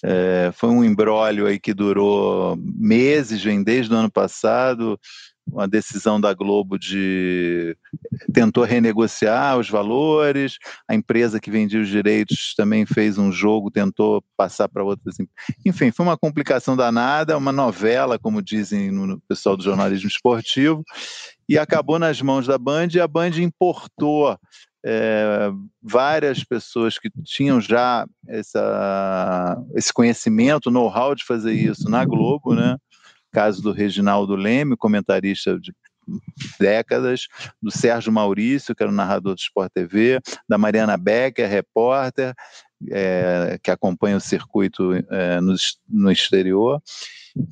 É, 0.04 0.52
foi 0.54 0.70
um 0.70 0.84
embrólio 0.84 1.48
aí 1.48 1.60
que 1.60 1.74
durou 1.74 2.56
meses, 2.76 3.44
vem 3.44 3.64
desde 3.64 3.92
o 3.92 3.98
ano 3.98 4.12
passado, 4.12 5.00
uma 5.46 5.68
decisão 5.68 6.20
da 6.20 6.34
Globo 6.34 6.78
de 6.78 7.78
tentou 8.34 8.64
renegociar 8.64 9.58
os 9.58 9.70
valores, 9.70 10.58
a 10.88 10.96
empresa 10.96 11.40
que 11.40 11.52
vendia 11.52 11.82
os 11.82 11.88
direitos 11.88 12.54
também 12.56 12.86
fez 12.86 13.18
um 13.18 13.32
jogo, 13.32 13.70
tentou 13.70 14.24
passar 14.36 14.68
para 14.68 14.84
outras. 14.84 15.16
Enfim, 15.66 15.92
foi 15.92 16.06
uma 16.06 16.18
complicação 16.18 16.76
danada, 16.76 17.38
uma 17.38 17.52
novela, 17.52 18.18
como 18.18 18.42
dizem 18.42 18.92
no 18.92 19.20
pessoal 19.28 19.56
do 19.56 19.64
jornalismo 19.64 20.08
esportivo, 20.08 20.84
e 21.48 21.58
acabou 21.58 22.00
nas 22.00 22.22
mãos 22.22 22.48
da 22.48 22.58
Band 22.58 22.88
e 22.94 23.00
a 23.00 23.08
Band 23.08 23.32
importou 23.38 24.38
é, 24.86 25.50
várias 25.82 26.44
pessoas 26.44 26.98
que 26.98 27.10
tinham 27.24 27.62
já 27.62 28.06
essa, 28.28 29.58
esse 29.76 29.94
conhecimento, 29.94 30.72
know-how 30.72 31.16
de 31.16 31.24
fazer 31.24 31.54
isso 31.54 31.90
na 31.90 32.04
Globo, 32.04 32.54
né? 32.54 32.78
Caso 33.34 33.62
do 33.62 33.72
Reginaldo 33.72 34.36
Leme, 34.36 34.78
comentarista 34.78 35.60
de 35.60 35.74
décadas, 36.60 37.28
do 37.62 37.72
Sérgio 37.72 38.12
Maurício, 38.12 38.76
que 38.76 38.84
era 38.84 38.92
o 38.92 38.96
narrador 38.96 39.36
do 39.36 39.40
Sport 39.40 39.72
TV, 39.74 40.20
da 40.48 40.58
Mariana 40.58 40.98
Becker, 40.98 41.50
repórter, 41.50 42.34
é, 42.92 43.58
que 43.64 43.72
acompanha 43.72 44.18
o 44.18 44.22
circuito 44.22 44.94
é, 45.10 45.40
no, 45.40 45.56
no 45.90 46.12
exterior, 46.12 46.82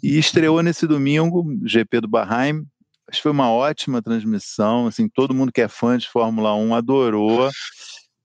e 0.04 0.18
estreou 0.18 0.62
nesse 0.62 0.86
domingo, 0.86 1.46
GP 1.66 2.02
do 2.02 2.08
Bahrein, 2.08 2.66
Acho 3.12 3.18
que 3.20 3.24
foi 3.24 3.32
uma 3.34 3.52
ótima 3.52 4.02
transmissão, 4.02 4.88
assim, 4.88 5.10
todo 5.10 5.34
mundo 5.34 5.52
que 5.52 5.60
é 5.60 5.68
fã 5.68 5.98
de 5.98 6.08
Fórmula 6.08 6.56
1 6.56 6.74
adorou, 6.74 7.50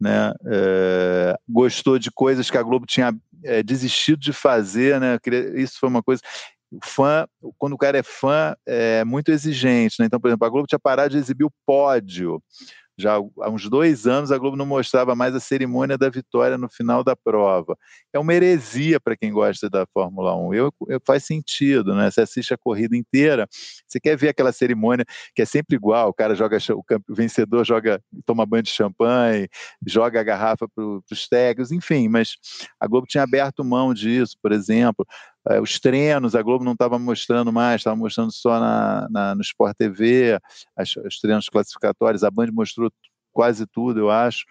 né? 0.00 0.32
É, 0.46 1.36
gostou 1.48 1.98
de 1.98 2.08
coisas 2.08 2.48
que 2.48 2.56
a 2.56 2.62
Globo 2.62 2.86
tinha 2.86 3.12
é, 3.42 3.64
desistido 3.64 4.20
de 4.20 4.32
fazer, 4.32 5.00
né? 5.00 5.18
Isso 5.56 5.80
foi 5.80 5.88
uma 5.88 6.04
coisa. 6.04 6.22
O 6.70 6.78
fã, 6.82 7.26
quando 7.58 7.74
o 7.74 7.78
cara 7.78 7.98
é 7.98 8.02
fã, 8.02 8.54
é 8.66 9.04
muito 9.04 9.30
exigente, 9.30 9.96
né? 10.00 10.06
Então, 10.06 10.20
por 10.20 10.28
exemplo, 10.28 10.46
a 10.46 10.50
Globo 10.50 10.66
tinha 10.66 10.78
parado 10.78 11.10
de 11.10 11.18
exibir 11.18 11.44
o 11.44 11.52
pódio 11.64 12.42
já 12.98 13.16
há 13.16 13.50
uns 13.50 13.68
dois 13.68 14.06
anos 14.06 14.32
a 14.32 14.38
Globo 14.38 14.56
não 14.56 14.64
mostrava 14.64 15.14
mais 15.14 15.34
a 15.34 15.40
cerimônia 15.40 15.98
da 15.98 16.08
vitória 16.08 16.56
no 16.56 16.68
final 16.68 17.04
da 17.04 17.14
prova. 17.14 17.76
É 18.12 18.18
uma 18.18 18.32
heresia 18.32 18.98
para 18.98 19.16
quem 19.16 19.30
gosta 19.30 19.68
da 19.68 19.86
Fórmula 19.92 20.34
1. 20.34 20.54
Eu, 20.54 20.72
eu, 20.88 21.00
faz 21.06 21.24
sentido, 21.24 21.94
né? 21.94 22.10
Você 22.10 22.22
assiste 22.22 22.54
a 22.54 22.56
corrida 22.56 22.96
inteira, 22.96 23.46
você 23.86 24.00
quer 24.00 24.16
ver 24.16 24.30
aquela 24.30 24.50
cerimônia 24.50 25.04
que 25.34 25.42
é 25.42 25.44
sempre 25.44 25.76
igual, 25.76 26.08
o 26.08 26.14
cara 26.14 26.34
joga, 26.34 26.56
o, 26.70 26.82
o 27.10 27.14
vencedor 27.14 27.64
joga, 27.66 28.00
toma 28.24 28.46
banho 28.46 28.62
de 28.62 28.70
champanhe, 28.70 29.48
joga 29.86 30.20
a 30.20 30.24
garrafa 30.24 30.66
para 30.74 30.84
os 30.84 31.28
técnicos, 31.28 31.70
enfim, 31.72 32.08
mas 32.08 32.36
a 32.80 32.86
Globo 32.86 33.06
tinha 33.06 33.22
aberto 33.22 33.62
mão 33.62 33.92
disso, 33.92 34.36
por 34.42 34.52
exemplo. 34.52 35.06
É, 35.48 35.60
os 35.60 35.78
treinos, 35.78 36.34
a 36.34 36.42
Globo 36.42 36.64
não 36.64 36.72
estava 36.72 36.98
mostrando 36.98 37.52
mais, 37.52 37.80
estava 37.80 37.96
mostrando 37.96 38.32
só 38.32 38.58
na, 38.58 39.08
na, 39.10 39.34
no 39.34 39.42
Sport 39.42 39.76
TV, 39.76 40.38
as, 40.76 40.96
os 40.96 41.20
treinos 41.20 41.48
classificatórios, 41.48 42.24
a 42.24 42.30
Band 42.30 42.48
mostrou 42.52 42.90
quase 43.32 43.66
tudo, 43.66 44.00
eu 44.00 44.10
acho. 44.10 44.44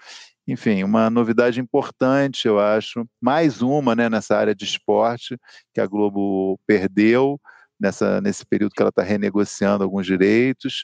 Enfim, 0.47 0.83
uma 0.83 1.09
novidade 1.09 1.59
importante, 1.59 2.47
eu 2.47 2.59
acho. 2.59 3.05
Mais 3.19 3.61
uma 3.61 3.95
né, 3.95 4.09
nessa 4.09 4.37
área 4.37 4.53
de 4.55 4.63
esporte 4.63 5.37
que 5.73 5.81
a 5.81 5.87
Globo 5.87 6.59
perdeu 6.67 7.39
nessa, 7.79 8.21
nesse 8.21 8.45
período 8.45 8.73
que 8.73 8.81
ela 8.81 8.89
está 8.89 9.01
renegociando 9.03 9.83
alguns 9.83 10.05
direitos. 10.05 10.83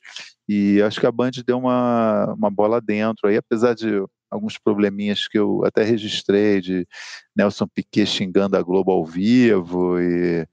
E 0.49 0.81
acho 0.81 0.99
que 0.99 1.05
a 1.05 1.11
Band 1.11 1.31
deu 1.45 1.59
uma, 1.59 2.33
uma 2.33 2.49
bola 2.49 2.81
dentro 2.81 3.27
aí, 3.29 3.37
apesar 3.37 3.75
de 3.75 4.03
alguns 4.31 4.57
probleminhas 4.57 5.27
que 5.27 5.37
eu 5.37 5.63
até 5.65 5.83
registrei 5.83 6.61
de 6.61 6.87
Nelson 7.35 7.67
Piquet 7.67 8.05
xingando 8.05 8.57
a 8.57 8.61
Globo 8.61 8.91
ao 8.91 9.05
vivo 9.05 9.99
e 9.99 10.47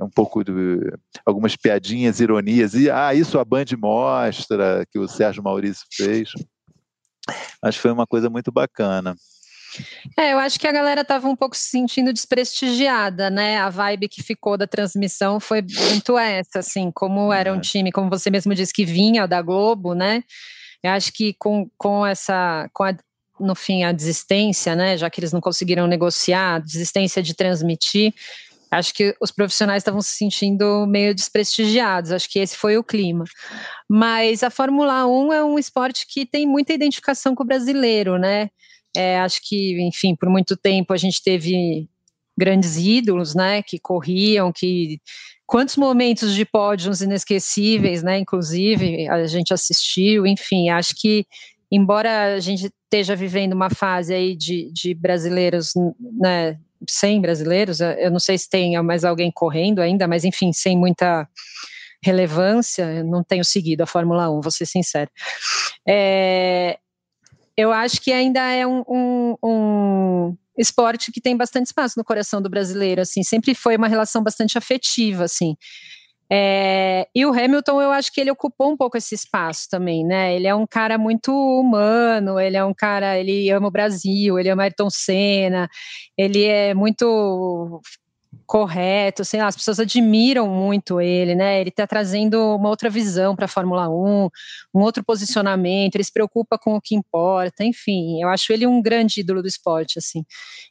um 0.00 0.08
pouco 0.08 0.44
de 0.44 0.78
algumas 1.24 1.56
piadinhas, 1.56 2.20
ironias 2.20 2.74
e 2.74 2.90
ah, 2.90 3.12
isso 3.14 3.38
a 3.38 3.44
Band 3.44 3.64
mostra 3.78 4.86
que 4.90 4.98
o 4.98 5.08
Sérgio 5.08 5.42
Maurício 5.42 5.86
fez. 5.92 6.30
Acho 7.62 7.78
que 7.78 7.82
foi 7.82 7.90
uma 7.90 8.06
coisa 8.06 8.30
muito 8.30 8.52
bacana. 8.52 9.16
É, 10.18 10.32
eu 10.32 10.38
acho 10.38 10.58
que 10.58 10.66
a 10.66 10.72
galera 10.72 11.02
estava 11.02 11.28
um 11.28 11.36
pouco 11.36 11.56
se 11.56 11.68
sentindo 11.68 12.12
desprestigiada, 12.12 13.28
né? 13.28 13.58
A 13.58 13.68
vibe 13.68 14.08
que 14.08 14.22
ficou 14.22 14.56
da 14.56 14.66
transmissão 14.66 15.38
foi 15.40 15.62
muito 15.62 16.16
essa, 16.16 16.60
assim, 16.60 16.90
como 16.94 17.32
era 17.32 17.52
um 17.52 17.58
é. 17.58 17.60
time, 17.60 17.92
como 17.92 18.08
você 18.08 18.30
mesmo 18.30 18.54
disse, 18.54 18.72
que 18.72 18.84
vinha 18.84 19.26
da 19.26 19.42
Globo, 19.42 19.94
né? 19.94 20.22
Eu 20.82 20.92
acho 20.92 21.12
que 21.12 21.34
com, 21.38 21.68
com 21.76 22.06
essa, 22.06 22.68
com 22.72 22.84
a, 22.84 22.94
no 23.38 23.54
fim, 23.54 23.84
a 23.84 23.92
desistência, 23.92 24.74
né, 24.74 24.96
já 24.96 25.10
que 25.10 25.20
eles 25.20 25.32
não 25.32 25.40
conseguiram 25.40 25.86
negociar, 25.86 26.60
desistência 26.60 27.22
de 27.22 27.34
transmitir, 27.34 28.14
acho 28.70 28.92
que 28.94 29.14
os 29.20 29.30
profissionais 29.30 29.80
estavam 29.80 30.00
se 30.00 30.16
sentindo 30.16 30.86
meio 30.86 31.14
desprestigiados, 31.14 32.12
acho 32.12 32.28
que 32.28 32.38
esse 32.38 32.56
foi 32.56 32.76
o 32.76 32.84
clima. 32.84 33.24
Mas 33.88 34.42
a 34.42 34.50
Fórmula 34.50 35.06
1 35.06 35.32
é 35.32 35.44
um 35.44 35.58
esporte 35.58 36.06
que 36.08 36.26
tem 36.26 36.46
muita 36.46 36.72
identificação 36.72 37.34
com 37.34 37.42
o 37.42 37.46
brasileiro, 37.46 38.18
né? 38.18 38.50
É, 38.96 39.20
acho 39.20 39.40
que, 39.42 39.80
enfim, 39.86 40.16
por 40.16 40.28
muito 40.28 40.56
tempo 40.56 40.92
a 40.92 40.96
gente 40.96 41.22
teve 41.22 41.88
grandes 42.36 42.76
ídolos, 42.76 43.34
né, 43.34 43.62
que 43.62 43.78
corriam, 43.78 44.52
que 44.52 44.98
quantos 45.46 45.76
momentos 45.76 46.34
de 46.34 46.44
pódios 46.44 47.00
inesquecíveis, 47.00 48.02
né, 48.02 48.18
inclusive 48.18 49.08
a 49.08 49.26
gente 49.26 49.54
assistiu, 49.54 50.26
enfim, 50.26 50.68
acho 50.68 50.94
que 50.96 51.26
embora 51.70 52.34
a 52.34 52.40
gente 52.40 52.66
esteja 52.66 53.16
vivendo 53.16 53.52
uma 53.52 53.70
fase 53.70 54.14
aí 54.14 54.36
de, 54.36 54.70
de 54.72 54.94
brasileiros, 54.94 55.72
né, 55.98 56.58
sem 56.88 57.20
brasileiros, 57.20 57.80
eu 57.80 58.10
não 58.10 58.18
sei 58.18 58.38
se 58.38 58.48
tem 58.48 58.80
mais 58.82 59.04
alguém 59.04 59.30
correndo 59.30 59.80
ainda, 59.80 60.06
mas 60.06 60.24
enfim, 60.24 60.52
sem 60.52 60.76
muita 60.76 61.28
relevância, 62.02 62.84
eu 62.84 63.04
não 63.04 63.24
tenho 63.24 63.44
seguido 63.44 63.82
a 63.82 63.86
Fórmula 63.86 64.30
1, 64.30 64.40
vou 64.40 64.50
ser 64.50 64.66
sincero. 64.66 65.10
É, 65.86 66.78
eu 67.56 67.72
acho 67.72 68.00
que 68.00 68.12
ainda 68.12 68.40
é 68.40 68.66
um, 68.66 68.84
um, 68.88 69.36
um, 69.42 70.36
esporte 70.58 71.10
que 71.10 71.20
tem 71.20 71.36
bastante 71.36 71.66
espaço 71.66 71.98
no 71.98 72.04
coração 72.04 72.40
do 72.40 72.50
brasileiro, 72.50 73.00
assim, 73.00 73.22
sempre 73.22 73.54
foi 73.54 73.76
uma 73.76 73.88
relação 73.88 74.22
bastante 74.22 74.58
afetiva, 74.58 75.24
assim. 75.24 75.56
É, 76.30 77.06
e 77.14 77.24
o 77.24 77.30
Hamilton, 77.32 77.80
eu 77.80 77.92
acho 77.92 78.12
que 78.12 78.20
ele 78.20 78.30
ocupou 78.30 78.72
um 78.72 78.76
pouco 78.76 78.96
esse 78.96 79.14
espaço 79.14 79.68
também, 79.70 80.04
né? 80.04 80.34
Ele 80.34 80.46
é 80.46 80.54
um 80.54 80.66
cara 80.66 80.98
muito 80.98 81.32
humano, 81.32 82.40
ele 82.40 82.56
é 82.56 82.64
um 82.64 82.74
cara, 82.74 83.18
ele 83.18 83.48
ama 83.50 83.68
o 83.68 83.70
Brasil, 83.70 84.38
ele 84.38 84.50
ama 84.50 84.64
Ayrton 84.64 84.90
Senna, 84.90 85.68
ele 86.16 86.44
é 86.44 86.74
muito 86.74 87.80
correto, 88.46 89.24
sei 89.24 89.40
lá, 89.40 89.48
as 89.48 89.56
pessoas 89.56 89.80
admiram 89.80 90.48
muito 90.48 91.00
ele, 91.00 91.34
né? 91.34 91.60
Ele 91.60 91.70
está 91.70 91.86
trazendo 91.86 92.56
uma 92.56 92.68
outra 92.68 92.90
visão 92.90 93.34
para 93.34 93.46
a 93.46 93.48
Fórmula 93.48 93.88
1, 93.88 94.28
um 94.74 94.80
outro 94.80 95.04
posicionamento, 95.04 95.96
ele 95.96 96.04
se 96.04 96.12
preocupa 96.12 96.58
com 96.58 96.76
o 96.76 96.80
que 96.80 96.94
importa, 96.94 97.64
enfim, 97.64 98.22
eu 98.22 98.28
acho 98.28 98.52
ele 98.52 98.66
um 98.66 98.80
grande 98.82 99.20
ídolo 99.20 99.42
do 99.42 99.48
esporte, 99.48 99.98
assim. 99.98 100.24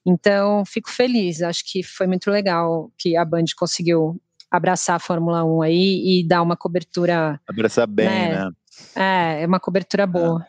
Então, 0.05 0.63
fico 0.65 0.89
feliz, 0.89 1.41
acho 1.41 1.63
que 1.65 1.83
foi 1.83 2.07
muito 2.07 2.29
legal 2.31 2.91
que 2.97 3.17
a 3.17 3.25
Band 3.25 3.45
conseguiu 3.57 4.19
abraçar 4.55 4.95
a 4.95 4.99
Fórmula 4.99 5.43
1 5.43 5.61
aí 5.61 6.19
e 6.19 6.27
dar 6.27 6.41
uma 6.41 6.55
cobertura. 6.55 7.39
Abraçar 7.47 7.87
bem, 7.87 8.07
né? 8.07 8.45
né? 8.45 8.51
É, 8.95 9.43
é 9.43 9.47
uma 9.47 9.59
cobertura 9.59 10.05
boa. 10.05 10.45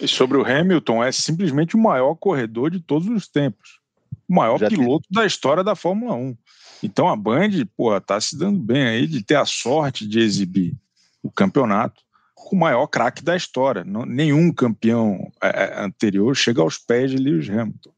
É. 0.00 0.04
E 0.04 0.08
sobre 0.08 0.38
o 0.38 0.44
Hamilton, 0.44 1.02
é 1.02 1.10
simplesmente 1.10 1.74
o 1.74 1.78
maior 1.78 2.14
corredor 2.14 2.70
de 2.70 2.80
todos 2.80 3.08
os 3.08 3.26
tempos. 3.26 3.80
O 4.28 4.34
maior 4.34 4.58
Já 4.58 4.68
piloto 4.68 5.08
tem... 5.08 5.20
da 5.20 5.26
história 5.26 5.64
da 5.64 5.74
Fórmula 5.74 6.14
1. 6.14 6.36
Então 6.82 7.08
a 7.08 7.16
Band, 7.16 7.50
pô, 7.76 8.00
tá 8.00 8.20
se 8.20 8.38
dando 8.38 8.60
bem 8.60 8.86
aí 8.86 9.06
de 9.06 9.22
ter 9.22 9.34
a 9.34 9.44
sorte 9.44 10.06
de 10.06 10.20
exibir 10.20 10.76
o 11.22 11.30
campeonato 11.30 12.00
com 12.34 12.54
o 12.54 12.58
maior 12.58 12.86
craque 12.86 13.22
da 13.22 13.36
história. 13.36 13.84
Não, 13.84 14.06
nenhum 14.06 14.52
campeão 14.52 15.30
é, 15.42 15.64
é 15.64 15.84
anterior 15.84 16.34
chega 16.36 16.62
aos 16.62 16.78
pés 16.78 17.10
de 17.10 17.16
Lewis 17.16 17.50
Hamilton. 17.50 17.90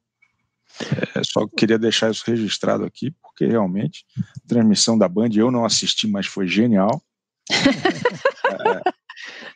É, 1.16 1.22
só 1.24 1.46
queria 1.46 1.78
deixar 1.78 2.10
isso 2.10 2.24
registrado 2.26 2.84
aqui, 2.84 3.14
porque 3.22 3.46
realmente 3.46 4.04
a 4.18 4.48
transmissão 4.48 4.96
da 4.96 5.08
Band 5.08 5.30
eu 5.34 5.50
não 5.50 5.64
assisti, 5.64 6.08
mas 6.08 6.26
foi 6.26 6.46
genial. 6.46 7.02
é, 7.50 8.92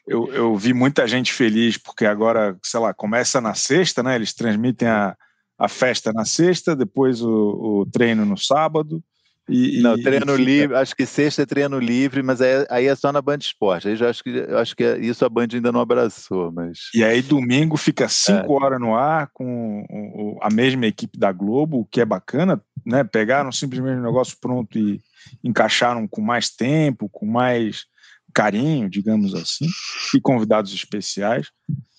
eu, 0.07 0.33
eu, 0.33 0.57
vi 0.57 0.75
muita 0.75 1.07
gente 1.07 1.33
feliz, 1.33 1.79
porque 1.79 2.05
agora, 2.05 2.57
sei 2.63 2.81
lá, 2.81 2.93
começa 2.93 3.41
na 3.41 3.55
sexta, 3.55 4.03
né? 4.03 4.15
Eles 4.15 4.35
transmitem 4.35 4.89
a, 4.89 5.17
a 5.59 5.69
festa 5.69 6.13
na 6.13 6.25
sexta, 6.25 6.77
depois 6.77 7.23
o, 7.23 7.81
o 7.81 7.87
treino 7.91 8.25
no 8.25 8.37
sábado, 8.37 9.03
e, 9.49 9.83
não, 9.83 10.01
treino 10.01 10.37
e 10.37 10.43
livre, 10.43 10.77
acho 10.77 10.97
que 10.97 11.05
sexta 11.05 11.43
é 11.43 11.47
treino 11.47 11.79
livre, 11.79 12.23
mas 12.23 12.41
aí, 12.41 12.67
aí 12.71 12.87
é 12.87 12.95
só 12.95 13.13
na 13.13 13.21
Band 13.21 13.39
Esporte. 13.39 13.89
Aí 13.89 13.97
já 13.97 14.09
acho 14.09 14.25
que 14.25 14.31
acho 14.31 14.75
que 14.75 14.83
é, 14.83 14.99
isso 14.99 15.25
a 15.25 15.29
Band 15.29 15.49
ainda 15.53 15.71
não 15.71 15.81
abraçou, 15.81 16.51
mas. 16.51 16.91
E 16.95 17.05
aí 17.05 17.21
domingo 17.21 17.77
fica 17.77 18.09
cinco 18.09 18.59
é. 18.59 18.65
horas 18.65 18.81
no 18.81 18.95
ar 18.95 19.29
com 19.35 20.39
a 20.41 20.49
mesma 20.51 20.87
equipe 20.87 21.19
da 21.19 21.31
Globo, 21.31 21.81
o 21.81 21.85
que 21.85 22.01
é 22.01 22.05
bacana, 22.07 22.61
né? 22.87 23.05
Pegaram 23.05 23.53
simplesmente 23.53 23.99
o 23.99 24.05
negócio 24.05 24.37
pronto 24.41 24.79
e 24.79 25.01
encaixaram 25.43 26.09
com 26.09 26.23
mais 26.23 26.49
tempo, 26.49 27.09
com 27.11 27.27
mais 27.27 27.85
carinho, 28.33 28.89
digamos 28.89 29.35
assim, 29.35 29.67
e 30.15 30.21
convidados 30.21 30.73
especiais. 30.73 31.49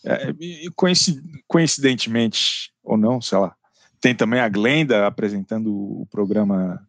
É, 0.04 0.34
e 0.40 0.70
coincidentemente 1.48 2.72
ou 2.84 2.98
não, 2.98 3.20
sei 3.20 3.38
lá, 3.38 3.56
tem 4.00 4.14
também 4.14 4.40
a 4.40 4.50
Glenda 4.50 5.08
apresentando 5.08 5.74
o 5.74 6.08
programa 6.12 6.80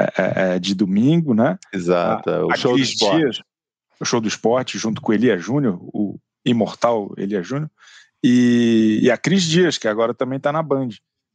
é, 0.00 0.04
é, 0.04 0.54
é, 0.54 0.58
de 0.58 0.74
domingo, 0.74 1.34
né? 1.34 1.58
Exato, 1.72 2.30
a, 2.30 2.46
o 2.46 2.56
show 2.56 2.76
do 2.76 2.82
esporte. 2.82 3.16
Dias, 3.16 3.42
o 4.00 4.04
show 4.04 4.20
do 4.20 4.28
esporte, 4.28 4.78
junto 4.78 5.00
com 5.00 5.12
Elia 5.12 5.36
Júnior, 5.36 5.78
o 5.82 6.18
imortal 6.44 7.12
Elia 7.16 7.42
Júnior, 7.42 7.70
e, 8.22 9.00
e, 9.02 9.10
a 9.10 9.16
Cris 9.16 9.42
Dias, 9.42 9.78
que 9.78 9.88
agora 9.88 10.14
também 10.14 10.36
está 10.36 10.52
na 10.52 10.62
Band. 10.62 10.88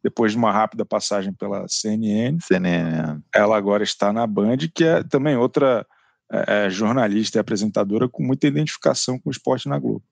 Depois 0.04 0.34
de 0.34 0.38
uma 0.38 0.52
rápida 0.52 0.86
passagem 0.86 1.34
pela 1.34 1.66
CNN, 1.68 2.38
CNN, 2.42 3.22
ela 3.34 3.58
agora 3.58 3.84
está 3.84 4.12
na 4.12 4.28
Band, 4.28 4.58
que 4.74 4.84
é 4.84 5.04
também 5.04 5.38
outra 5.38 5.86
é, 6.32 6.66
é 6.66 6.70
jornalista 6.70 7.38
e 7.38 7.40
apresentadora 7.40 8.10
com 8.10 8.24
muita 8.24 8.48
identificação 8.48 9.18
com 9.18 9.30
o 9.30 9.32
esporte 9.32 9.70
na 9.70 9.80
Globo. 9.80 10.04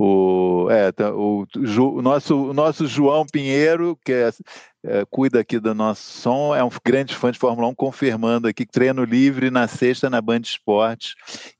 O, 0.00 0.68
é, 0.70 0.92
tá, 0.92 1.12
o, 1.12 1.44
o, 1.56 2.02
nosso, 2.02 2.50
o 2.50 2.54
nosso 2.54 2.86
João 2.86 3.26
Pinheiro, 3.26 3.98
que 4.04 4.12
é, 4.12 4.30
é, 4.84 5.04
cuida 5.10 5.40
aqui 5.40 5.58
do 5.58 5.74
nosso 5.74 6.02
som, 6.02 6.54
é 6.54 6.62
um 6.62 6.70
grande 6.86 7.16
fã 7.16 7.32
de 7.32 7.38
Fórmula 7.38 7.66
1, 7.66 7.74
confirmando 7.74 8.46
aqui 8.46 8.64
que 8.64 8.70
treino 8.70 9.02
livre 9.02 9.50
na 9.50 9.66
sexta 9.66 10.08
na 10.08 10.20
Band 10.20 10.42
Esportes. 10.44 11.16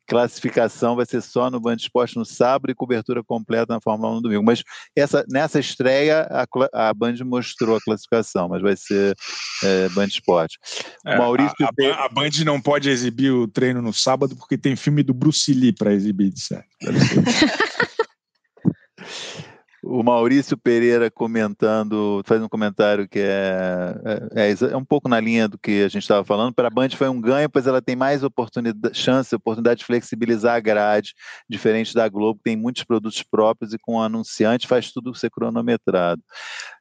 Classificação 0.07 0.95
vai 0.95 1.05
ser 1.05 1.20
só 1.20 1.51
no 1.51 1.59
Band 1.59 1.74
Esportes 1.74 2.14
no 2.14 2.24
sábado 2.24 2.70
e 2.70 2.76
cobertura 2.76 3.24
completa 3.24 3.74
na 3.74 3.80
Fórmula 3.80 4.12
1 4.12 4.14
no 4.14 4.22
domingo. 4.22 4.45
Mas 4.45 4.62
essa, 4.95 5.24
nessa 5.28 5.59
estreia, 5.59 6.28
a, 6.30 6.47
a 6.91 6.95
Band 6.95 7.16
mostrou 7.24 7.76
a 7.76 7.80
classificação, 7.80 8.49
mas 8.49 8.62
vai 8.62 8.76
ser 8.76 9.16
é, 9.64 9.89
Band 9.89 10.07
Esportes. 10.07 10.59
É, 11.05 11.18
Maurício 11.18 11.57
a, 11.61 11.64
a, 11.66 12.05
a, 12.05 12.09
Band 12.09 12.30
não 12.47 12.61
pode 12.61 12.89
exibir 12.89 13.32
o 13.32 13.49
treino 13.49 13.82
no 13.82 13.93
sábado 13.93 14.36
porque 14.36 14.57
tem 14.57 14.76
filme 14.76 15.03
do 15.03 15.12
Bruce 15.12 15.53
Lee 15.53 15.72
para 15.72 15.93
exibir, 15.93 16.30
de 16.30 16.41
certo. 16.41 16.68
O 19.91 20.03
Maurício 20.03 20.55
Pereira 20.55 21.11
comentando, 21.11 22.20
faz 22.26 22.43
um 22.43 22.49
comentário 22.49 23.09
que 23.09 23.20
é, 23.20 23.95
é, 24.34 24.51
é, 24.51 24.72
é 24.72 24.76
um 24.76 24.84
pouco 24.84 25.09
na 25.09 25.18
linha 25.18 25.49
do 25.49 25.57
que 25.57 25.82
a 25.82 25.89
gente 25.89 26.03
estava 26.03 26.22
falando. 26.22 26.53
Para 26.53 26.68
a 26.68 26.70
Band 26.70 26.91
foi 26.91 27.09
um 27.09 27.18
ganho, 27.18 27.49
pois 27.49 27.66
ela 27.66 27.80
tem 27.80 27.97
mais 27.97 28.22
oportunidade, 28.22 28.95
chance, 28.95 29.34
oportunidade 29.34 29.78
de 29.78 29.86
flexibilizar 29.86 30.57
a 30.57 30.61
grade, 30.61 31.14
diferente 31.49 31.95
da 31.95 32.07
Globo, 32.07 32.36
que 32.36 32.51
tem 32.51 32.57
muitos 32.57 32.84
produtos 32.84 33.22
próprios 33.22 33.72
e 33.72 33.78
com 33.78 33.95
o 33.95 34.03
anunciante 34.03 34.68
faz 34.68 34.93
tudo 34.93 35.14
ser 35.14 35.30
cronometrado. 35.30 36.20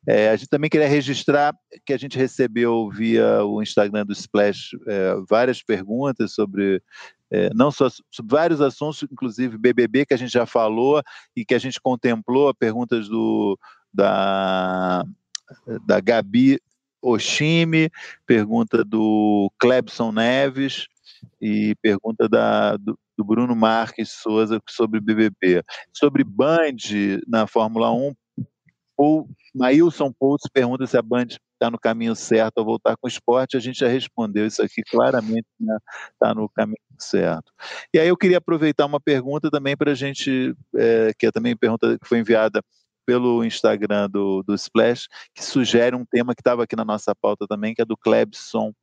É, 0.06 0.30
a 0.30 0.36
gente 0.36 0.50
também 0.50 0.70
queria 0.70 0.90
registrar 0.90 1.56
que 1.86 1.94
a 1.94 1.98
gente 1.98 2.18
recebeu 2.18 2.90
via 2.90 3.42
o 3.46 3.64
Instagram 3.64 4.06
do 4.06 4.12
Splash 4.12 4.72
é, 4.86 5.16
várias 5.30 5.64
perguntas 5.64 6.34
sobre 6.34 6.82
é, 7.32 7.50
não 7.54 7.72
só 7.72 7.90
sobre 7.90 8.36
vários 8.36 8.62
assuntos, 8.62 9.04
inclusive 9.04 9.58
BBB, 9.58 10.06
que 10.06 10.14
a 10.14 10.18
gente 10.18 10.32
já 10.32 10.46
falou 10.46 11.02
e 11.36 11.46
que 11.46 11.54
a 11.54 11.60
gente 11.60 11.80
contemplou, 11.80 12.54
perguntas 12.54 13.08
do, 13.10 13.58
da, 13.94 15.04
da 15.86 16.00
Gabi 16.00 16.60
Oshimi, 17.02 17.90
pergunta 18.26 18.84
do 18.84 19.52
Clebson 19.60 20.12
Neves 20.12 20.88
e 21.42 21.76
pergunta 21.82 22.28
da, 22.28 22.78
do, 22.78 22.98
do 23.18 23.24
Bruno 23.24 23.56
Marques 23.56 24.12
Souza 24.12 24.62
sobre 24.70 25.00
BBB. 25.00 25.64
Sobre 25.94 26.24
Band 26.24 26.78
na 27.28 27.48
Fórmula 27.48 27.92
1, 27.92 28.14
o 28.98 29.28
Maílson 29.54 30.12
Pouso 30.12 30.50
pergunta 30.52 30.88
se 30.88 30.98
a 30.98 31.02
Band 31.02 31.28
está 31.54 31.70
no 31.72 31.80
caminho 31.80 32.16
certo 32.16 32.60
ao 32.60 32.66
voltar 32.66 32.96
com 32.98 33.08
o 33.08 33.10
esporte, 33.10 33.58
a 33.58 33.60
gente 33.60 33.80
já 33.80 33.88
respondeu 33.88 34.46
isso 34.46 34.62
aqui 34.62 34.82
claramente, 34.84 35.46
está 35.60 35.74
né? 35.74 35.78
Tá 36.20 36.34
no 36.34 36.50
caminho 36.50 36.78
certo. 37.00 37.52
E 37.94 38.00
aí 38.00 38.08
eu 38.08 38.18
queria 38.18 38.38
aproveitar 38.38 38.86
uma 38.86 39.00
pergunta 39.00 39.50
também 39.50 39.78
para 39.78 39.92
a 39.92 39.96
gente, 39.96 40.56
é, 40.76 41.12
que 41.18 41.28
é 41.28 41.32
também 41.32 41.56
pergunta 41.56 41.98
que 42.00 42.08
foi 42.08 42.20
enviada 42.20 42.62
pelo 43.06 43.44
Instagram 43.44 44.10
do, 44.10 44.44
do 44.44 44.54
Splash, 44.54 45.08
que 45.34 45.44
sugere 45.44 45.96
um 45.96 46.06
tema 46.06 46.36
que 46.36 46.42
estava 46.42 46.64
aqui 46.64 46.76
na 46.76 46.84
nossa 46.84 47.16
pauta 47.16 47.48
também, 47.48 47.74
que 47.74 47.82
é 47.82 47.86
do 47.86 47.96
Klebson 47.96 48.74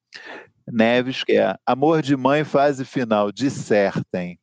Neves, 0.66 1.22
que 1.22 1.32
é 1.32 1.54
Amor 1.66 2.00
de 2.00 2.16
Mãe, 2.16 2.42
fase 2.42 2.84
final, 2.84 3.30
dissertem. 3.30 4.38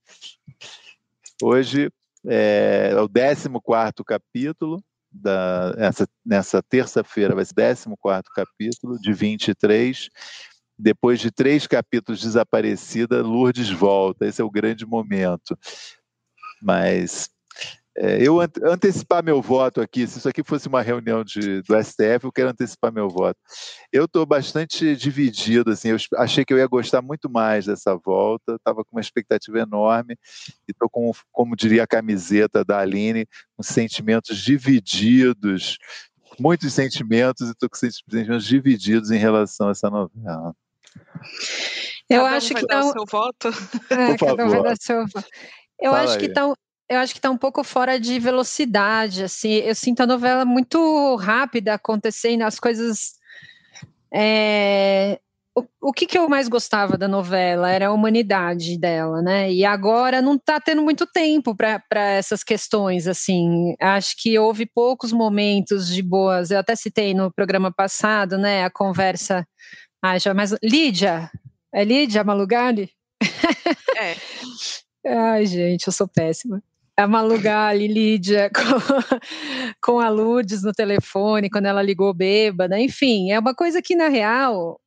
Hoje 1.41 1.91
é, 2.27 2.91
é 2.91 3.01
o 3.01 3.09
14 3.09 3.49
capítulo, 4.05 4.83
da, 5.11 5.73
essa, 5.77 6.07
nessa 6.25 6.63
terça-feira 6.63 7.35
vai 7.35 7.45
ser 7.45 7.53
o 7.53 7.97
14 7.97 8.23
capítulo, 8.33 8.99
de 8.99 9.11
23. 9.13 10.09
Depois 10.77 11.19
de 11.19 11.31
três 11.31 11.67
capítulos 11.67 12.21
desaparecida, 12.21 13.21
Lourdes 13.21 13.69
volta. 13.69 14.25
Esse 14.25 14.41
é 14.41 14.45
o 14.45 14.49
grande 14.49 14.85
momento. 14.85 15.57
Mas 16.61 17.29
é, 17.97 18.25
eu 18.25 18.39
antecipar 18.39 19.23
meu 19.23 19.41
voto 19.41 19.81
aqui, 19.81 20.07
se 20.07 20.17
isso 20.17 20.29
aqui 20.29 20.41
fosse 20.43 20.67
uma 20.67 20.81
reunião 20.81 21.23
de, 21.23 21.61
do 21.63 21.83
STF, 21.83 22.23
eu 22.23 22.31
quero 22.31 22.49
antecipar 22.49 22.91
meu 22.91 23.09
voto. 23.09 23.37
Eu 23.91 24.05
estou 24.05 24.25
bastante 24.25 24.95
dividido, 24.95 25.71
assim, 25.71 25.89
eu 25.89 25.97
achei 26.17 26.45
que 26.45 26.53
eu 26.53 26.57
ia 26.57 26.67
gostar 26.67 27.01
muito 27.01 27.29
mais 27.29 27.65
dessa 27.65 27.95
volta, 27.95 28.55
estava 28.55 28.85
com 28.85 28.95
uma 28.95 29.01
expectativa 29.01 29.59
enorme 29.59 30.15
e 30.67 30.71
estou 30.71 30.89
com, 30.89 31.11
como 31.31 31.55
diria 31.55 31.83
a 31.83 31.87
camiseta 31.87 32.63
da 32.63 32.79
Aline, 32.79 33.27
com 33.57 33.63
sentimentos 33.63 34.37
divididos, 34.37 35.77
muitos 36.39 36.73
sentimentos 36.73 37.49
e 37.49 37.51
estou 37.51 37.69
com 37.69 37.75
sentimentos 37.75 38.45
divididos 38.45 39.11
em 39.11 39.17
relação 39.17 39.67
a 39.67 39.71
essa 39.71 39.89
novela. 39.89 40.55
Eu 42.09 42.23
cada 42.23 42.37
acho 42.37 42.45
um 42.45 42.55
que 42.55 42.65
vai 42.65 42.67
dar 42.67 42.85
o 42.85 42.91
seu 42.91 43.05
voto. 43.05 43.47
É, 43.89 44.07
Por 44.15 44.27
cada 44.27 44.45
um 44.45 44.49
vai 44.49 44.63
dar 44.63 44.77
seu 44.77 45.05
voto. 45.07 45.27
Eu 45.79 45.91
Fala 45.91 46.03
acho 46.03 46.17
que 46.17 46.25
estão 46.27 46.53
eu 46.91 46.99
acho 46.99 47.13
que 47.13 47.19
está 47.19 47.31
um 47.31 47.37
pouco 47.37 47.63
fora 47.63 47.97
de 47.97 48.19
velocidade, 48.19 49.23
assim, 49.23 49.53
eu 49.53 49.73
sinto 49.73 50.01
a 50.01 50.05
novela 50.05 50.43
muito 50.43 51.15
rápida 51.15 51.73
acontecendo, 51.73 52.41
as 52.41 52.59
coisas... 52.59 53.13
É, 54.13 55.17
o, 55.55 55.63
o 55.81 55.93
que, 55.93 56.05
que 56.05 56.17
eu 56.17 56.27
mais 56.27 56.49
gostava 56.49 56.97
da 56.97 57.07
novela 57.07 57.71
era 57.71 57.87
a 57.87 57.93
humanidade 57.93 58.77
dela, 58.77 59.21
né? 59.21 59.49
E 59.49 59.63
agora 59.63 60.21
não 60.21 60.35
está 60.35 60.59
tendo 60.59 60.81
muito 60.81 61.07
tempo 61.07 61.55
para 61.55 61.81
essas 61.93 62.43
questões, 62.43 63.07
assim. 63.07 63.73
Acho 63.79 64.13
que 64.17 64.37
houve 64.37 64.65
poucos 64.65 65.13
momentos 65.13 65.87
de 65.87 66.01
boas. 66.01 66.51
Eu 66.51 66.59
até 66.59 66.75
citei 66.75 67.13
no 67.13 67.31
programa 67.31 67.71
passado, 67.71 68.37
né? 68.37 68.65
A 68.65 68.69
conversa. 68.69 69.47
Ah, 70.01 70.17
já 70.17 70.33
mais. 70.33 70.53
Lídia! 70.61 71.31
É 71.73 71.85
Lídia 71.85 72.21
Malugari? 72.21 72.89
É. 73.97 74.15
Ai, 75.33 75.45
gente, 75.45 75.87
eu 75.87 75.93
sou 75.93 76.07
péssima 76.07 76.61
a 77.01 77.07
Malu 77.07 77.39
Gali, 77.39 77.87
Lídia, 77.87 78.49
com, 79.81 79.91
com 79.93 79.99
a 79.99 80.09
Lourdes 80.09 80.63
no 80.63 80.71
telefone, 80.71 81.49
quando 81.49 81.65
ela 81.65 81.81
ligou 81.81 82.13
bêbada, 82.13 82.79
enfim, 82.79 83.31
é 83.31 83.39
uma 83.39 83.53
coisa 83.53 83.81
que, 83.81 83.95
na 83.95 84.07
real, 84.07 84.79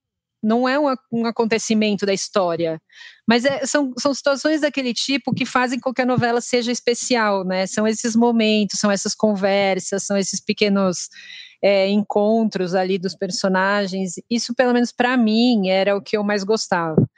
não 0.43 0.69
é 0.69 0.79
um, 0.79 0.95
um 1.11 1.27
acontecimento 1.27 2.05
da 2.05 2.13
história, 2.13 2.81
mas 3.27 3.45
é, 3.45 3.65
são, 3.65 3.93
são 3.99 4.13
situações 4.13 4.61
daquele 4.61 4.93
tipo 4.93 5.35
que 5.35 5.47
fazem 5.47 5.81
com 5.81 5.93
que 5.93 6.03
a 6.03 6.07
novela 6.07 6.41
seja 6.41 6.71
especial, 6.71 7.45
né? 7.45 7.67
São 7.67 7.87
esses 7.89 8.15
momentos, 8.15 8.79
são 8.79 8.91
essas 8.91 9.15
conversas, 9.15 10.05
são 10.05 10.17
esses 10.19 10.41
pequenos 10.41 11.09
é, 11.63 11.89
encontros 11.89 12.75
ali 12.75 12.99
dos 12.99 13.17
personagens. 13.17 14.15
Isso, 14.31 14.55
pelo 14.55 14.75
menos 14.75 14.93
para 14.93 15.17
mim, 15.17 15.71
era 15.71 15.97
o 15.97 16.03
que 16.03 16.17
eu 16.17 16.23
mais 16.23 16.45
gostava. 16.45 17.09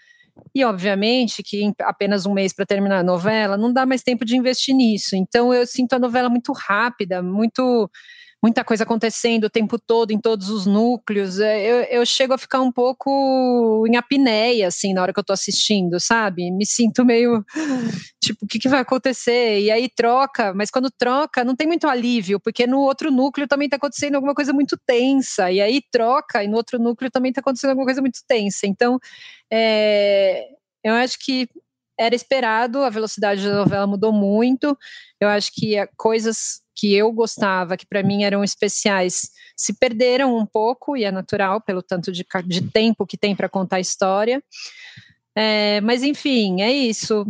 E, 0.55 0.64
obviamente, 0.64 1.43
que 1.43 1.72
apenas 1.80 2.26
um 2.26 2.32
mês 2.32 2.53
para 2.53 2.66
terminar 2.66 2.99
a 3.01 3.03
novela, 3.03 3.57
não 3.57 3.72
dá 3.72 3.84
mais 3.87 4.03
tempo 4.03 4.24
de 4.24 4.37
investir 4.37 4.74
nisso. 4.74 5.16
Então, 5.16 5.53
eu 5.53 5.66
sinto 5.66 5.95
a 5.95 5.99
novela 5.99 6.28
muito 6.28 6.53
rápida, 6.53 7.22
muito 7.22 7.91
muita 8.43 8.62
coisa 8.64 8.84
acontecendo 8.84 9.45
o 9.45 9.51
tempo 9.51 9.78
todo 9.78 10.11
em 10.11 10.20
todos 10.20 10.49
os 10.51 10.66
núcleos. 10.66 11.41
É, 11.41 11.64
eu, 11.64 12.01
eu 12.01 12.07
chego 12.07 12.34
a 12.34 12.39
ficar 12.39 12.61
um 12.61 12.70
pouco 12.70 13.84
em 13.89 13.97
apneia, 13.97 14.68
assim, 14.68 14.93
na 14.93 15.03
hora 15.03 15.12
que 15.12 15.18
eu 15.18 15.24
tô 15.24 15.32
assistindo, 15.32 15.99
sabe? 15.99 16.51
Me 16.51 16.66
sinto 16.66 17.05
meio, 17.05 17.45
tipo, 18.22 18.45
o 18.45 18.49
que, 18.49 18.59
que 18.59 18.68
vai 18.68 18.80
acontecer? 18.80 19.61
E 19.61 19.70
aí 19.70 19.89
troca, 19.89 20.55
mas 20.55 20.70
quando 20.70 20.91
troca, 20.91 21.45
não 21.45 21.57
tem 21.57 21.66
muito 21.66 21.89
alívio, 21.89 22.39
porque 22.39 22.66
no 22.66 22.80
outro 22.80 23.11
núcleo 23.11 23.49
também 23.49 23.68
tá 23.68 23.76
acontecendo 23.76 24.14
alguma 24.14 24.34
coisa 24.34 24.53
muito 24.53 24.78
tensa, 24.87 25.51
e 25.51 25.61
aí 25.61 25.82
troca, 25.91 26.45
e 26.45 26.49
no 26.49 26.57
outro 26.57 26.78
núcleo 26.78 27.11
também 27.11 27.32
tá 27.32 27.41
acontecendo 27.41 27.70
alguma 27.70 27.87
coisa 27.87 28.01
muito 28.01 28.20
tensa. 28.28 28.66
Então, 28.66 28.99
é, 29.51 30.47
eu 30.84 30.95
acho 30.95 31.18
que 31.18 31.49
era 31.99 32.14
esperado, 32.14 32.82
a 32.82 32.90
velocidade 32.90 33.47
da 33.47 33.55
novela 33.55 33.86
mudou 33.86 34.12
muito. 34.12 34.76
Eu 35.20 35.28
acho 35.28 35.53
que 35.53 35.74
coisas 35.97 36.61
que 36.74 36.94
eu 36.94 37.11
gostava, 37.11 37.76
que 37.76 37.86
para 37.86 38.03
mim 38.03 38.22
eram 38.22 38.44
especiais, 38.44 39.30
se 39.57 39.72
perderam 39.72 40.36
um 40.36 40.44
pouco, 40.44 40.97
e 40.97 41.05
é 41.05 41.11
natural, 41.11 41.61
pelo 41.61 41.82
tanto 41.82 42.12
de, 42.12 42.24
de 42.47 42.70
tempo 42.70 43.07
que 43.07 43.16
tem 43.16 43.34
para 43.34 43.49
contar 43.49 43.76
a 43.76 43.80
história. 43.80 44.42
É, 45.34 45.80
mas, 45.80 46.03
enfim, 46.03 46.61
é 46.61 46.70
isso. 46.70 47.26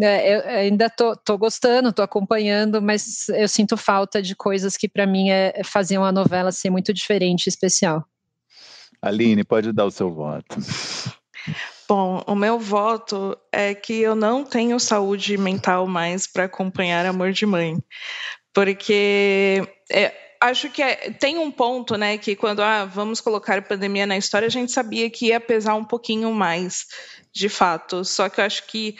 É, 0.00 0.36
eu 0.36 0.48
ainda 0.48 0.88
tô, 0.88 1.16
tô 1.16 1.36
gostando, 1.36 1.92
tô 1.92 2.02
acompanhando, 2.02 2.80
mas 2.80 3.28
eu 3.30 3.48
sinto 3.48 3.76
falta 3.76 4.22
de 4.22 4.36
coisas 4.36 4.76
que 4.76 4.88
para 4.88 5.06
mim 5.06 5.30
é, 5.30 5.52
é, 5.56 5.64
faziam 5.64 6.04
a 6.04 6.12
novela 6.12 6.52
ser 6.52 6.70
muito 6.70 6.92
diferente 6.92 7.46
e 7.46 7.48
especial. 7.48 8.04
Aline, 9.00 9.42
pode 9.42 9.72
dar 9.72 9.86
o 9.86 9.90
seu 9.90 10.12
voto. 10.12 10.56
Bom, 11.94 12.24
o 12.26 12.34
meu 12.34 12.58
voto 12.58 13.36
é 13.52 13.74
que 13.74 14.00
eu 14.00 14.14
não 14.14 14.44
tenho 14.44 14.80
saúde 14.80 15.36
mental 15.36 15.86
mais 15.86 16.26
para 16.26 16.44
acompanhar 16.44 17.04
Amor 17.04 17.32
de 17.32 17.44
Mãe. 17.44 17.76
Porque 18.54 19.62
é, 19.90 20.10
acho 20.40 20.70
que 20.70 20.82
é, 20.82 21.10
tem 21.10 21.36
um 21.36 21.50
ponto, 21.50 21.94
né, 21.98 22.16
que 22.16 22.34
quando 22.34 22.62
ah, 22.62 22.86
vamos 22.86 23.20
colocar 23.20 23.60
pandemia 23.60 24.06
na 24.06 24.16
história, 24.16 24.46
a 24.46 24.50
gente 24.50 24.72
sabia 24.72 25.10
que 25.10 25.26
ia 25.26 25.38
pesar 25.38 25.74
um 25.74 25.84
pouquinho 25.84 26.32
mais, 26.32 26.86
de 27.30 27.50
fato. 27.50 28.06
Só 28.06 28.26
que 28.30 28.40
eu 28.40 28.44
acho 28.46 28.66
que 28.68 28.96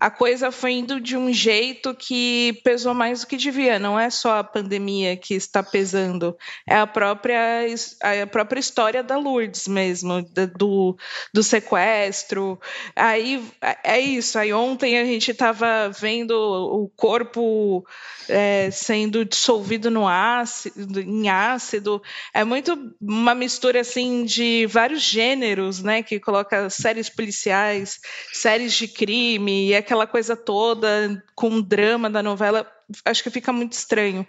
a 0.00 0.10
coisa 0.10 0.52
foi 0.52 0.72
indo 0.72 1.00
de 1.00 1.16
um 1.16 1.32
jeito 1.32 1.94
que 1.94 2.60
pesou 2.62 2.94
mais 2.94 3.20
do 3.20 3.26
que 3.26 3.36
devia. 3.36 3.78
Não 3.78 3.98
é 3.98 4.10
só 4.10 4.38
a 4.38 4.44
pandemia 4.44 5.16
que 5.16 5.34
está 5.34 5.62
pesando, 5.62 6.36
é 6.66 6.76
a 6.76 6.86
própria, 6.86 7.66
a 8.00 8.26
própria 8.26 8.60
história 8.60 9.02
da 9.02 9.16
Lourdes 9.16 9.66
mesmo, 9.66 10.22
do, 10.56 10.96
do 11.32 11.42
sequestro. 11.42 12.60
Aí 12.94 13.44
é 13.82 13.98
isso. 13.98 14.38
Aí 14.38 14.52
ontem 14.52 14.98
a 14.98 15.04
gente 15.04 15.30
estava 15.30 15.88
vendo 15.90 16.32
o 16.32 16.88
corpo 16.96 17.84
é, 18.28 18.70
sendo 18.70 19.24
dissolvido 19.24 19.90
no 19.90 20.06
ácido, 20.06 21.00
em 21.00 21.28
ácido. 21.28 22.00
É 22.32 22.44
muito 22.44 22.94
uma 23.00 23.34
mistura 23.34 23.80
assim 23.80 24.24
de 24.24 24.66
vários 24.66 25.02
gêneros, 25.02 25.82
né? 25.82 26.02
Que 26.02 26.20
coloca 26.20 26.70
séries 26.70 27.08
policiais, 27.08 27.98
séries 28.32 28.74
de 28.74 28.86
crime 28.86 29.68
e 29.68 29.74
aquela 29.88 30.06
coisa 30.06 30.36
toda 30.36 31.24
com 31.34 31.48
o 31.48 31.62
drama 31.62 32.10
da 32.10 32.22
novela, 32.22 32.70
acho 33.06 33.22
que 33.22 33.30
fica 33.30 33.50
muito 33.54 33.72
estranho. 33.72 34.26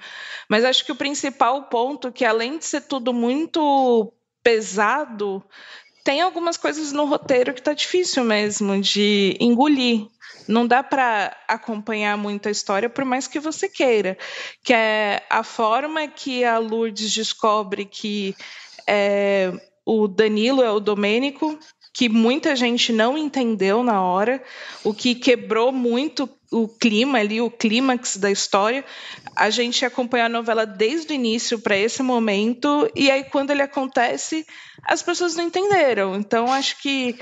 Mas 0.48 0.64
acho 0.64 0.86
que 0.86 0.92
o 0.92 0.96
principal 0.96 1.64
ponto 1.64 2.14
que 2.14 2.24
além 2.24 2.58
de 2.58 2.64
ser 2.64 2.82
tudo 2.82 3.14
muito 3.14 4.14
pesado, 4.42 5.44
tem 6.06 6.22
algumas 6.22 6.56
coisas 6.56 6.94
no 6.94 7.04
roteiro 7.04 7.54
que 7.54 7.62
tá 7.62 7.74
difícil 7.74 8.24
mesmo 8.24 8.80
de 8.80 9.36
engolir. 9.38 10.08
Não 10.48 10.66
dá 10.66 10.82
para 10.82 11.36
acompanhar 11.46 12.18
muita 12.18 12.50
história 12.50 12.90
por 12.90 13.04
mais 13.04 13.28
que 13.28 13.40
você 13.40 13.68
queira. 13.68 14.18
Que 14.64 14.74
é 14.74 15.24
a 15.30 15.44
forma 15.44 16.08
que 16.08 16.46
a 16.46 16.58
Lourdes 16.58 17.14
descobre 17.14 17.84
que 17.84 18.34
é, 18.88 19.52
o 19.86 20.08
Danilo 20.08 20.64
é 20.64 20.72
o 20.72 20.80
Domênico, 20.80 21.60
que 21.94 22.08
muita 22.08 22.56
gente 22.56 22.94
não 22.94 23.18
entendeu 23.18 23.84
na 23.84 24.02
hora, 24.02 24.42
o 24.84 24.94
que 24.94 25.16
quebrou 25.16 25.72
muito 25.72 26.30
o 26.52 26.68
clima 26.68 27.20
ali, 27.20 27.42
o 27.42 27.52
clímax 27.52 28.18
da 28.18 28.32
história. 28.32 28.84
A 29.36 29.50
gente 29.50 29.86
acompanha 29.86 30.26
a 30.26 30.30
novela 30.30 30.66
desde 30.66 31.12
o 31.12 31.16
início 31.16 31.60
para 31.60 31.78
esse 31.78 32.02
momento, 32.02 32.90
e 32.96 33.10
aí 33.12 33.24
quando 33.24 33.52
ele 33.52 33.62
acontece, 33.62 34.46
as 34.84 35.02
pessoas 35.02 35.36
não 35.36 35.44
entenderam. 35.46 36.16
Então 36.16 36.52
acho 36.52 36.82
que 36.82 37.16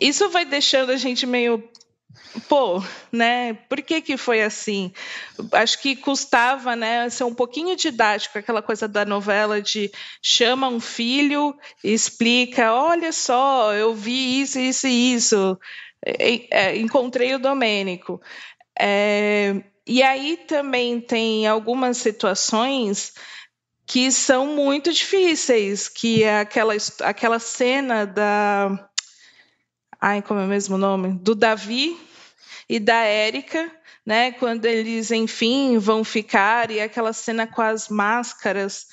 isso 0.00 0.28
vai 0.30 0.44
deixando 0.44 0.90
a 0.90 0.96
gente 0.96 1.26
meio 1.26 1.62
pô, 2.48 2.82
né? 3.10 3.54
Por 3.68 3.82
que 3.82 4.00
que 4.00 4.16
foi 4.16 4.42
assim? 4.42 4.92
Acho 5.52 5.80
que 5.80 5.96
custava, 5.96 6.74
né, 6.76 7.08
ser 7.10 7.24
um 7.24 7.34
pouquinho 7.34 7.76
didático, 7.76 8.38
aquela 8.38 8.62
coisa 8.62 8.88
da 8.88 9.04
novela 9.04 9.60
de 9.60 9.90
chama 10.22 10.68
um 10.68 10.80
filho, 10.80 11.54
explica, 11.82 12.72
olha 12.72 13.12
só, 13.12 13.72
eu 13.74 13.94
vi 13.94 14.40
isso, 14.40 14.58
isso 14.58 14.86
e 14.86 15.14
isso, 15.14 15.58
é, 16.04 16.76
encontrei 16.76 17.34
o 17.34 17.38
Domênico. 17.38 18.20
É, 18.78 19.62
e 19.86 20.02
aí 20.02 20.36
também 20.46 21.00
tem 21.00 21.46
algumas 21.46 21.96
situações 21.98 23.12
que 23.86 24.10
são 24.10 24.46
muito 24.46 24.92
difíceis, 24.92 25.88
que 25.88 26.22
é 26.22 26.40
aquela, 26.40 26.74
aquela 27.02 27.38
cena 27.38 28.06
da. 28.06 28.88
Ai, 30.04 30.20
como 30.20 30.40
é 30.40 30.44
o 30.44 30.48
mesmo 30.48 30.76
nome? 30.76 31.12
Do 31.12 31.32
Davi 31.32 31.96
e 32.68 32.80
da 32.80 33.04
Érica, 33.04 33.70
né, 34.04 34.32
quando 34.32 34.64
eles, 34.64 35.12
enfim, 35.12 35.78
vão 35.78 36.02
ficar, 36.02 36.72
e 36.72 36.80
aquela 36.80 37.12
cena 37.12 37.46
com 37.46 37.62
as 37.62 37.88
máscaras, 37.88 38.88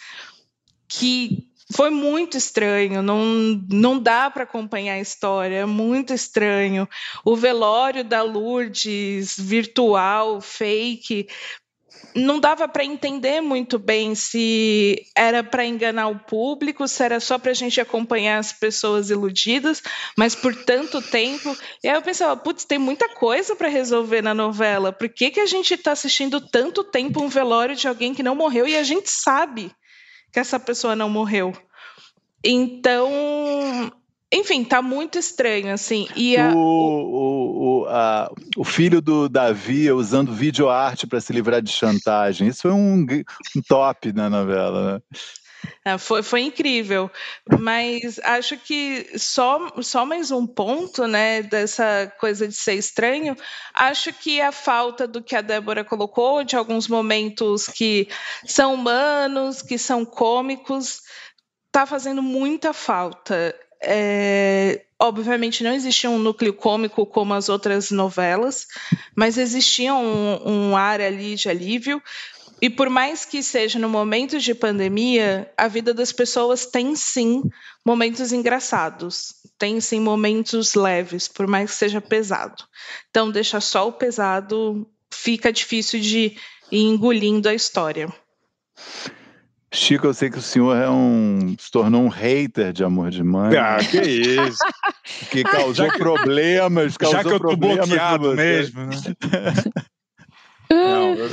que 0.87 1.49
foi 1.71 1.89
muito 1.89 2.37
estranho, 2.37 3.01
não, 3.01 3.23
não 3.67 3.99
dá 3.99 4.29
para 4.29 4.43
acompanhar 4.43 4.93
a 4.93 4.99
história, 4.99 5.55
é 5.55 5.65
muito 5.65 6.13
estranho. 6.13 6.87
O 7.25 7.35
velório 7.35 8.03
da 8.03 8.21
Lourdes, 8.21 9.35
virtual, 9.35 10.39
fake, 10.39 11.27
não 12.15 12.39
dava 12.39 12.67
para 12.67 12.83
entender 12.83 13.41
muito 13.41 13.77
bem 13.77 14.15
se 14.15 15.05
era 15.15 15.43
para 15.43 15.65
enganar 15.65 16.07
o 16.07 16.19
público, 16.19 16.87
se 16.87 17.03
era 17.03 17.19
só 17.19 17.37
para 17.37 17.51
a 17.51 17.55
gente 17.55 17.79
acompanhar 17.79 18.39
as 18.39 18.51
pessoas 18.51 19.09
iludidas, 19.09 19.81
mas 20.17 20.35
por 20.35 20.55
tanto 20.55 21.01
tempo. 21.01 21.55
E 21.83 21.87
aí 21.87 21.95
eu 21.95 22.01
pensava, 22.01 22.35
putz, 22.37 22.65
tem 22.65 22.77
muita 22.77 23.09
coisa 23.09 23.55
para 23.55 23.67
resolver 23.67 24.21
na 24.21 24.33
novela. 24.33 24.91
Por 24.91 25.09
que, 25.09 25.31
que 25.31 25.39
a 25.39 25.45
gente 25.45 25.73
está 25.73 25.91
assistindo 25.91 26.41
tanto 26.41 26.83
tempo 26.83 27.21
um 27.21 27.29
velório 27.29 27.75
de 27.75 27.87
alguém 27.87 28.13
que 28.13 28.23
não 28.23 28.35
morreu 28.35 28.67
e 28.67 28.75
a 28.75 28.83
gente 28.83 29.09
sabe 29.09 29.71
que 30.31 30.39
essa 30.39 30.59
pessoa 30.59 30.95
não 30.95 31.09
morreu? 31.09 31.53
Então, 32.43 33.09
enfim, 34.31 34.63
tá 34.63 34.81
muito 34.81 35.17
estranho, 35.17 35.73
assim. 35.73 36.07
E 36.15 36.37
a, 36.37 36.51
o, 36.53 36.57
o, 36.57 37.81
o, 37.81 37.85
a, 37.87 38.31
o, 38.57 38.63
filho 38.63 39.01
do 39.01 39.27
Davi 39.27 39.91
usando 39.91 40.31
videoarte 40.33 41.07
para 41.07 41.19
se 41.19 41.33
livrar 41.33 41.61
de 41.61 41.71
chantagem. 41.71 42.47
Isso 42.47 42.61
foi 42.61 42.71
um, 42.71 43.05
um 43.55 43.61
top 43.67 44.13
na 44.13 44.29
novela, 44.29 44.93
né? 44.93 45.01
É, 45.83 45.97
foi, 45.97 46.23
foi 46.23 46.41
incrível, 46.41 47.11
mas 47.59 48.19
acho 48.19 48.57
que 48.57 49.09
só, 49.17 49.69
só 49.81 50.05
mais 50.05 50.31
um 50.31 50.47
ponto, 50.47 51.05
né, 51.05 51.41
dessa 51.43 52.11
coisa 52.19 52.47
de 52.47 52.53
ser 52.53 52.75
estranho. 52.75 53.35
Acho 53.73 54.13
que 54.13 54.39
a 54.39 54.51
falta 54.51 55.07
do 55.07 55.21
que 55.21 55.35
a 55.35 55.41
Débora 55.41 55.83
colocou, 55.83 56.43
de 56.43 56.55
alguns 56.55 56.87
momentos 56.87 57.67
que 57.67 58.07
são 58.45 58.73
humanos, 58.73 59.61
que 59.61 59.77
são 59.77 60.05
cômicos, 60.05 61.01
tá 61.71 61.85
fazendo 61.85 62.21
muita 62.21 62.71
falta. 62.71 63.53
É, 63.81 64.83
obviamente 64.99 65.63
não 65.63 65.73
existia 65.73 66.09
um 66.09 66.19
núcleo 66.19 66.53
cômico 66.53 67.05
como 67.05 67.33
as 67.33 67.47
outras 67.47 67.91
novelas, 67.91 68.67
mas 69.15 69.37
existia 69.37 69.93
um, 69.93 70.69
um 70.71 70.77
ar 70.77 70.99
ali 70.99 71.35
de 71.35 71.49
alívio. 71.49 72.01
E 72.61 72.69
por 72.69 72.89
mais 72.89 73.23
que 73.23 73.41
seja 73.41 73.79
no 73.79 73.87
momento 73.87 74.37
de 74.37 74.53
pandemia, 74.53 75.49
a 75.55 75.69
vida 75.69 75.93
das 75.93 76.11
pessoas 76.11 76.65
tem 76.65 76.93
sim 76.93 77.41
momentos 77.85 78.33
engraçados, 78.33 79.33
tem 79.57 79.79
sim 79.79 80.01
momentos 80.01 80.73
leves, 80.73 81.29
por 81.29 81.47
mais 81.47 81.71
que 81.71 81.77
seja 81.77 82.01
pesado. 82.01 82.65
Então, 83.09 83.31
deixa 83.31 83.61
só 83.61 83.87
o 83.87 83.93
pesado, 83.93 84.85
fica 85.09 85.53
difícil 85.53 86.01
de 86.01 86.35
ir 86.69 86.81
engolindo 86.83 87.47
a 87.47 87.53
história. 87.53 88.13
Chico, 89.71 90.07
eu 90.07 90.13
sei 90.13 90.31
que 90.31 90.39
o 90.39 90.41
senhor 90.41 90.75
é 90.75 90.89
um, 90.89 91.55
se 91.59 91.69
tornou 91.69 92.01
um 92.01 92.07
hater 92.07 92.73
de 92.73 92.83
amor 92.83 93.11
de 93.11 93.23
mãe. 93.23 93.55
Ah, 93.55 93.77
que 93.77 94.01
isso. 94.01 94.57
que 95.29 95.43
causou 95.43 95.85
já 95.85 95.97
problemas, 95.97 96.97
causou 96.97 97.17
Já 97.17 97.23
que 97.23 97.35
eu 97.35 97.39
tô 97.39 97.55
bloqueado 97.55 98.35
mesmo, 98.35 98.85
né? 98.87 98.95
Não, 100.71 101.13
eu, 101.15 101.29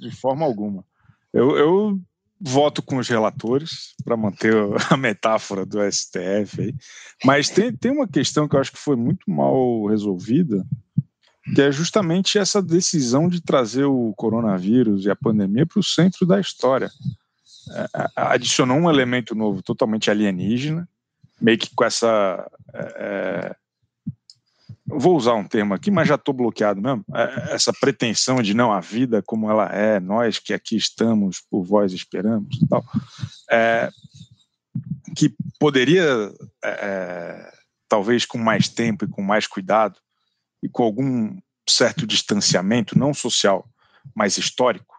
de 0.00 0.10
forma 0.10 0.44
alguma. 0.44 0.84
Eu, 1.32 1.56
eu 1.56 2.00
voto 2.38 2.82
com 2.82 2.98
os 2.98 3.08
relatores 3.08 3.94
para 4.04 4.16
manter 4.16 4.54
a 4.90 4.96
metáfora 4.96 5.64
do 5.64 5.78
STF 5.90 6.60
aí. 6.60 6.74
Mas 7.24 7.48
tem, 7.48 7.74
tem 7.74 7.90
uma 7.90 8.06
questão 8.06 8.46
que 8.46 8.54
eu 8.54 8.60
acho 8.60 8.72
que 8.72 8.78
foi 8.78 8.96
muito 8.96 9.30
mal 9.30 9.86
resolvida, 9.86 10.62
que 11.54 11.62
é 11.62 11.72
justamente 11.72 12.38
essa 12.38 12.62
decisão 12.62 13.28
de 13.28 13.40
trazer 13.40 13.84
o 13.84 14.12
coronavírus 14.14 15.06
e 15.06 15.10
a 15.10 15.16
pandemia 15.16 15.64
para 15.64 15.80
o 15.80 15.84
centro 15.84 16.26
da 16.26 16.38
história 16.38 16.90
adicionou 18.14 18.76
um 18.76 18.90
elemento 18.90 19.34
novo 19.34 19.62
totalmente 19.62 20.10
alienígena, 20.10 20.88
meio 21.40 21.58
que 21.58 21.74
com 21.74 21.84
essa. 21.84 22.50
É, 22.74 22.80
é 22.98 23.56
vou 24.90 25.16
usar 25.16 25.34
um 25.34 25.46
termo 25.46 25.74
aqui, 25.74 25.90
mas 25.90 26.08
já 26.08 26.14
estou 26.14 26.32
bloqueado 26.32 26.80
mesmo. 26.80 27.04
É, 27.14 27.54
essa 27.54 27.72
pretensão 27.72 28.42
de 28.42 28.54
não, 28.54 28.72
a 28.72 28.80
vida 28.80 29.22
como 29.22 29.50
ela 29.50 29.66
é, 29.66 30.00
nós 30.00 30.38
que 30.38 30.54
aqui 30.54 30.76
estamos, 30.76 31.42
por 31.50 31.62
vós 31.62 31.92
esperamos 31.92 32.56
e 32.56 32.68
tal. 32.68 32.84
É, 33.50 33.90
que 35.14 35.34
poderia, 35.58 36.32
é, 36.64 36.70
é, 36.70 37.52
talvez 37.88 38.24
com 38.24 38.38
mais 38.38 38.68
tempo 38.68 39.04
e 39.04 39.08
com 39.08 39.22
mais 39.22 39.46
cuidado, 39.46 39.98
e 40.62 40.68
com 40.68 40.82
algum 40.82 41.38
certo 41.68 42.06
distanciamento, 42.06 42.98
não 42.98 43.12
social, 43.12 43.68
mas 44.14 44.38
histórico, 44.38 44.96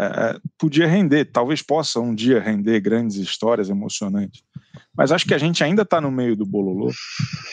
é, 0.00 0.30
é, 0.30 0.40
podia 0.56 0.86
render, 0.86 1.26
talvez 1.26 1.60
possa 1.60 2.00
um 2.00 2.14
dia 2.14 2.40
render 2.40 2.80
grandes 2.80 3.16
histórias 3.16 3.68
emocionantes. 3.68 4.42
Mas 4.96 5.12
acho 5.12 5.26
que 5.26 5.34
a 5.34 5.38
gente 5.38 5.62
ainda 5.62 5.82
está 5.82 6.00
no 6.00 6.10
meio 6.10 6.34
do 6.34 6.46
bololô 6.46 6.90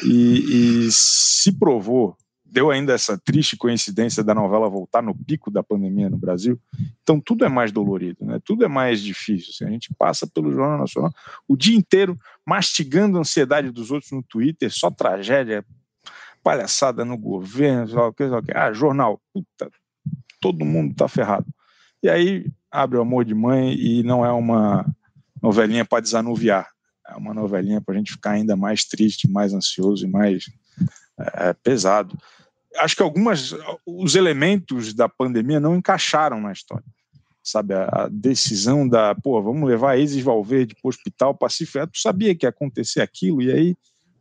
e, 0.02 0.86
e, 0.86 0.90
se 0.90 1.52
provou, 1.52 2.16
deu 2.46 2.72
ainda 2.72 2.94
essa 2.94 3.18
triste 3.18 3.58
coincidência 3.58 4.24
da 4.24 4.34
novela 4.34 4.70
voltar 4.70 5.04
no 5.04 5.14
pico 5.14 5.52
da 5.52 5.62
pandemia 5.62 6.10
no 6.10 6.18
Brasil. 6.18 6.58
Então 7.04 7.20
tudo 7.20 7.44
é 7.44 7.50
mais 7.50 7.74
dolorido, 7.74 8.26
né? 8.26 8.40
tudo 8.46 8.64
é 8.64 8.70
mais 8.70 9.02
difícil. 9.02 9.50
Assim, 9.54 9.66
a 9.66 9.70
gente 9.70 9.94
passa 9.98 10.26
pelo 10.26 10.54
Jornal 10.54 10.78
Nacional 10.78 11.12
o 11.50 11.58
dia 11.58 11.76
inteiro 11.76 12.18
mastigando 12.46 13.18
a 13.18 13.22
ansiedade 13.22 13.72
dos 13.72 13.92
outros 13.92 14.14
no 14.14 14.24
Twitter, 14.24 14.72
só 14.72 14.90
tragédia, 14.90 15.66
palhaçada 16.42 17.04
no 17.04 17.18
governo, 17.18 17.90
só, 17.90 18.14
só, 18.18 18.42
ah, 18.56 18.72
jornal, 18.72 19.20
puta, 19.34 19.70
todo 20.40 20.64
mundo 20.64 20.92
está 20.92 21.10
ferrado. 21.10 21.46
E 22.02 22.10
aí 22.10 22.46
abre 22.72 22.98
o 22.98 23.02
amor 23.02 23.26
de 23.26 23.34
mãe 23.34 23.74
e 23.74 24.04
não 24.04 24.26
é 24.26 24.32
uma 24.32 24.86
novelinha 25.42 25.86
para 25.86 26.02
desanuviar. 26.02 26.68
É 27.08 27.16
uma 27.16 27.34
novelinha 27.34 27.82
para 27.82 27.96
a 27.96 27.98
gente 27.98 28.12
ficar 28.12 28.32
ainda 28.32 28.56
mais 28.56 28.84
triste, 28.84 29.30
mais 29.30 29.54
ansioso 29.54 30.06
e 30.06 30.10
mais 30.10 30.46
é, 31.20 31.54
pesado. 31.54 32.18
Acho 32.78 32.96
que 32.96 33.02
algumas 33.02 33.56
os 33.86 34.16
elementos 34.16 34.94
da 34.94 35.08
pandemia 35.08 35.60
não 35.60 35.76
encaixaram 35.76 36.42
na 36.42 36.52
história. 36.52 36.86
Sabe, 37.42 37.74
a, 37.74 37.86
a 37.86 38.10
decisão 38.10 38.88
da, 38.88 39.16
pô, 39.16 39.42
vamos 39.42 39.68
levar 39.68 39.92
a 39.92 39.98
Isis 39.98 40.22
Valverde 40.22 40.76
para 40.76 40.88
o 40.88 40.90
hospital 40.90 41.38
se 41.50 41.66
ferrar. 41.66 41.88
Tu 41.88 42.00
sabia 42.00 42.36
que 42.36 42.46
ia 42.46 42.50
acontecer 42.50 43.02
aquilo, 43.02 43.42
e 43.42 43.52
aí 43.52 43.76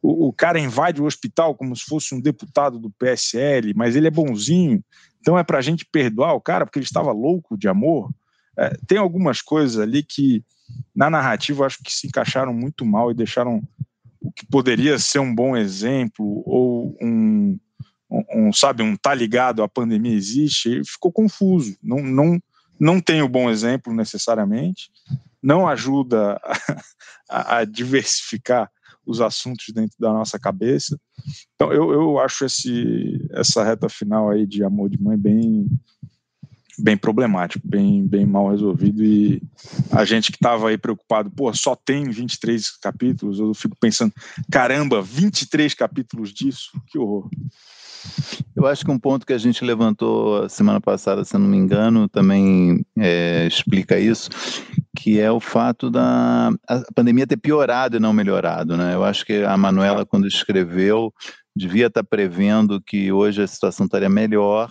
o, 0.06 0.28
o, 0.28 0.32
cara 0.32 0.60
invade 0.60 1.02
o 1.02 1.04
hospital 1.04 1.54
como 1.56 1.74
se 1.74 1.84
fosse 1.84 2.14
um 2.14 2.20
deputado 2.20 2.78
do 2.78 2.90
PSL, 2.90 3.74
mas 3.74 3.96
ele 3.96 4.06
é 4.06 4.10
bonzinho, 4.10 4.82
então 5.20 5.36
é 5.36 5.42
para 5.42 5.58
a 5.58 5.60
gente 5.60 5.84
perdoar 5.84 6.34
o 6.34 6.40
cara 6.40 6.64
porque 6.64 6.78
ele 6.78 6.86
estava 6.86 7.10
louco 7.10 7.58
de 7.58 7.66
amor. 7.66 8.10
É, 8.56 8.76
tem 8.86 8.98
algumas 8.98 9.42
coisas 9.42 9.78
ali 9.78 10.04
que 10.04 10.44
na 10.94 11.10
narrativa 11.10 11.66
acho 11.66 11.82
que 11.82 11.92
se 11.92 12.06
encaixaram 12.06 12.54
muito 12.54 12.86
mal 12.86 13.10
e 13.10 13.14
deixaram 13.14 13.60
o 14.20 14.30
que 14.30 14.46
poderia 14.46 14.96
ser 14.98 15.18
um 15.18 15.34
bom 15.34 15.56
exemplo 15.56 16.42
ou 16.46 16.96
um, 17.02 17.58
um, 18.08 18.24
um 18.34 18.52
sabe 18.52 18.82
um 18.82 18.96
tá 18.96 19.12
ligado 19.12 19.62
a 19.62 19.68
pandemia 19.68 20.14
existe 20.14 20.82
ficou 20.84 21.10
confuso. 21.10 21.76
Não 21.82 21.98
não 21.98 22.40
não 22.78 23.00
tem 23.00 23.22
o 23.22 23.28
bom 23.28 23.50
exemplo 23.50 23.92
necessariamente. 23.92 24.90
Não 25.42 25.66
ajuda 25.66 26.40
a, 27.28 27.58
a 27.58 27.64
diversificar 27.64 28.70
os 29.06 29.20
assuntos 29.20 29.66
dentro 29.72 29.96
da 29.98 30.12
nossa 30.12 30.38
cabeça. 30.38 30.98
Então, 31.54 31.72
eu, 31.72 31.92
eu 31.92 32.18
acho 32.18 32.44
esse, 32.44 33.26
essa 33.30 33.64
reta 33.64 33.88
final 33.88 34.30
aí 34.30 34.46
de 34.46 34.64
Amor 34.64 34.90
de 34.90 35.00
Mãe 35.00 35.16
bem 35.16 35.68
bem 36.78 36.96
problemático, 36.96 37.66
bem, 37.66 38.06
bem 38.06 38.26
mal 38.26 38.50
resolvido 38.50 39.02
e 39.02 39.42
a 39.90 40.04
gente 40.04 40.30
que 40.30 40.36
estava 40.36 40.68
aí 40.68 40.76
preocupado, 40.76 41.30
pô, 41.30 41.52
só 41.54 41.74
tem 41.74 42.10
23 42.10 42.70
capítulos, 42.78 43.38
eu 43.38 43.54
fico 43.54 43.76
pensando, 43.80 44.12
caramba, 44.50 45.00
23 45.00 45.72
capítulos 45.72 46.32
disso, 46.34 46.70
que 46.88 46.98
horror. 46.98 47.30
Eu 48.54 48.66
acho 48.66 48.84
que 48.84 48.90
um 48.90 48.98
ponto 48.98 49.26
que 49.26 49.32
a 49.32 49.38
gente 49.38 49.64
levantou 49.64 50.48
semana 50.48 50.80
passada, 50.80 51.24
se 51.24 51.36
não 51.36 51.46
me 51.46 51.56
engano, 51.56 52.08
também 52.08 52.84
é, 52.98 53.46
explica 53.46 53.98
isso, 53.98 54.30
que 54.96 55.20
é 55.20 55.30
o 55.30 55.40
fato 55.40 55.90
da 55.90 56.50
pandemia 56.94 57.26
ter 57.26 57.36
piorado 57.36 57.96
e 57.96 58.00
não 58.00 58.12
melhorado. 58.12 58.76
Né? 58.76 58.94
Eu 58.94 59.04
acho 59.04 59.26
que 59.26 59.44
a 59.44 59.56
Manuela, 59.56 60.06
quando 60.06 60.26
escreveu, 60.26 61.12
devia 61.54 61.86
estar 61.86 62.02
prevendo 62.02 62.80
que 62.80 63.12
hoje 63.12 63.42
a 63.42 63.46
situação 63.46 63.86
estaria 63.86 64.08
melhor 64.08 64.70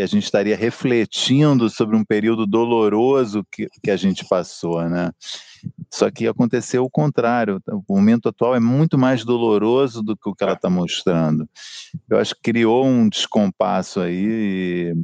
a 0.00 0.06
gente 0.06 0.24
estaria 0.24 0.56
refletindo 0.56 1.68
sobre 1.68 1.96
um 1.96 2.04
período 2.04 2.46
doloroso 2.46 3.44
que, 3.50 3.68
que 3.82 3.90
a 3.90 3.96
gente 3.96 4.24
passou, 4.28 4.82
né? 4.88 5.10
Só 5.90 6.10
que 6.10 6.26
aconteceu 6.26 6.84
o 6.84 6.90
contrário. 6.90 7.60
O 7.86 7.96
momento 7.96 8.28
atual 8.28 8.54
é 8.54 8.60
muito 8.60 8.96
mais 8.96 9.24
doloroso 9.24 10.02
do 10.02 10.16
que 10.16 10.28
o 10.28 10.34
que 10.34 10.42
ela 10.42 10.54
está 10.54 10.70
mostrando. 10.70 11.48
Eu 12.08 12.18
acho 12.18 12.34
que 12.34 12.42
criou 12.42 12.86
um 12.86 13.08
descompasso 13.08 14.00
aí, 14.00 14.94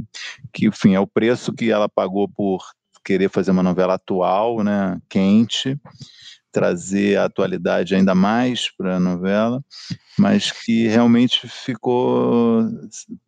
que, 0.52 0.66
enfim, 0.66 0.94
é 0.94 1.00
o 1.00 1.06
preço 1.06 1.52
que 1.52 1.70
ela 1.70 1.88
pagou 1.88 2.28
por 2.28 2.62
querer 3.04 3.30
fazer 3.30 3.52
uma 3.52 3.62
novela 3.62 3.94
atual, 3.94 4.64
né, 4.64 4.98
quente, 5.08 5.78
trazer 6.56 7.18
a 7.18 7.26
atualidade 7.26 7.94
ainda 7.94 8.14
mais 8.14 8.74
para 8.74 8.96
a 8.96 9.00
novela, 9.00 9.62
mas 10.18 10.50
que 10.50 10.88
realmente 10.88 11.46
ficou 11.46 12.66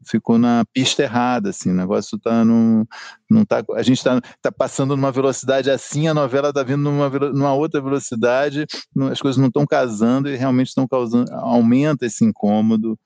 ficou 0.07 0.39
na 0.39 0.65
pista 0.73 1.03
errada, 1.03 1.51
assim, 1.51 1.71
o 1.71 1.75
negócio 1.75 2.17
está 2.17 2.43
no 2.43 2.89
não 3.29 3.45
tá, 3.45 3.63
a 3.75 3.83
gente 3.83 3.99
está 3.99 4.19
tá 4.41 4.51
passando 4.51 4.97
numa 4.97 5.13
velocidade 5.13 5.71
assim, 5.71 6.09
a 6.09 6.15
novela 6.15 6.49
está 6.49 6.63
vindo 6.63 6.81
numa, 6.81 7.11
numa 7.11 7.53
outra 7.53 7.83
velocidade, 7.83 8.65
as 9.13 9.21
coisas 9.21 9.37
não 9.37 9.49
estão 9.49 9.67
casando 9.67 10.31
e 10.31 10.35
realmente 10.35 10.69
estão 10.69 10.89
causando 10.89 11.31
aumenta 11.35 12.07
esse 12.07 12.25
incômodo 12.25 12.99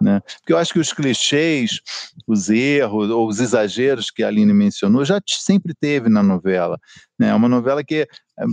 Né? 0.00 0.20
Porque 0.40 0.52
eu 0.52 0.58
acho 0.58 0.72
que 0.72 0.78
os 0.78 0.92
clichês, 0.92 1.80
os 2.26 2.50
erros 2.50 3.10
ou 3.10 3.28
os 3.28 3.40
exageros 3.40 4.10
que 4.10 4.22
a 4.22 4.28
Aline 4.28 4.52
mencionou 4.52 5.04
já 5.04 5.20
sempre 5.26 5.74
teve 5.74 6.08
na 6.08 6.22
novela. 6.22 6.78
Né? 7.18 7.28
É 7.28 7.34
uma 7.34 7.48
novela 7.48 7.82
que 7.82 7.96
é, 7.96 8.06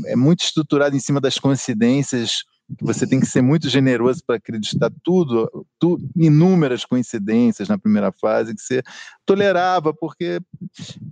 é 0.08 0.16
muito 0.16 0.44
estruturada 0.44 0.96
em 0.96 1.00
cima 1.00 1.20
das 1.20 1.38
coincidências 1.38 2.44
que 2.78 2.86
você 2.86 3.06
tem 3.06 3.20
que 3.20 3.26
ser 3.26 3.42
muito 3.42 3.70
generoso 3.70 4.22
para 4.26 4.38
acreditar 4.38 4.92
tudo, 5.04 5.66
tu, 5.80 6.00
inúmeras 6.16 6.86
coincidências 6.86 7.68
na 7.68 7.78
primeira 7.78 8.12
fase 8.12 8.56
que 8.56 8.62
você 8.62 8.82
tolerava 9.26 9.94
porque 9.94 10.39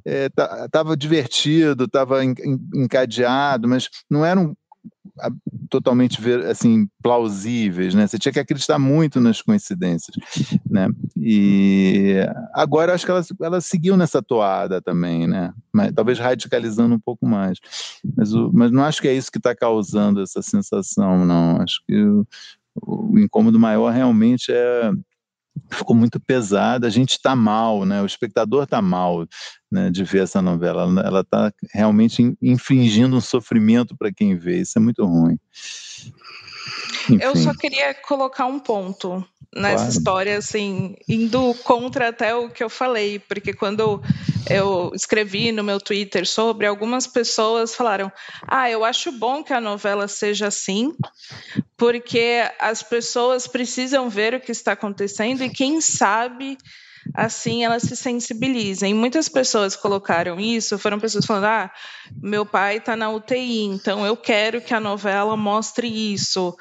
estava 0.05 0.93
é, 0.93 0.95
divertido, 0.95 1.85
estava 1.85 2.23
encadeado, 2.23 3.67
mas 3.67 3.89
não 4.09 4.25
eram 4.25 4.55
totalmente 5.69 6.19
assim 6.49 6.87
plausíveis, 7.01 7.93
né? 7.93 8.07
Você 8.07 8.17
tinha 8.17 8.31
que 8.31 8.39
acreditar 8.39 8.79
muito 8.79 9.19
nas 9.19 9.41
coincidências, 9.41 10.15
né? 10.69 10.87
E 11.17 12.15
agora 12.53 12.93
acho 12.93 13.05
que 13.05 13.11
ela, 13.11 13.21
ela 13.41 13.61
seguiu 13.61 13.97
nessa 13.97 14.21
toada 14.21 14.81
também, 14.81 15.27
né? 15.27 15.53
Mas, 15.73 15.91
talvez 15.93 16.19
radicalizando 16.19 16.95
um 16.95 16.99
pouco 16.99 17.25
mais, 17.25 17.59
mas, 18.15 18.33
o, 18.33 18.51
mas 18.53 18.71
não 18.71 18.83
acho 18.83 19.01
que 19.01 19.07
é 19.07 19.13
isso 19.13 19.31
que 19.31 19.37
está 19.37 19.55
causando 19.55 20.21
essa 20.21 20.41
sensação, 20.41 21.25
não. 21.25 21.61
Acho 21.61 21.81
que 21.87 22.01
o, 22.01 22.27
o 22.85 23.19
incômodo 23.19 23.59
maior 23.59 23.91
realmente 23.91 24.51
é 24.51 24.91
ficou 25.69 25.95
muito 25.95 26.19
pesada, 26.19 26.87
a 26.87 26.89
gente 26.89 27.11
está 27.11 27.35
mal, 27.35 27.85
né? 27.85 28.01
O 28.01 28.05
espectador 28.05 28.63
está 28.63 28.81
mal 28.81 29.27
né, 29.71 29.89
de 29.89 30.03
ver 30.03 30.23
essa 30.23 30.41
novela. 30.41 30.83
Ela 31.03 31.21
está 31.21 31.51
realmente 31.73 32.35
infringindo 32.41 33.15
um 33.15 33.21
sofrimento 33.21 33.95
para 33.97 34.11
quem 34.11 34.37
vê. 34.37 34.61
Isso 34.61 34.77
é 34.77 34.81
muito 34.81 35.05
ruim. 35.05 35.37
Enfim. 37.09 37.19
Eu 37.21 37.35
só 37.35 37.53
queria 37.53 37.93
colocar 37.93 38.45
um 38.45 38.59
ponto 38.59 39.25
nessa 39.55 39.75
claro. 39.77 39.89
história, 39.89 40.37
assim, 40.37 40.95
indo 41.07 41.53
contra 41.63 42.09
até 42.09 42.35
o 42.35 42.49
que 42.49 42.63
eu 42.63 42.69
falei, 42.69 43.19
porque 43.19 43.51
quando 43.51 44.01
eu 44.49 44.91
escrevi 44.93 45.51
no 45.51 45.63
meu 45.63 45.79
Twitter 45.79 46.27
sobre, 46.27 46.67
algumas 46.67 47.07
pessoas 47.07 47.75
falaram: 47.75 48.11
Ah, 48.47 48.69
eu 48.69 48.85
acho 48.85 49.11
bom 49.11 49.43
que 49.43 49.53
a 49.53 49.61
novela 49.61 50.07
seja 50.07 50.47
assim, 50.47 50.93
porque 51.75 52.43
as 52.59 52.83
pessoas 52.83 53.47
precisam 53.47 54.09
ver 54.09 54.33
o 54.35 54.39
que 54.39 54.51
está 54.51 54.73
acontecendo 54.73 55.43
e 55.43 55.49
quem 55.49 55.81
sabe 55.81 56.57
assim 57.13 57.63
elas 57.63 57.83
se 57.83 57.95
sensibilizem. 57.95 58.93
Muitas 58.93 59.29
pessoas 59.29 59.75
colocaram 59.75 60.39
isso, 60.39 60.77
foram 60.77 60.99
pessoas 60.99 61.25
falando: 61.25 61.45
ah, 61.45 61.71
meu 62.21 62.45
pai 62.45 62.77
está 62.77 62.95
na 62.95 63.09
UTI, 63.09 63.63
então 63.63 64.05
eu 64.05 64.15
quero 64.15 64.61
que 64.61 64.73
a 64.73 64.79
novela 64.79 65.35
mostre 65.35 65.87
isso. 65.87 66.55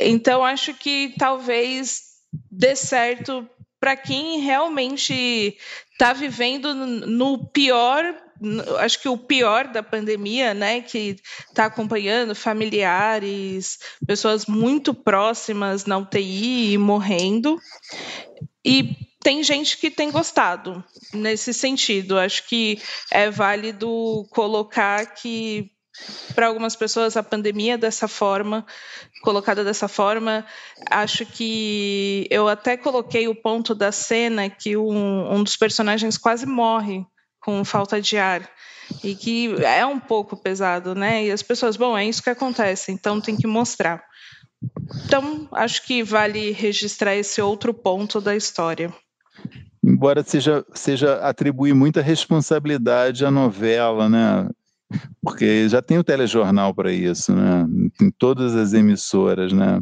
Então, 0.00 0.44
acho 0.44 0.74
que 0.74 1.14
talvez 1.18 2.02
dê 2.50 2.76
certo 2.76 3.48
para 3.80 3.96
quem 3.96 4.40
realmente 4.40 5.56
está 5.92 6.12
vivendo 6.12 6.74
no 6.74 7.46
pior 7.48 8.14
acho 8.78 9.00
que 9.00 9.08
o 9.08 9.16
pior 9.16 9.68
da 9.68 9.82
pandemia, 9.82 10.52
né, 10.52 10.80
que 10.80 11.16
está 11.48 11.66
acompanhando 11.66 12.34
familiares, 12.34 13.78
pessoas 14.06 14.46
muito 14.46 14.92
próximas 14.92 15.86
na 15.86 15.98
UTI 15.98 16.72
e 16.72 16.78
morrendo. 16.78 17.58
E 18.64 19.05
tem 19.22 19.42
gente 19.42 19.78
que 19.78 19.90
tem 19.90 20.10
gostado 20.10 20.84
nesse 21.12 21.52
sentido. 21.52 22.18
Acho 22.18 22.46
que 22.46 22.80
é 23.10 23.30
válido 23.30 24.26
colocar 24.30 25.04
que 25.14 25.70
para 26.34 26.46
algumas 26.46 26.76
pessoas 26.76 27.16
a 27.16 27.22
pandemia 27.22 27.78
dessa 27.78 28.06
forma, 28.06 28.66
colocada 29.22 29.64
dessa 29.64 29.88
forma, 29.88 30.44
acho 30.90 31.24
que 31.24 32.26
eu 32.30 32.48
até 32.48 32.76
coloquei 32.76 33.28
o 33.28 33.34
ponto 33.34 33.74
da 33.74 33.90
cena 33.90 34.48
que 34.48 34.76
um, 34.76 35.34
um 35.34 35.42
dos 35.42 35.56
personagens 35.56 36.18
quase 36.18 36.46
morre 36.46 37.04
com 37.40 37.64
falta 37.64 38.00
de 38.00 38.18
ar 38.18 38.48
e 39.02 39.14
que 39.14 39.54
é 39.64 39.84
um 39.86 39.98
pouco 39.98 40.36
pesado, 40.36 40.94
né? 40.94 41.24
E 41.24 41.32
as 41.32 41.42
pessoas, 41.42 41.76
bom, 41.76 41.96
é 41.96 42.04
isso 42.04 42.22
que 42.22 42.30
acontece, 42.30 42.92
então 42.92 43.20
tem 43.20 43.36
que 43.36 43.46
mostrar. 43.46 44.04
Então, 45.04 45.48
acho 45.52 45.84
que 45.84 46.02
vale 46.02 46.52
registrar 46.52 47.14
esse 47.14 47.40
outro 47.40 47.72
ponto 47.72 48.20
da 48.20 48.36
história 48.36 48.92
embora 49.86 50.24
seja, 50.24 50.64
seja 50.74 51.14
atribuir 51.20 51.72
muita 51.72 52.02
responsabilidade 52.02 53.24
à 53.24 53.30
novela, 53.30 54.08
né? 54.08 54.48
Porque 55.20 55.68
já 55.68 55.82
tem 55.82 55.98
o 55.98 56.04
telejornal 56.04 56.72
para 56.72 56.92
isso, 56.92 57.34
né? 57.34 57.66
Em 58.00 58.10
todas 58.18 58.54
as 58.54 58.72
emissoras, 58.72 59.52
né? 59.52 59.80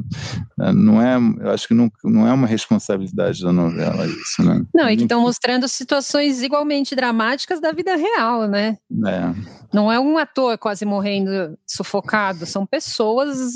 Não 0.75 1.01
é, 1.01 1.17
eu 1.43 1.51
acho 1.51 1.69
que 1.69 1.75
não, 1.75 1.91
não 2.03 2.27
é 2.27 2.33
uma 2.33 2.47
responsabilidade 2.47 3.43
da 3.43 3.53
novela 3.53 4.07
isso, 4.07 4.43
né? 4.43 4.65
Não, 4.75 4.89
e 4.89 4.97
que 4.97 5.03
estão 5.03 5.21
mostrando 5.21 5.69
situações 5.69 6.43
igualmente 6.43 6.95
dramáticas 6.95 7.61
da 7.61 7.73
vida 7.73 7.97
real, 7.97 8.47
né? 8.49 8.79
É. 9.07 9.35
Não 9.73 9.93
é 9.93 10.01
um 10.01 10.17
ator 10.17 10.57
quase 10.57 10.87
morrendo 10.87 11.59
sufocado, 11.67 12.47
são 12.47 12.65
pessoas 12.65 13.53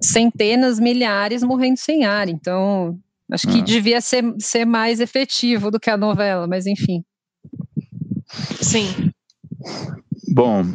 centenas, 0.00 0.78
milhares 0.78 1.42
morrendo 1.42 1.78
sem 1.78 2.04
ar. 2.04 2.28
Então, 2.28 2.98
Acho 3.32 3.48
que 3.48 3.60
ah. 3.60 3.64
devia 3.64 4.00
ser, 4.02 4.22
ser 4.38 4.66
mais 4.66 5.00
efetivo 5.00 5.70
do 5.70 5.80
que 5.80 5.88
a 5.88 5.96
novela, 5.96 6.46
mas 6.46 6.66
enfim. 6.66 7.02
Sim. 8.60 9.10
Bom, 10.34 10.66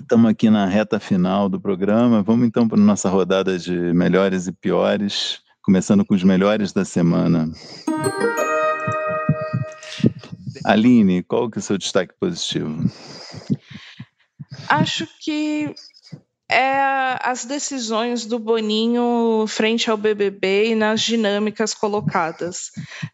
estamos 0.00 0.30
aqui 0.30 0.48
na 0.48 0.64
reta 0.64 0.98
final 0.98 1.46
do 1.46 1.60
programa. 1.60 2.22
Vamos 2.22 2.48
então 2.48 2.66
para 2.66 2.78
a 2.78 2.82
nossa 2.82 3.10
rodada 3.10 3.58
de 3.58 3.76
melhores 3.92 4.46
e 4.46 4.52
piores, 4.52 5.40
começando 5.60 6.06
com 6.06 6.14
os 6.14 6.24
melhores 6.24 6.72
da 6.72 6.86
semana. 6.86 7.50
Aline, 10.64 11.22
qual 11.22 11.50
que 11.50 11.58
é 11.58 11.60
o 11.60 11.62
seu 11.62 11.76
destaque 11.76 12.14
positivo? 12.18 12.82
Acho 14.70 15.06
que 15.20 15.74
é 16.50 17.18
as 17.20 17.44
decisões 17.44 18.24
do 18.24 18.38
Boninho 18.38 19.44
frente 19.46 19.90
ao 19.90 19.96
BBB 19.96 20.70
e 20.70 20.74
nas 20.74 21.02
dinâmicas 21.02 21.74
colocadas. 21.74 22.70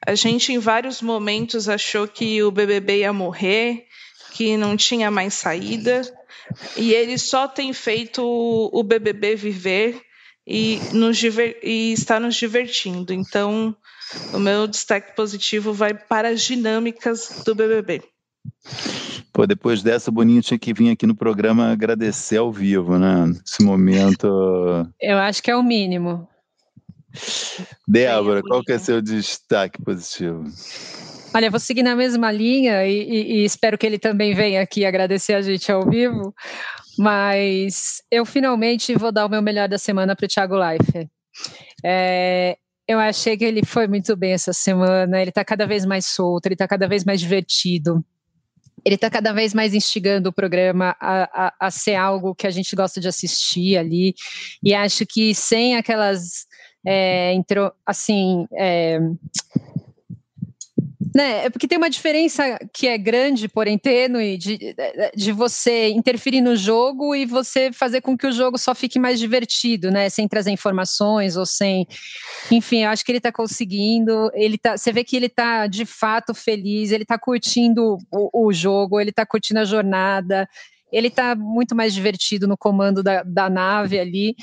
A 0.07 0.15
gente, 0.15 0.53
em 0.53 0.59
vários 0.59 1.03
momentos, 1.03 1.69
achou 1.69 2.07
que 2.07 2.43
o 2.43 2.51
BBB 2.51 2.99
ia 2.99 3.13
morrer, 3.13 3.87
que 4.33 4.57
não 4.57 4.77
tinha 4.77 5.11
mais 5.11 5.35
saída, 5.35 6.03
e 6.77 6.93
ele 6.93 7.19
só 7.19 7.49
tem 7.49 7.73
feito 7.73 8.23
o 8.25 8.83
BBB 8.83 9.35
viver 9.35 10.01
e, 10.47 10.79
nos 10.93 11.21
e 11.23 11.93
está 11.93 12.21
nos 12.21 12.37
divertindo. 12.37 13.13
Então, 13.13 13.77
o 14.33 14.39
meu 14.39 14.67
destaque 14.67 15.15
positivo 15.17 15.73
vai 15.73 15.95
para 15.95 16.29
as 16.29 16.43
dinâmicas 16.43 17.43
do 17.45 17.55
BBB. 17.55 18.03
Pô, 19.35 19.49
depois 19.49 19.83
dessa, 19.83 20.11
o 20.11 20.13
Boninho 20.15 20.41
tinha 20.41 20.57
que 20.57 20.73
vir 20.73 20.91
aqui 20.91 21.09
no 21.09 21.17
programa 21.17 21.73
agradecer 21.73 22.37
ao 22.37 22.53
vivo, 22.53 22.97
né? 22.97 23.33
Esse 23.45 23.65
momento. 23.65 24.29
Eu 25.01 25.19
acho 25.19 25.43
que 25.43 25.51
é 25.51 25.57
o 25.57 25.63
mínimo. 25.63 26.29
Débora, 27.87 28.43
qual 28.43 28.63
que 28.63 28.71
é 28.71 28.79
seu 28.79 29.03
destaque 29.03 29.83
positivo? 29.83 30.45
Olha, 31.35 31.51
vou 31.51 31.59
seguir 31.59 31.83
na 31.83 31.97
mesma 31.97 32.31
linha 32.31 32.87
e, 32.87 32.93
e, 32.93 33.33
e, 33.39 33.45
espero 33.45 33.77
que 33.77 33.85
ele 33.85 33.99
também 33.99 34.35
venha 34.35 34.63
aqui 34.63 34.85
agradecer 34.85 35.35
a 35.35 35.43
gente 35.43 35.71
ao 35.73 35.85
vivo. 35.85 36.33
Mas 36.97 38.05
eu 38.13 38.25
finalmente 38.25 38.95
vou 38.95 39.11
dar 39.11 39.27
o 39.27 39.29
meu 39.29 39.43
melhor 39.43 39.69
da 39.69 39.79
semana 39.79 40.15
para 40.15 40.27
o 40.27 40.29
Thiago 40.29 40.55
Leifert. 40.55 41.09
É, 41.85 42.57
eu 42.87 43.01
achei 43.01 43.37
que 43.37 43.45
ele 43.45 43.67
foi 43.67 43.89
muito 43.89 44.15
bem 44.15 44.31
essa 44.31 44.53
semana. 44.53 45.21
Ele 45.21 45.31
está 45.31 45.45
cada 45.45 45.67
vez 45.67 45.85
mais 45.85 46.07
solto, 46.07 46.47
ele 46.47 46.55
está 46.55 46.69
cada 46.69 46.87
vez 46.87 47.05
mais 47.05 47.19
divertido 47.19 48.05
ele 48.85 48.97
está 48.97 49.09
cada 49.09 49.33
vez 49.33 49.55
mais 49.55 49.75
instigando 49.75 50.29
o 50.29 50.33
programa 50.33 50.97
a, 51.01 51.47
a, 51.47 51.55
a, 51.61 51.71
ser 51.71 51.95
algo 51.95 52.35
que 52.35 52.47
a 52.47 52.51
gente 52.51 52.75
gosta 52.77 53.01
de 53.01 53.09
assistir 53.09 53.77
ali, 53.77 54.15
e 54.63 54.75
acho 54.75 55.07
que 55.07 55.35
sem 55.35 55.77
aquelas, 55.77 56.47
é, 56.87 57.33
intro, 57.33 57.73
assim, 57.87 58.47
é, 58.53 58.99
né, 61.15 61.45
é 61.45 61.51
porque 61.51 61.69
tem 61.69 61.79
uma 61.79 61.89
diferença 61.89 62.59
que 62.73 62.89
é 62.89 62.99
grande, 62.99 63.49
porém 63.49 63.79
tênue, 63.79 64.37
de, 64.37 64.75
de 65.15 65.31
você 65.31 65.91
interferir 65.91 66.41
no 66.41 66.57
jogo 66.57 67.15
e 67.15 67.25
você 67.25 67.73
fazer 67.73 68.01
com 68.01 68.19
que 68.19 68.27
o 68.27 68.33
jogo 68.33 68.59
só 68.59 68.75
fique 68.75 68.99
mais 68.99 69.21
divertido, 69.21 69.93
né? 69.93 70.09
Sem 70.09 70.27
trazer 70.27 70.51
informações 70.51 71.37
ou 71.37 71.47
sem. 71.47 71.87
Enfim, 72.51 72.83
eu 72.83 72.91
acho 72.91 73.05
que 73.05 73.13
ele 73.13 73.19
está 73.19 73.31
conseguindo. 73.31 74.29
Ele 74.35 74.59
tá, 74.59 74.77
você 74.77 74.93
vê 74.93 75.05
que 75.05 75.15
ele 75.15 75.27
está 75.27 75.69
de 75.69 75.87
fato 75.87 76.35
feliz, 76.35 76.91
ele 76.91 77.05
está 77.05 77.17
curtindo 77.17 77.97
o, 78.11 78.49
o, 78.49 78.53
jogo, 78.53 79.01
ele 79.01 79.11
está 79.11 79.25
curtindo 79.25 79.61
a 79.61 79.65
jornada. 79.65 80.49
Ele 80.95 81.09
está 81.09 81.35
muito 81.35 81.75
mais 81.75 81.93
divertido 81.93 82.47
no 82.47 82.57
comando 82.57 83.03
da, 83.03 83.23
da 83.25 83.51
nave 83.51 83.99
ali. 83.99 84.37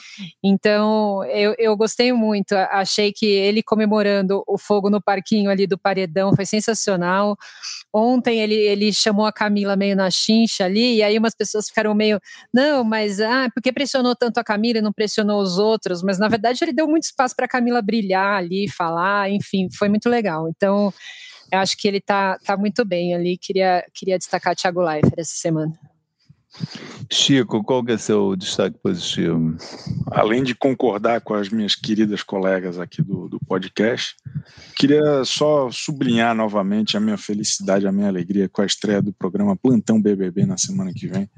Então, 0.43 1.23
eu, 1.25 1.55
eu 1.57 1.77
gostei 1.77 2.11
muito. 2.11 2.53
Achei 2.53 3.13
que 3.13 3.25
ele 3.25 3.63
comemorando 3.63 4.43
o 4.45 4.57
fogo 4.57 4.89
no 4.89 5.01
parquinho 5.01 5.49
ali 5.49 5.65
do 5.65 5.77
paredão 5.77 6.35
foi 6.35 6.45
sensacional. 6.45 7.37
Ontem 7.93 8.39
ele, 8.41 8.55
ele 8.55 8.91
chamou 8.91 9.25
a 9.25 9.31
Camila 9.31 9.75
meio 9.75 9.95
na 9.95 10.11
chincha 10.11 10.65
ali, 10.65 10.97
e 10.97 11.03
aí 11.03 11.17
umas 11.17 11.35
pessoas 11.35 11.67
ficaram 11.67 11.93
meio, 11.93 12.19
não, 12.53 12.83
mas 12.83 13.19
ah, 13.21 13.49
porque 13.53 13.71
pressionou 13.71 14.15
tanto 14.15 14.37
a 14.37 14.43
Camila 14.43 14.79
e 14.79 14.81
não 14.81 14.93
pressionou 14.93 15.41
os 15.41 15.57
outros? 15.57 16.03
Mas 16.03 16.19
na 16.19 16.27
verdade 16.27 16.59
ele 16.63 16.73
deu 16.73 16.87
muito 16.87 17.03
espaço 17.03 17.35
para 17.35 17.45
a 17.45 17.49
Camila 17.49 17.81
brilhar 17.81 18.37
ali, 18.37 18.69
falar, 18.69 19.29
enfim, 19.29 19.69
foi 19.71 19.89
muito 19.89 20.09
legal. 20.09 20.49
Então, 20.49 20.93
eu 21.51 21.59
acho 21.59 21.77
que 21.77 21.87
ele 21.87 21.97
está 21.97 22.37
tá 22.39 22.55
muito 22.55 22.85
bem 22.85 23.13
ali. 23.13 23.37
Queria, 23.37 23.85
queria 23.93 24.17
destacar 24.17 24.55
Thiago 24.55 24.81
Leifert 24.81 25.13
essa 25.17 25.35
semana. 25.35 25.77
Chico, 27.09 27.63
qual 27.63 27.83
que 27.83 27.93
é 27.93 27.97
seu 27.97 28.35
destaque 28.35 28.77
positivo? 28.77 29.55
Além 30.11 30.43
de 30.43 30.53
concordar 30.53 31.21
com 31.21 31.33
as 31.33 31.49
minhas 31.49 31.75
queridas 31.75 32.23
colegas 32.23 32.79
aqui 32.79 33.01
do, 33.01 33.29
do 33.29 33.39
podcast, 33.39 34.15
queria 34.75 35.23
só 35.23 35.69
sublinhar 35.71 36.35
novamente 36.35 36.97
a 36.97 36.99
minha 36.99 37.17
felicidade, 37.17 37.87
a 37.87 37.91
minha 37.91 38.07
alegria 38.07 38.49
com 38.49 38.61
a 38.61 38.65
estreia 38.65 39.01
do 39.01 39.13
programa 39.13 39.55
Plantão 39.55 40.01
BBB 40.01 40.45
na 40.45 40.57
semana 40.57 40.91
que 40.93 41.07
vem. 41.07 41.29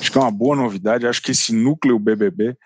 Acho 0.00 0.10
que 0.10 0.18
é 0.18 0.20
uma 0.20 0.30
boa 0.30 0.56
novidade, 0.56 1.06
acho 1.06 1.22
que 1.22 1.30
esse 1.30 1.52
núcleo 1.54 1.98
BBB 1.98 2.56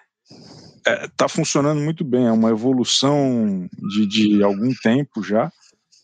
está 0.79 0.91
é, 0.91 1.09
tá 1.17 1.29
funcionando 1.29 1.81
muito 1.81 2.05
bem, 2.05 2.27
é 2.27 2.33
uma 2.33 2.51
evolução 2.51 3.69
de, 3.91 4.07
de 4.07 4.43
algum 4.43 4.73
tempo 4.83 5.23
já, 5.23 5.53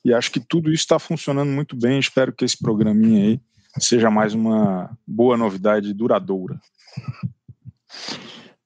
e 0.04 0.14
acho 0.14 0.30
que 0.30 0.40
tudo 0.40 0.68
isso 0.68 0.84
está 0.84 0.98
funcionando 0.98 1.50
muito 1.50 1.76
bem. 1.76 1.98
Espero 1.98 2.32
que 2.32 2.44
esse 2.44 2.56
programinha 2.56 3.24
aí 3.24 3.40
seja 3.78 4.10
mais 4.10 4.34
uma 4.34 4.90
boa 5.06 5.36
novidade 5.36 5.92
duradoura. 5.92 6.60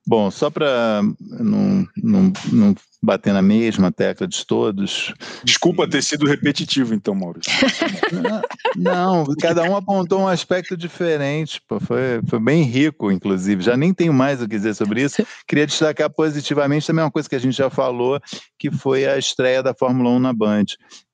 Bom, 0.06 0.30
só 0.30 0.50
para 0.50 1.00
não, 1.20 1.86
não, 1.96 2.32
não 2.52 2.74
bater 3.00 3.32
na 3.32 3.42
mesma 3.42 3.92
tecla 3.92 4.26
de 4.26 4.44
todos. 4.44 5.14
Desculpa 5.44 5.88
ter 5.88 6.02
sido 6.02 6.26
repetitivo, 6.26 6.92
então, 6.94 7.14
Maurício. 7.14 7.52
Não, 8.76 9.24
cada 9.40 9.62
um 9.64 9.76
apontou 9.76 10.20
um 10.20 10.28
aspecto 10.28 10.76
diferente. 10.76 11.60
Pô, 11.68 11.78
foi, 11.78 12.22
foi 12.26 12.40
bem 12.40 12.62
rico, 12.62 13.10
inclusive. 13.10 13.62
Já 13.62 13.76
nem 13.76 13.92
tenho 13.92 14.14
mais 14.14 14.40
o 14.40 14.48
que 14.48 14.56
dizer 14.56 14.74
sobre 14.74 15.02
isso. 15.02 15.26
Queria 15.46 15.66
destacar 15.66 16.08
positivamente 16.08 16.86
também 16.86 17.04
uma 17.04 17.10
coisa 17.10 17.28
que 17.28 17.34
a 17.34 17.40
gente 17.40 17.56
já 17.56 17.68
falou, 17.68 18.20
que 18.58 18.70
foi 18.70 19.04
a 19.04 19.18
estreia 19.18 19.62
da 19.62 19.74
Fórmula 19.74 20.10
1 20.10 20.18
na 20.18 20.32
Band. 20.32 20.64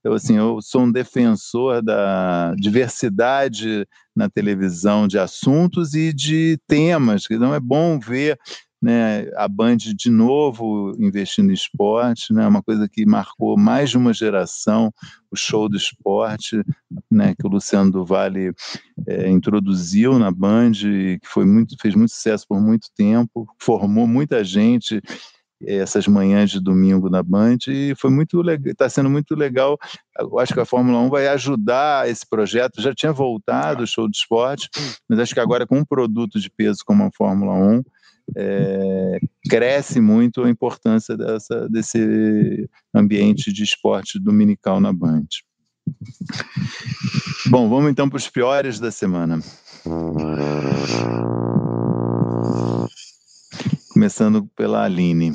Eu, 0.09 0.15
assim, 0.15 0.39
eu 0.39 0.59
sou 0.63 0.83
um 0.83 0.91
defensor 0.91 1.83
da 1.83 2.55
diversidade 2.57 3.87
na 4.17 4.29
televisão 4.29 5.07
de 5.07 5.19
assuntos 5.19 5.93
e 5.93 6.15
de 6.15 6.59
temas. 6.67 7.27
Então 7.31 7.55
é 7.55 7.61
bom 7.61 7.99
ver 7.99 8.39
né, 8.81 9.29
a 9.37 9.47
Band 9.47 9.77
de 9.77 10.11
novo 10.11 10.97
investindo 10.99 11.51
em 11.51 11.55
esporte, 11.55 12.33
né, 12.33 12.47
uma 12.47 12.63
coisa 12.63 12.89
que 12.89 13.05
marcou 13.05 13.59
mais 13.59 13.91
de 13.91 13.99
uma 13.99 14.15
geração, 14.15 14.91
o 15.31 15.37
show 15.37 15.69
do 15.69 15.77
esporte, 15.77 16.63
né, 17.11 17.35
que 17.39 17.47
o 17.47 17.51
Luciano 17.51 17.91
do 17.91 18.05
Vale 18.05 18.53
é, 19.07 19.29
introduziu 19.29 20.19
na 20.19 20.31
Band, 20.31 20.73
que 20.73 21.27
foi 21.27 21.45
muito, 21.45 21.77
fez 21.79 21.95
muito 21.95 22.13
sucesso 22.13 22.47
por 22.49 22.61
muito 22.61 22.89
tempo, 22.97 23.47
formou 23.59 24.07
muita 24.07 24.43
gente 24.43 25.03
essas 25.65 26.07
manhãs 26.07 26.51
de 26.51 26.61
domingo 26.61 27.11
na 27.11 27.23
Band 27.23 27.59
e 27.67 27.95
foi 27.97 28.11
muito 28.11 28.41
legal, 28.41 28.71
está 28.71 28.89
sendo 28.89 29.11
muito 29.11 29.35
legal. 29.35 29.77
Eu 30.19 30.39
acho 30.39 30.55
que 30.55 30.61
a 30.61 30.65
Fórmula 30.65 30.99
1 31.01 31.09
vai 31.09 31.29
ajudar 31.29 32.09
esse 32.09 32.27
projeto. 32.29 32.81
Já 32.81 32.95
tinha 32.95 33.13
voltado 33.13 33.83
o 33.83 33.87
show 33.87 34.07
do 34.07 34.15
esporte, 34.15 34.69
mas 35.09 35.19
acho 35.19 35.35
que 35.35 35.41
agora 35.41 35.67
com 35.67 35.79
um 35.79 35.85
produto 35.85 36.39
de 36.39 36.51
peso 36.51 36.81
como 36.87 37.05
a 37.05 37.11
Fórmula 37.17 37.55
1, 37.55 37.83
é, 38.37 39.19
cresce 39.49 40.01
muito 40.01 40.45
a 40.45 40.51
importância 40.51 41.17
dessa, 41.17 41.69
desse 41.69 42.69
ambiente 42.95 43.53
de 43.53 43.63
esporte 43.63 44.19
dominical 44.19 44.81
na 44.81 44.93
Band. 44.93 45.27
Bom, 47.47 47.69
vamos 47.69 47.91
então 47.91 48.09
para 48.09 48.19
os 48.19 48.29
piores 48.29 48.79
da 48.79 48.91
semana. 48.91 49.41
Começando 53.99 54.46
pela 54.55 54.84
Aline. 54.84 55.34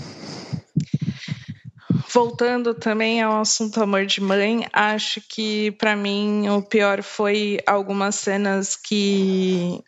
Voltando 2.14 2.74
também 2.74 3.22
ao 3.22 3.41
assunto 3.41 3.84
amor 3.84 4.05
de 4.05 4.22
mãe, 4.22 4.66
acho 4.72 5.20
que 5.28 5.72
para 5.72 5.97
mim 5.97 6.47
o 6.47 6.61
pior 6.61 7.03
foi 7.03 7.59
algumas 7.68 8.16
cenas 8.16 8.78
que 8.78 9.84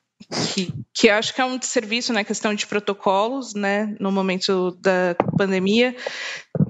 que, 0.53 0.74
que 0.93 1.09
acho 1.09 1.34
que 1.34 1.41
é 1.41 1.45
um 1.45 1.61
serviço 1.61 2.13
na 2.13 2.20
né, 2.20 2.24
questão 2.24 2.53
de 2.53 2.66
protocolos, 2.66 3.53
né, 3.53 3.95
no 3.99 4.11
momento 4.11 4.72
da 4.82 5.16
pandemia. 5.38 5.95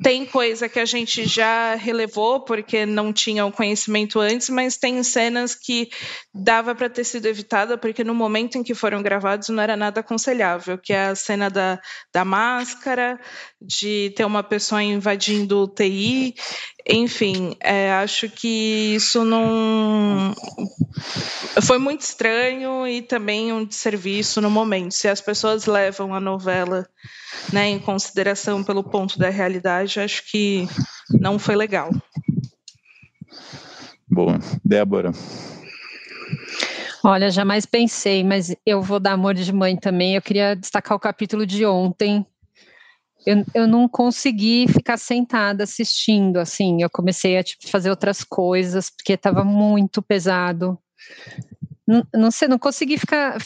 Tem 0.01 0.25
coisa 0.25 0.67
que 0.67 0.79
a 0.79 0.85
gente 0.85 1.25
já 1.25 1.75
relevou 1.75 2.41
porque 2.41 2.85
não 2.85 3.13
tinha 3.13 3.45
o 3.45 3.51
conhecimento 3.51 4.19
antes, 4.19 4.49
mas 4.49 4.77
tem 4.77 5.01
cenas 5.03 5.55
que 5.55 5.89
dava 6.33 6.73
para 6.75 6.89
ter 6.89 7.03
sido 7.03 7.27
evitada 7.27 7.77
porque 7.77 8.03
no 8.03 8.15
momento 8.15 8.57
em 8.57 8.63
que 8.63 8.73
foram 8.73 9.01
gravados 9.01 9.49
não 9.49 9.61
era 9.61 9.77
nada 9.77 9.99
aconselhável, 9.99 10.77
que 10.77 10.91
é 10.91 11.05
a 11.05 11.15
cena 11.15 11.49
da, 11.49 11.79
da 12.13 12.25
máscara, 12.25 13.19
de 13.65 14.13
ter 14.15 14.25
uma 14.25 14.43
pessoa 14.43 14.81
invadindo 14.81 15.63
o 15.63 15.67
TI, 15.67 16.35
enfim, 16.87 17.55
é, 17.61 17.91
acho 17.93 18.29
que 18.29 18.95
isso 18.95 19.25
não 19.25 20.33
foi 21.63 21.79
muito 21.79 22.01
estranho 22.01 22.87
e 22.87 23.01
também 23.01 23.51
um 23.51 23.65
desserviço 23.65 24.39
no 24.39 24.49
momento. 24.49 24.93
Se 24.93 25.07
as 25.07 25.19
pessoas 25.19 25.65
levam 25.65 26.13
a 26.13 26.19
novela 26.19 26.87
né, 27.51 27.69
em 27.69 27.79
consideração 27.79 28.63
pelo 28.63 28.83
ponto 28.83 29.17
da 29.17 29.29
realidade, 29.29 29.99
acho 29.99 30.23
que 30.29 30.67
não 31.09 31.39
foi 31.39 31.55
legal. 31.55 31.89
Bom, 34.07 34.37
Débora. 34.63 35.11
Olha, 37.03 37.29
jamais 37.29 37.65
pensei, 37.65 38.23
mas 38.23 38.55
eu 38.65 38.81
vou 38.81 38.99
dar 38.99 39.11
amor 39.11 39.35
de 39.35 39.51
mãe 39.53 39.75
também. 39.75 40.15
Eu 40.15 40.21
queria 40.21 40.55
destacar 40.55 40.97
o 40.97 40.99
capítulo 40.99 41.45
de 41.45 41.65
ontem. 41.65 42.25
Eu, 43.25 43.45
eu 43.53 43.67
não 43.67 43.87
consegui 43.87 44.67
ficar 44.67 44.97
sentada 44.97 45.63
assistindo, 45.63 46.37
assim. 46.37 46.81
Eu 46.81 46.89
comecei 46.89 47.37
a 47.37 47.43
tipo, 47.43 47.67
fazer 47.67 47.89
outras 47.89 48.23
coisas, 48.23 48.89
porque 48.89 49.13
estava 49.13 49.43
muito 49.43 50.01
pesado 50.01 50.79
não, 51.87 52.03
não 52.13 52.31
sei, 52.31 52.47
não 52.47 52.57
consegui 52.57 52.97
ficar, 52.97 53.37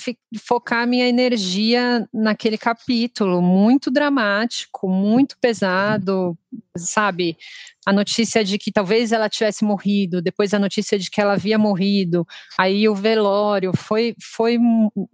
focar 0.42 0.88
minha 0.88 1.08
energia 1.08 2.08
naquele 2.14 2.58
capítulo, 2.58 3.42
muito 3.42 3.92
dramático, 3.92 4.88
muito 4.88 5.36
pesado, 5.42 6.38
sabe? 6.78 7.38
A 7.86 7.92
notícia 7.92 8.44
de 8.44 8.58
que 8.58 8.72
talvez 8.72 9.12
ela 9.12 9.28
tivesse 9.28 9.66
morrido, 9.66 10.22
depois 10.22 10.54
a 10.54 10.60
notícia 10.60 10.98
de 10.98 11.10
que 11.12 11.20
ela 11.20 11.34
havia 11.34 11.58
morrido, 11.58 12.26
aí 12.58 12.88
o 12.88 12.96
velório, 12.96 13.74
foi, 13.76 14.16
foi, 14.22 14.58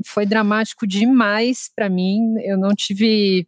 foi 0.06 0.26
dramático 0.28 0.86
demais 0.86 1.70
para 1.76 1.90
mim, 1.90 2.36
eu 2.44 2.60
não 2.60 2.76
tive 2.76 3.48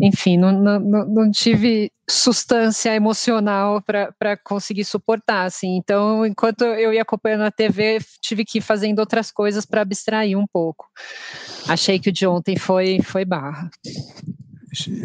enfim, 0.00 0.36
não, 0.36 0.52
não, 0.52 0.80
não 0.80 1.30
tive 1.30 1.90
substância 2.08 2.94
emocional 2.94 3.82
para 3.82 4.36
conseguir 4.36 4.84
suportar, 4.84 5.44
assim. 5.44 5.76
Então, 5.76 6.24
enquanto 6.24 6.64
eu 6.64 6.92
ia 6.92 7.02
acompanhando 7.02 7.42
a 7.42 7.50
TV, 7.50 7.98
tive 8.20 8.44
que 8.44 8.58
ir 8.58 8.62
fazendo 8.62 8.98
outras 8.98 9.30
coisas 9.30 9.66
para 9.66 9.82
abstrair 9.82 10.36
um 10.36 10.46
pouco. 10.46 10.86
Achei 11.68 11.98
que 11.98 12.08
o 12.08 12.12
de 12.12 12.26
ontem 12.26 12.56
foi, 12.56 13.00
foi 13.02 13.24
barra. 13.24 13.70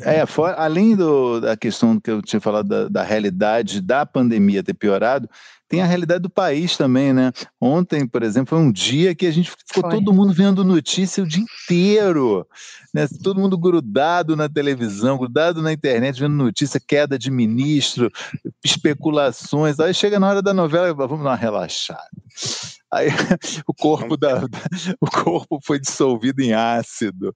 É, 0.03 0.25
for, 0.25 0.53
além 0.57 0.95
do, 0.95 1.41
da 1.41 1.57
questão 1.57 1.99
que 1.99 2.11
eu 2.11 2.21
tinha 2.21 2.39
falado 2.39 2.67
da, 2.67 2.87
da 2.87 3.03
realidade 3.03 3.81
da 3.81 4.05
pandemia 4.05 4.63
ter 4.63 4.75
piorado, 4.75 5.27
tem 5.75 5.81
a 5.81 5.85
realidade 5.85 6.21
do 6.21 6.29
país 6.29 6.77
também, 6.77 7.11
né? 7.11 7.33
Ontem, 7.59 8.07
por 8.07 8.23
exemplo, 8.23 8.51
foi 8.51 8.59
um 8.59 8.71
dia 8.71 9.13
que 9.13 9.27
a 9.27 9.31
gente 9.31 9.51
ficou 9.51 9.83
foi. 9.83 9.99
todo 9.99 10.13
mundo 10.13 10.31
vendo 10.31 10.63
notícia 10.63 11.21
o 11.21 11.27
dia 11.27 11.43
inteiro, 11.43 12.47
né? 12.93 13.05
Todo 13.21 13.41
mundo 13.41 13.57
grudado 13.57 14.37
na 14.37 14.47
televisão, 14.47 15.17
grudado 15.17 15.61
na 15.61 15.73
internet, 15.73 16.17
vendo 16.17 16.33
notícia, 16.33 16.79
queda 16.79 17.19
de 17.19 17.29
ministro, 17.29 18.09
especulações. 18.63 19.77
Aí 19.77 19.93
chega 19.93 20.17
na 20.17 20.29
hora 20.29 20.41
da 20.41 20.53
novela, 20.53 20.93
vamos 20.93 21.25
dar 21.25 21.31
uma 21.31 21.35
relaxada. 21.35 21.99
Aí 22.89 23.07
o 23.67 23.73
corpo, 23.73 24.15
da, 24.15 24.45
o 25.01 25.11
corpo 25.11 25.59
foi 25.61 25.77
dissolvido 25.77 26.41
em 26.41 26.53
ácido. 26.53 27.35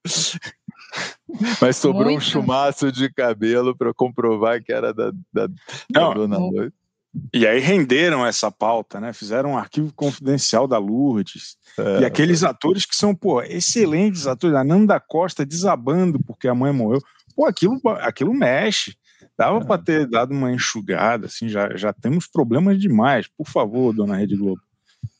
Mas 1.62 1.76
sobrou 1.76 2.06
Muito. 2.06 2.20
um 2.20 2.22
chumaço 2.22 2.90
de 2.90 3.12
cabelo 3.12 3.76
para 3.76 3.94
comprovar 3.94 4.64
que 4.64 4.72
era 4.72 4.94
da, 4.94 5.12
da, 5.34 5.48
da 5.92 6.14
dona 6.14 6.38
Lourdes. 6.38 6.79
E 7.34 7.48
aí 7.48 7.60
renderam 7.60 8.26
essa 8.26 8.52
pauta, 8.52 9.00
né? 9.00 9.14
Fizeram 9.14 9.52
um 9.52 9.58
arquivo 9.58 9.92
confidencial 9.94 10.68
da 10.68 10.78
Lourdes. 10.78 11.58
É, 11.78 12.02
e 12.02 12.06
aqueles 12.06 12.44
é. 12.44 12.48
atores 12.48 12.86
que 12.86 12.96
são, 12.96 13.16
pô, 13.16 13.42
excelentes 13.42 14.28
atores. 14.28 14.56
A 14.56 14.64
Nanda 14.64 15.00
Costa 15.00 15.46
desabando 15.46 16.20
porque 16.24 16.48
a 16.48 16.54
mãe 16.54 16.72
morreu. 16.72 17.02
Pô, 17.36 17.46
aquilo, 17.46 17.80
aquilo 18.00 18.34
mexe. 18.34 18.96
Dava 19.38 19.60
é. 19.60 19.64
para 19.64 19.82
ter 19.82 20.08
dado 20.08 20.32
uma 20.32 20.52
enxugada, 20.52 21.28
assim, 21.28 21.48
já, 21.48 21.76
já 21.76 21.94
temos 21.94 22.28
problemas 22.28 22.80
demais. 22.80 23.28
Por 23.28 23.48
favor, 23.48 23.94
dona 23.94 24.18
Rede 24.18 24.36
Globo. 24.36 24.62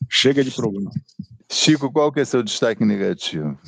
Chega 0.08 0.44
de 0.44 0.50
problema. 0.50 0.90
Chico, 1.50 1.90
qual 1.90 2.12
que 2.12 2.20
é 2.20 2.24
seu 2.24 2.42
destaque 2.42 2.84
negativo? 2.84 3.58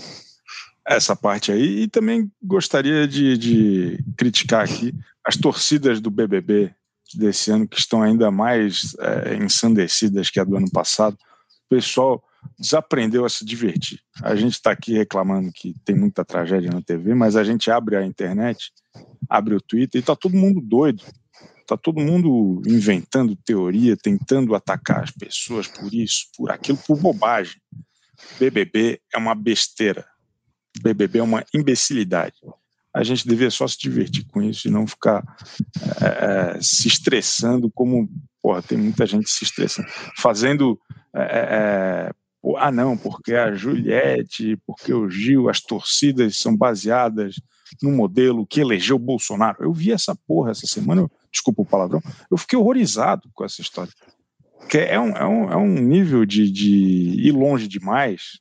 Essa 0.86 1.16
parte 1.16 1.50
aí. 1.50 1.82
E 1.82 1.88
também 1.88 2.30
gostaria 2.42 3.08
de, 3.08 3.36
de 3.36 4.04
criticar 4.16 4.64
aqui 4.64 4.94
as 5.24 5.36
torcidas 5.36 6.00
do 6.00 6.10
BBB 6.10 6.72
desse 7.16 7.50
ano, 7.50 7.68
que 7.68 7.78
estão 7.78 8.02
ainda 8.02 8.30
mais 8.30 8.94
é, 8.98 9.36
ensandecidas 9.36 10.30
que 10.30 10.40
a 10.40 10.44
do 10.44 10.56
ano 10.56 10.70
passado. 10.70 11.14
O 11.14 11.68
pessoal 11.68 12.22
desaprendeu 12.58 13.24
a 13.24 13.28
se 13.28 13.44
divertir. 13.44 14.00
A 14.22 14.34
gente 14.34 14.54
está 14.54 14.72
aqui 14.72 14.92
reclamando 14.92 15.50
que 15.52 15.74
tem 15.84 15.96
muita 15.96 16.24
tragédia 16.24 16.70
na 16.70 16.82
TV, 16.82 17.14
mas 17.14 17.36
a 17.36 17.44
gente 17.44 17.70
abre 17.70 17.96
a 17.96 18.04
internet, 18.04 18.70
abre 19.28 19.54
o 19.54 19.60
Twitter 19.60 19.98
e 19.98 20.02
está 20.02 20.16
todo 20.16 20.36
mundo 20.36 20.60
doido. 20.60 21.02
Está 21.60 21.76
todo 21.76 22.00
mundo 22.00 22.60
inventando 22.66 23.36
teoria, 23.36 23.96
tentando 23.96 24.54
atacar 24.54 25.04
as 25.04 25.10
pessoas 25.10 25.68
por 25.68 25.94
isso, 25.94 26.26
por 26.36 26.50
aquilo, 26.50 26.78
por 26.86 26.98
bobagem. 26.98 27.60
BBB 28.38 29.00
é 29.14 29.18
uma 29.18 29.34
besteira. 29.34 30.04
BBB 30.82 31.20
é 31.20 31.22
uma 31.22 31.44
imbecilidade. 31.54 32.34
A 32.94 33.02
gente 33.02 33.26
deveria 33.26 33.50
só 33.50 33.66
se 33.66 33.78
divertir 33.78 34.26
com 34.26 34.42
isso 34.42 34.68
e 34.68 34.70
não 34.70 34.86
ficar 34.86 35.22
é, 36.00 36.58
se 36.60 36.88
estressando 36.88 37.70
como 37.70 38.08
porra, 38.42 38.60
tem 38.60 38.76
muita 38.76 39.06
gente 39.06 39.30
se 39.30 39.44
estressando, 39.44 39.88
fazendo 40.16 40.78
é, 41.14 42.10
ah 42.56 42.72
não, 42.72 42.96
porque 42.96 43.34
a 43.34 43.54
Juliette, 43.54 44.58
porque 44.66 44.92
o 44.92 45.08
Gil, 45.08 45.48
as 45.48 45.60
torcidas 45.60 46.38
são 46.38 46.56
baseadas 46.56 47.36
no 47.80 47.92
modelo 47.92 48.46
que 48.46 48.60
elegeu 48.60 48.98
Bolsonaro. 48.98 49.62
Eu 49.62 49.72
vi 49.72 49.92
essa 49.92 50.14
porra 50.26 50.50
essa 50.50 50.66
semana, 50.66 51.02
eu, 51.02 51.10
desculpa 51.30 51.62
o 51.62 51.66
palavrão, 51.66 52.02
eu 52.30 52.36
fiquei 52.36 52.58
horrorizado 52.58 53.30
com 53.32 53.44
essa 53.44 53.60
história. 53.60 53.92
Que 54.68 54.78
é 54.78 54.98
um, 54.98 55.10
é 55.10 55.26
um, 55.26 55.52
é 55.52 55.56
um 55.56 55.74
nível 55.74 56.24
de, 56.24 56.50
de 56.50 56.70
ir 56.70 57.32
longe 57.32 57.68
demais, 57.68 58.40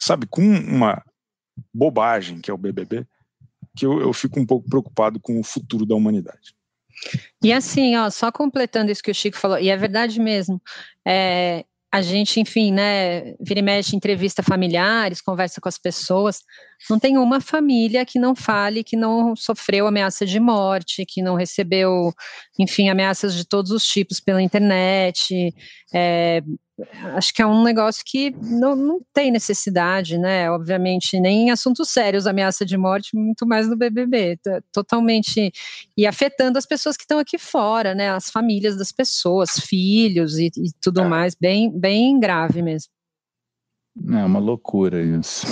sabe, 0.00 0.26
com 0.26 0.42
uma 0.42 1.02
bobagem 1.72 2.40
que 2.40 2.50
é 2.50 2.54
o 2.54 2.58
BBB, 2.58 3.06
que 3.76 3.86
eu, 3.86 4.00
eu 4.00 4.12
fico 4.12 4.38
um 4.38 4.46
pouco 4.46 4.68
preocupado 4.68 5.20
com 5.20 5.38
o 5.38 5.44
futuro 5.44 5.86
da 5.86 5.94
humanidade. 5.94 6.54
E 7.42 7.52
assim, 7.52 7.96
ó, 7.96 8.10
só 8.10 8.30
completando 8.30 8.92
isso 8.92 9.02
que 9.02 9.10
o 9.10 9.14
Chico 9.14 9.36
falou, 9.36 9.58
e 9.58 9.68
é 9.68 9.76
verdade 9.76 10.20
mesmo, 10.20 10.60
é, 11.06 11.64
a 11.92 12.00
gente, 12.00 12.40
enfim, 12.40 12.72
né, 12.72 13.34
vira 13.38 13.60
e 13.60 13.62
mexe, 13.62 13.94
entrevista 13.94 14.42
familiares, 14.42 15.20
conversa 15.20 15.60
com 15.60 15.68
as 15.68 15.76
pessoas. 15.76 16.40
Não 16.88 16.98
tem 16.98 17.18
uma 17.18 17.38
família 17.38 18.06
que 18.06 18.18
não 18.18 18.34
fale 18.34 18.82
que 18.82 18.96
não 18.96 19.36
sofreu 19.36 19.86
ameaça 19.86 20.24
de 20.24 20.40
morte, 20.40 21.04
que 21.06 21.20
não 21.20 21.34
recebeu, 21.34 22.10
enfim, 22.58 22.88
ameaças 22.88 23.34
de 23.34 23.46
todos 23.46 23.70
os 23.70 23.86
tipos 23.86 24.20
pela 24.20 24.40
internet. 24.40 25.54
É, 25.92 26.42
acho 27.14 27.32
que 27.32 27.42
é 27.42 27.46
um 27.46 27.62
negócio 27.62 28.02
que 28.04 28.34
não, 28.40 28.74
não 28.74 29.00
tem 29.12 29.30
necessidade, 29.30 30.18
né? 30.18 30.50
Obviamente, 30.50 31.18
nem 31.20 31.48
em 31.48 31.50
assuntos 31.50 31.90
sérios, 31.90 32.26
ameaça 32.26 32.64
de 32.64 32.76
morte, 32.76 33.16
muito 33.16 33.46
mais 33.46 33.68
no 33.68 33.76
BBB, 33.76 34.38
totalmente 34.72 35.52
e 35.96 36.06
afetando 36.06 36.58
as 36.58 36.66
pessoas 36.66 36.96
que 36.96 37.04
estão 37.04 37.18
aqui 37.18 37.38
fora, 37.38 37.94
né? 37.94 38.10
As 38.10 38.30
famílias 38.30 38.76
das 38.76 38.92
pessoas, 38.92 39.58
filhos 39.58 40.38
e, 40.38 40.46
e 40.56 40.72
tudo 40.80 41.02
é. 41.02 41.08
mais, 41.08 41.34
bem, 41.34 41.70
bem 41.70 42.18
grave 42.18 42.62
mesmo. 42.62 42.90
É 44.10 44.24
uma 44.24 44.38
loucura 44.38 45.02
isso. 45.02 45.46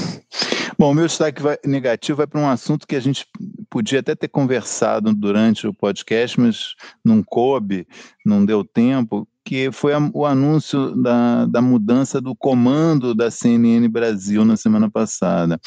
Bom, 0.79 0.93
o 0.93 0.95
meu 0.95 1.07
destaque 1.07 1.43
vai, 1.43 1.59
negativo 1.65 2.17
vai 2.17 2.27
para 2.27 2.41
um 2.41 2.49
assunto 2.49 2.87
que 2.87 2.97
a 2.97 3.01
gente 3.01 3.27
podia 3.69 4.01
até 4.01 4.15
ter 4.15 4.29
conversado 4.29 5.13
durante 5.15 5.67
o 5.67 5.75
podcast, 5.75 6.41
mas 6.41 6.75
não 7.05 7.23
coube, 7.23 7.87
não 8.25 8.45
deu 8.45 8.65
tempo, 8.65 9.29
que 9.51 9.73
foi 9.73 9.93
a, 9.93 9.99
o 10.15 10.25
anúncio 10.25 10.95
da, 10.95 11.45
da 11.45 11.61
mudança 11.61 12.21
do 12.21 12.37
comando 12.37 13.17
da 13.17 13.33
CNN 13.33 13.89
Brasil 13.89 14.45
na 14.45 14.57
semana 14.57 14.89
passada. 14.89 15.59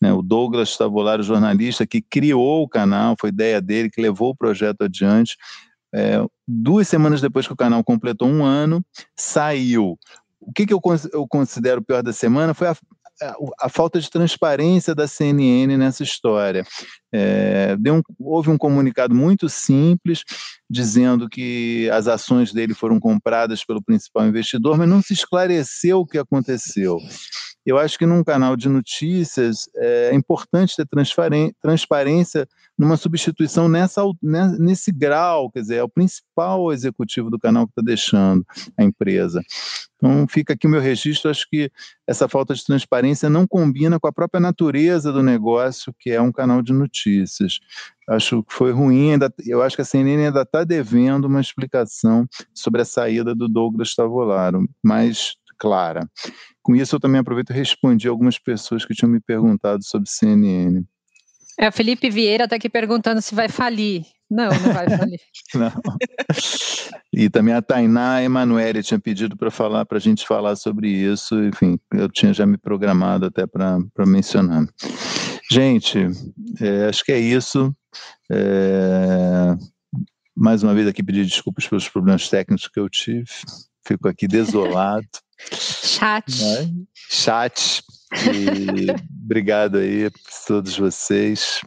Né, 0.00 0.12
o 0.12 0.22
Douglas 0.22 0.76
Tavolaro, 0.76 1.24
jornalista 1.24 1.84
que 1.84 2.00
criou 2.00 2.62
o 2.62 2.68
canal, 2.68 3.16
foi 3.20 3.30
ideia 3.30 3.60
dele, 3.60 3.90
que 3.90 4.00
levou 4.00 4.30
o 4.30 4.36
projeto 4.36 4.82
adiante. 4.82 5.36
É, 5.92 6.24
duas 6.46 6.86
semanas 6.86 7.20
depois 7.20 7.48
que 7.48 7.52
o 7.52 7.56
canal 7.56 7.82
completou 7.82 8.28
um 8.28 8.44
ano, 8.44 8.80
saiu. 9.16 9.98
O 10.40 10.52
que, 10.52 10.64
que 10.64 10.72
eu, 10.72 10.80
eu 11.12 11.26
considero 11.26 11.82
pior 11.82 12.04
da 12.04 12.12
semana 12.12 12.54
foi 12.54 12.68
a, 12.68 12.76
a, 13.60 13.68
falta 13.68 14.00
de 14.00 14.10
transparência 14.10 14.94
da 14.94 15.06
CNN 15.06 15.76
nessa 15.76 16.02
história. 16.02 16.64
É, 17.12 17.76
um, 17.86 18.02
houve 18.18 18.50
um 18.50 18.58
comunicado 18.58 19.14
muito 19.14 19.48
simples 19.48 20.22
dizendo 20.68 21.28
que 21.28 21.88
as 21.90 22.08
ações 22.08 22.52
dele 22.52 22.74
foram 22.74 22.98
compradas 22.98 23.64
pelo 23.64 23.82
principal 23.82 24.26
investidor, 24.26 24.76
mas 24.76 24.88
não 24.88 25.00
se 25.00 25.14
esclareceu 25.14 26.00
o 26.00 26.06
que 26.06 26.18
aconteceu. 26.18 26.98
Eu 27.64 27.78
acho 27.78 27.98
que 27.98 28.06
num 28.06 28.22
canal 28.22 28.56
de 28.56 28.68
notícias 28.68 29.68
é 29.74 30.14
importante 30.14 30.76
ter 30.76 30.86
transparência 31.60 32.46
numa 32.78 32.96
substituição 32.96 33.68
nessa, 33.68 34.02
né, 34.22 34.54
nesse 34.58 34.92
grau, 34.92 35.50
quer 35.50 35.60
dizer, 35.60 35.76
é 35.76 35.82
o 35.82 35.88
principal 35.88 36.72
executivo 36.72 37.30
do 37.30 37.38
canal 37.38 37.66
que 37.66 37.72
está 37.72 37.82
deixando 37.82 38.44
a 38.78 38.84
empresa. 38.84 39.40
Então 39.96 40.26
fica 40.28 40.52
aqui 40.52 40.66
o 40.66 40.70
meu 40.70 40.80
registro, 40.80 41.30
acho 41.30 41.48
que 41.48 41.70
essa 42.06 42.28
falta 42.28 42.54
de 42.54 42.64
transparência 42.64 43.30
não 43.30 43.46
combina 43.46 43.98
com 43.98 44.06
a 44.06 44.12
própria 44.12 44.40
natureza 44.40 45.10
do 45.10 45.22
negócio, 45.22 45.94
que 45.98 46.10
é 46.10 46.20
um 46.20 46.30
canal 46.30 46.60
de 46.60 46.72
notícias. 46.72 47.58
Acho 48.08 48.42
que 48.42 48.52
foi 48.52 48.72
ruim, 48.72 49.12
ainda, 49.12 49.32
eu 49.46 49.62
acho 49.62 49.74
que 49.74 49.82
a 49.82 49.84
CNN 49.84 50.26
ainda 50.26 50.42
está 50.42 50.62
devendo 50.64 51.24
uma 51.24 51.40
explicação 51.40 52.26
sobre 52.54 52.82
a 52.82 52.84
saída 52.84 53.34
do 53.34 53.48
Douglas 53.48 53.94
Tavolaro, 53.94 54.68
mais 54.82 55.34
clara. 55.58 56.00
Com 56.62 56.76
isso, 56.76 56.96
eu 56.96 57.00
também 57.00 57.20
aproveito 57.20 57.50
e 57.50 57.54
respondi 57.54 58.06
algumas 58.06 58.38
pessoas 58.38 58.84
que 58.84 58.94
tinham 58.94 59.10
me 59.10 59.20
perguntado 59.20 59.82
sobre 59.84 60.10
CNN. 60.10 60.84
É, 61.58 61.68
o 61.68 61.72
Felipe 61.72 62.10
Vieira 62.10 62.44
está 62.44 62.56
aqui 62.56 62.68
perguntando 62.68 63.22
se 63.22 63.34
vai 63.34 63.48
falir. 63.48 64.04
Não, 64.30 64.48
não 64.48 64.72
vai 64.72 64.90
falir. 64.90 65.20
não. 65.54 65.72
E 67.12 67.30
também 67.30 67.54
a 67.54 67.62
Tainá 67.62 68.22
Emanuele 68.22 68.82
tinha 68.82 68.98
pedido 68.98 69.36
para 69.36 69.50
falar, 69.50 69.86
para 69.86 69.98
a 69.98 70.00
gente 70.00 70.26
falar 70.26 70.56
sobre 70.56 70.88
isso. 70.88 71.34
Enfim, 71.44 71.78
eu 71.92 72.08
tinha 72.10 72.34
já 72.34 72.44
me 72.44 72.58
programado 72.58 73.26
até 73.26 73.46
para 73.46 73.78
mencionar. 74.06 74.66
Gente, 75.50 75.98
é, 76.60 76.88
acho 76.88 77.04
que 77.04 77.12
é 77.12 77.18
isso. 77.18 77.74
É, 78.30 79.54
mais 80.36 80.62
uma 80.62 80.74
vez 80.74 80.86
aqui 80.86 81.02
pedir 81.02 81.24
desculpas 81.24 81.66
pelos 81.66 81.88
problemas 81.88 82.28
técnicos 82.28 82.68
que 82.68 82.78
eu 82.78 82.88
tive. 82.90 83.30
Fico 83.86 84.08
aqui 84.08 84.26
desolado. 84.26 85.06
Chat. 85.52 86.42
Né? 86.42 86.72
Chat. 87.08 87.84
E 88.12 88.86
obrigado 89.24 89.78
aí 89.78 90.06
a 90.06 90.10
todos 90.46 90.76
vocês 90.76 91.60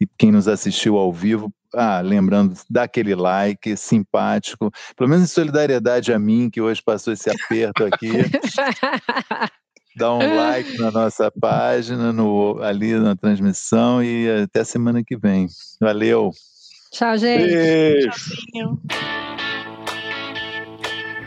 e 0.00 0.06
quem 0.18 0.30
nos 0.30 0.46
assistiu 0.46 0.96
ao 0.96 1.12
vivo. 1.12 1.52
Ah, 1.74 2.00
lembrando, 2.00 2.56
dá 2.70 2.84
aquele 2.84 3.14
like 3.14 3.76
simpático, 3.76 4.70
pelo 4.96 5.10
menos 5.10 5.24
em 5.24 5.34
solidariedade 5.34 6.12
a 6.12 6.18
mim, 6.18 6.48
que 6.48 6.60
hoje 6.60 6.80
passou 6.80 7.12
esse 7.12 7.28
aperto 7.28 7.84
aqui. 7.84 8.10
dá 9.96 10.14
um 10.14 10.36
like 10.36 10.78
na 10.78 10.92
nossa 10.92 11.32
página, 11.32 12.12
no, 12.12 12.60
ali 12.62 12.94
na 12.94 13.16
transmissão 13.16 14.02
e 14.02 14.42
até 14.42 14.62
semana 14.62 15.02
que 15.04 15.16
vem. 15.16 15.48
Valeu. 15.80 16.30
Tchau, 16.92 17.18
gente. 17.18 17.52
Beijo. 17.52 18.10
Tchauzinho. 18.10 18.80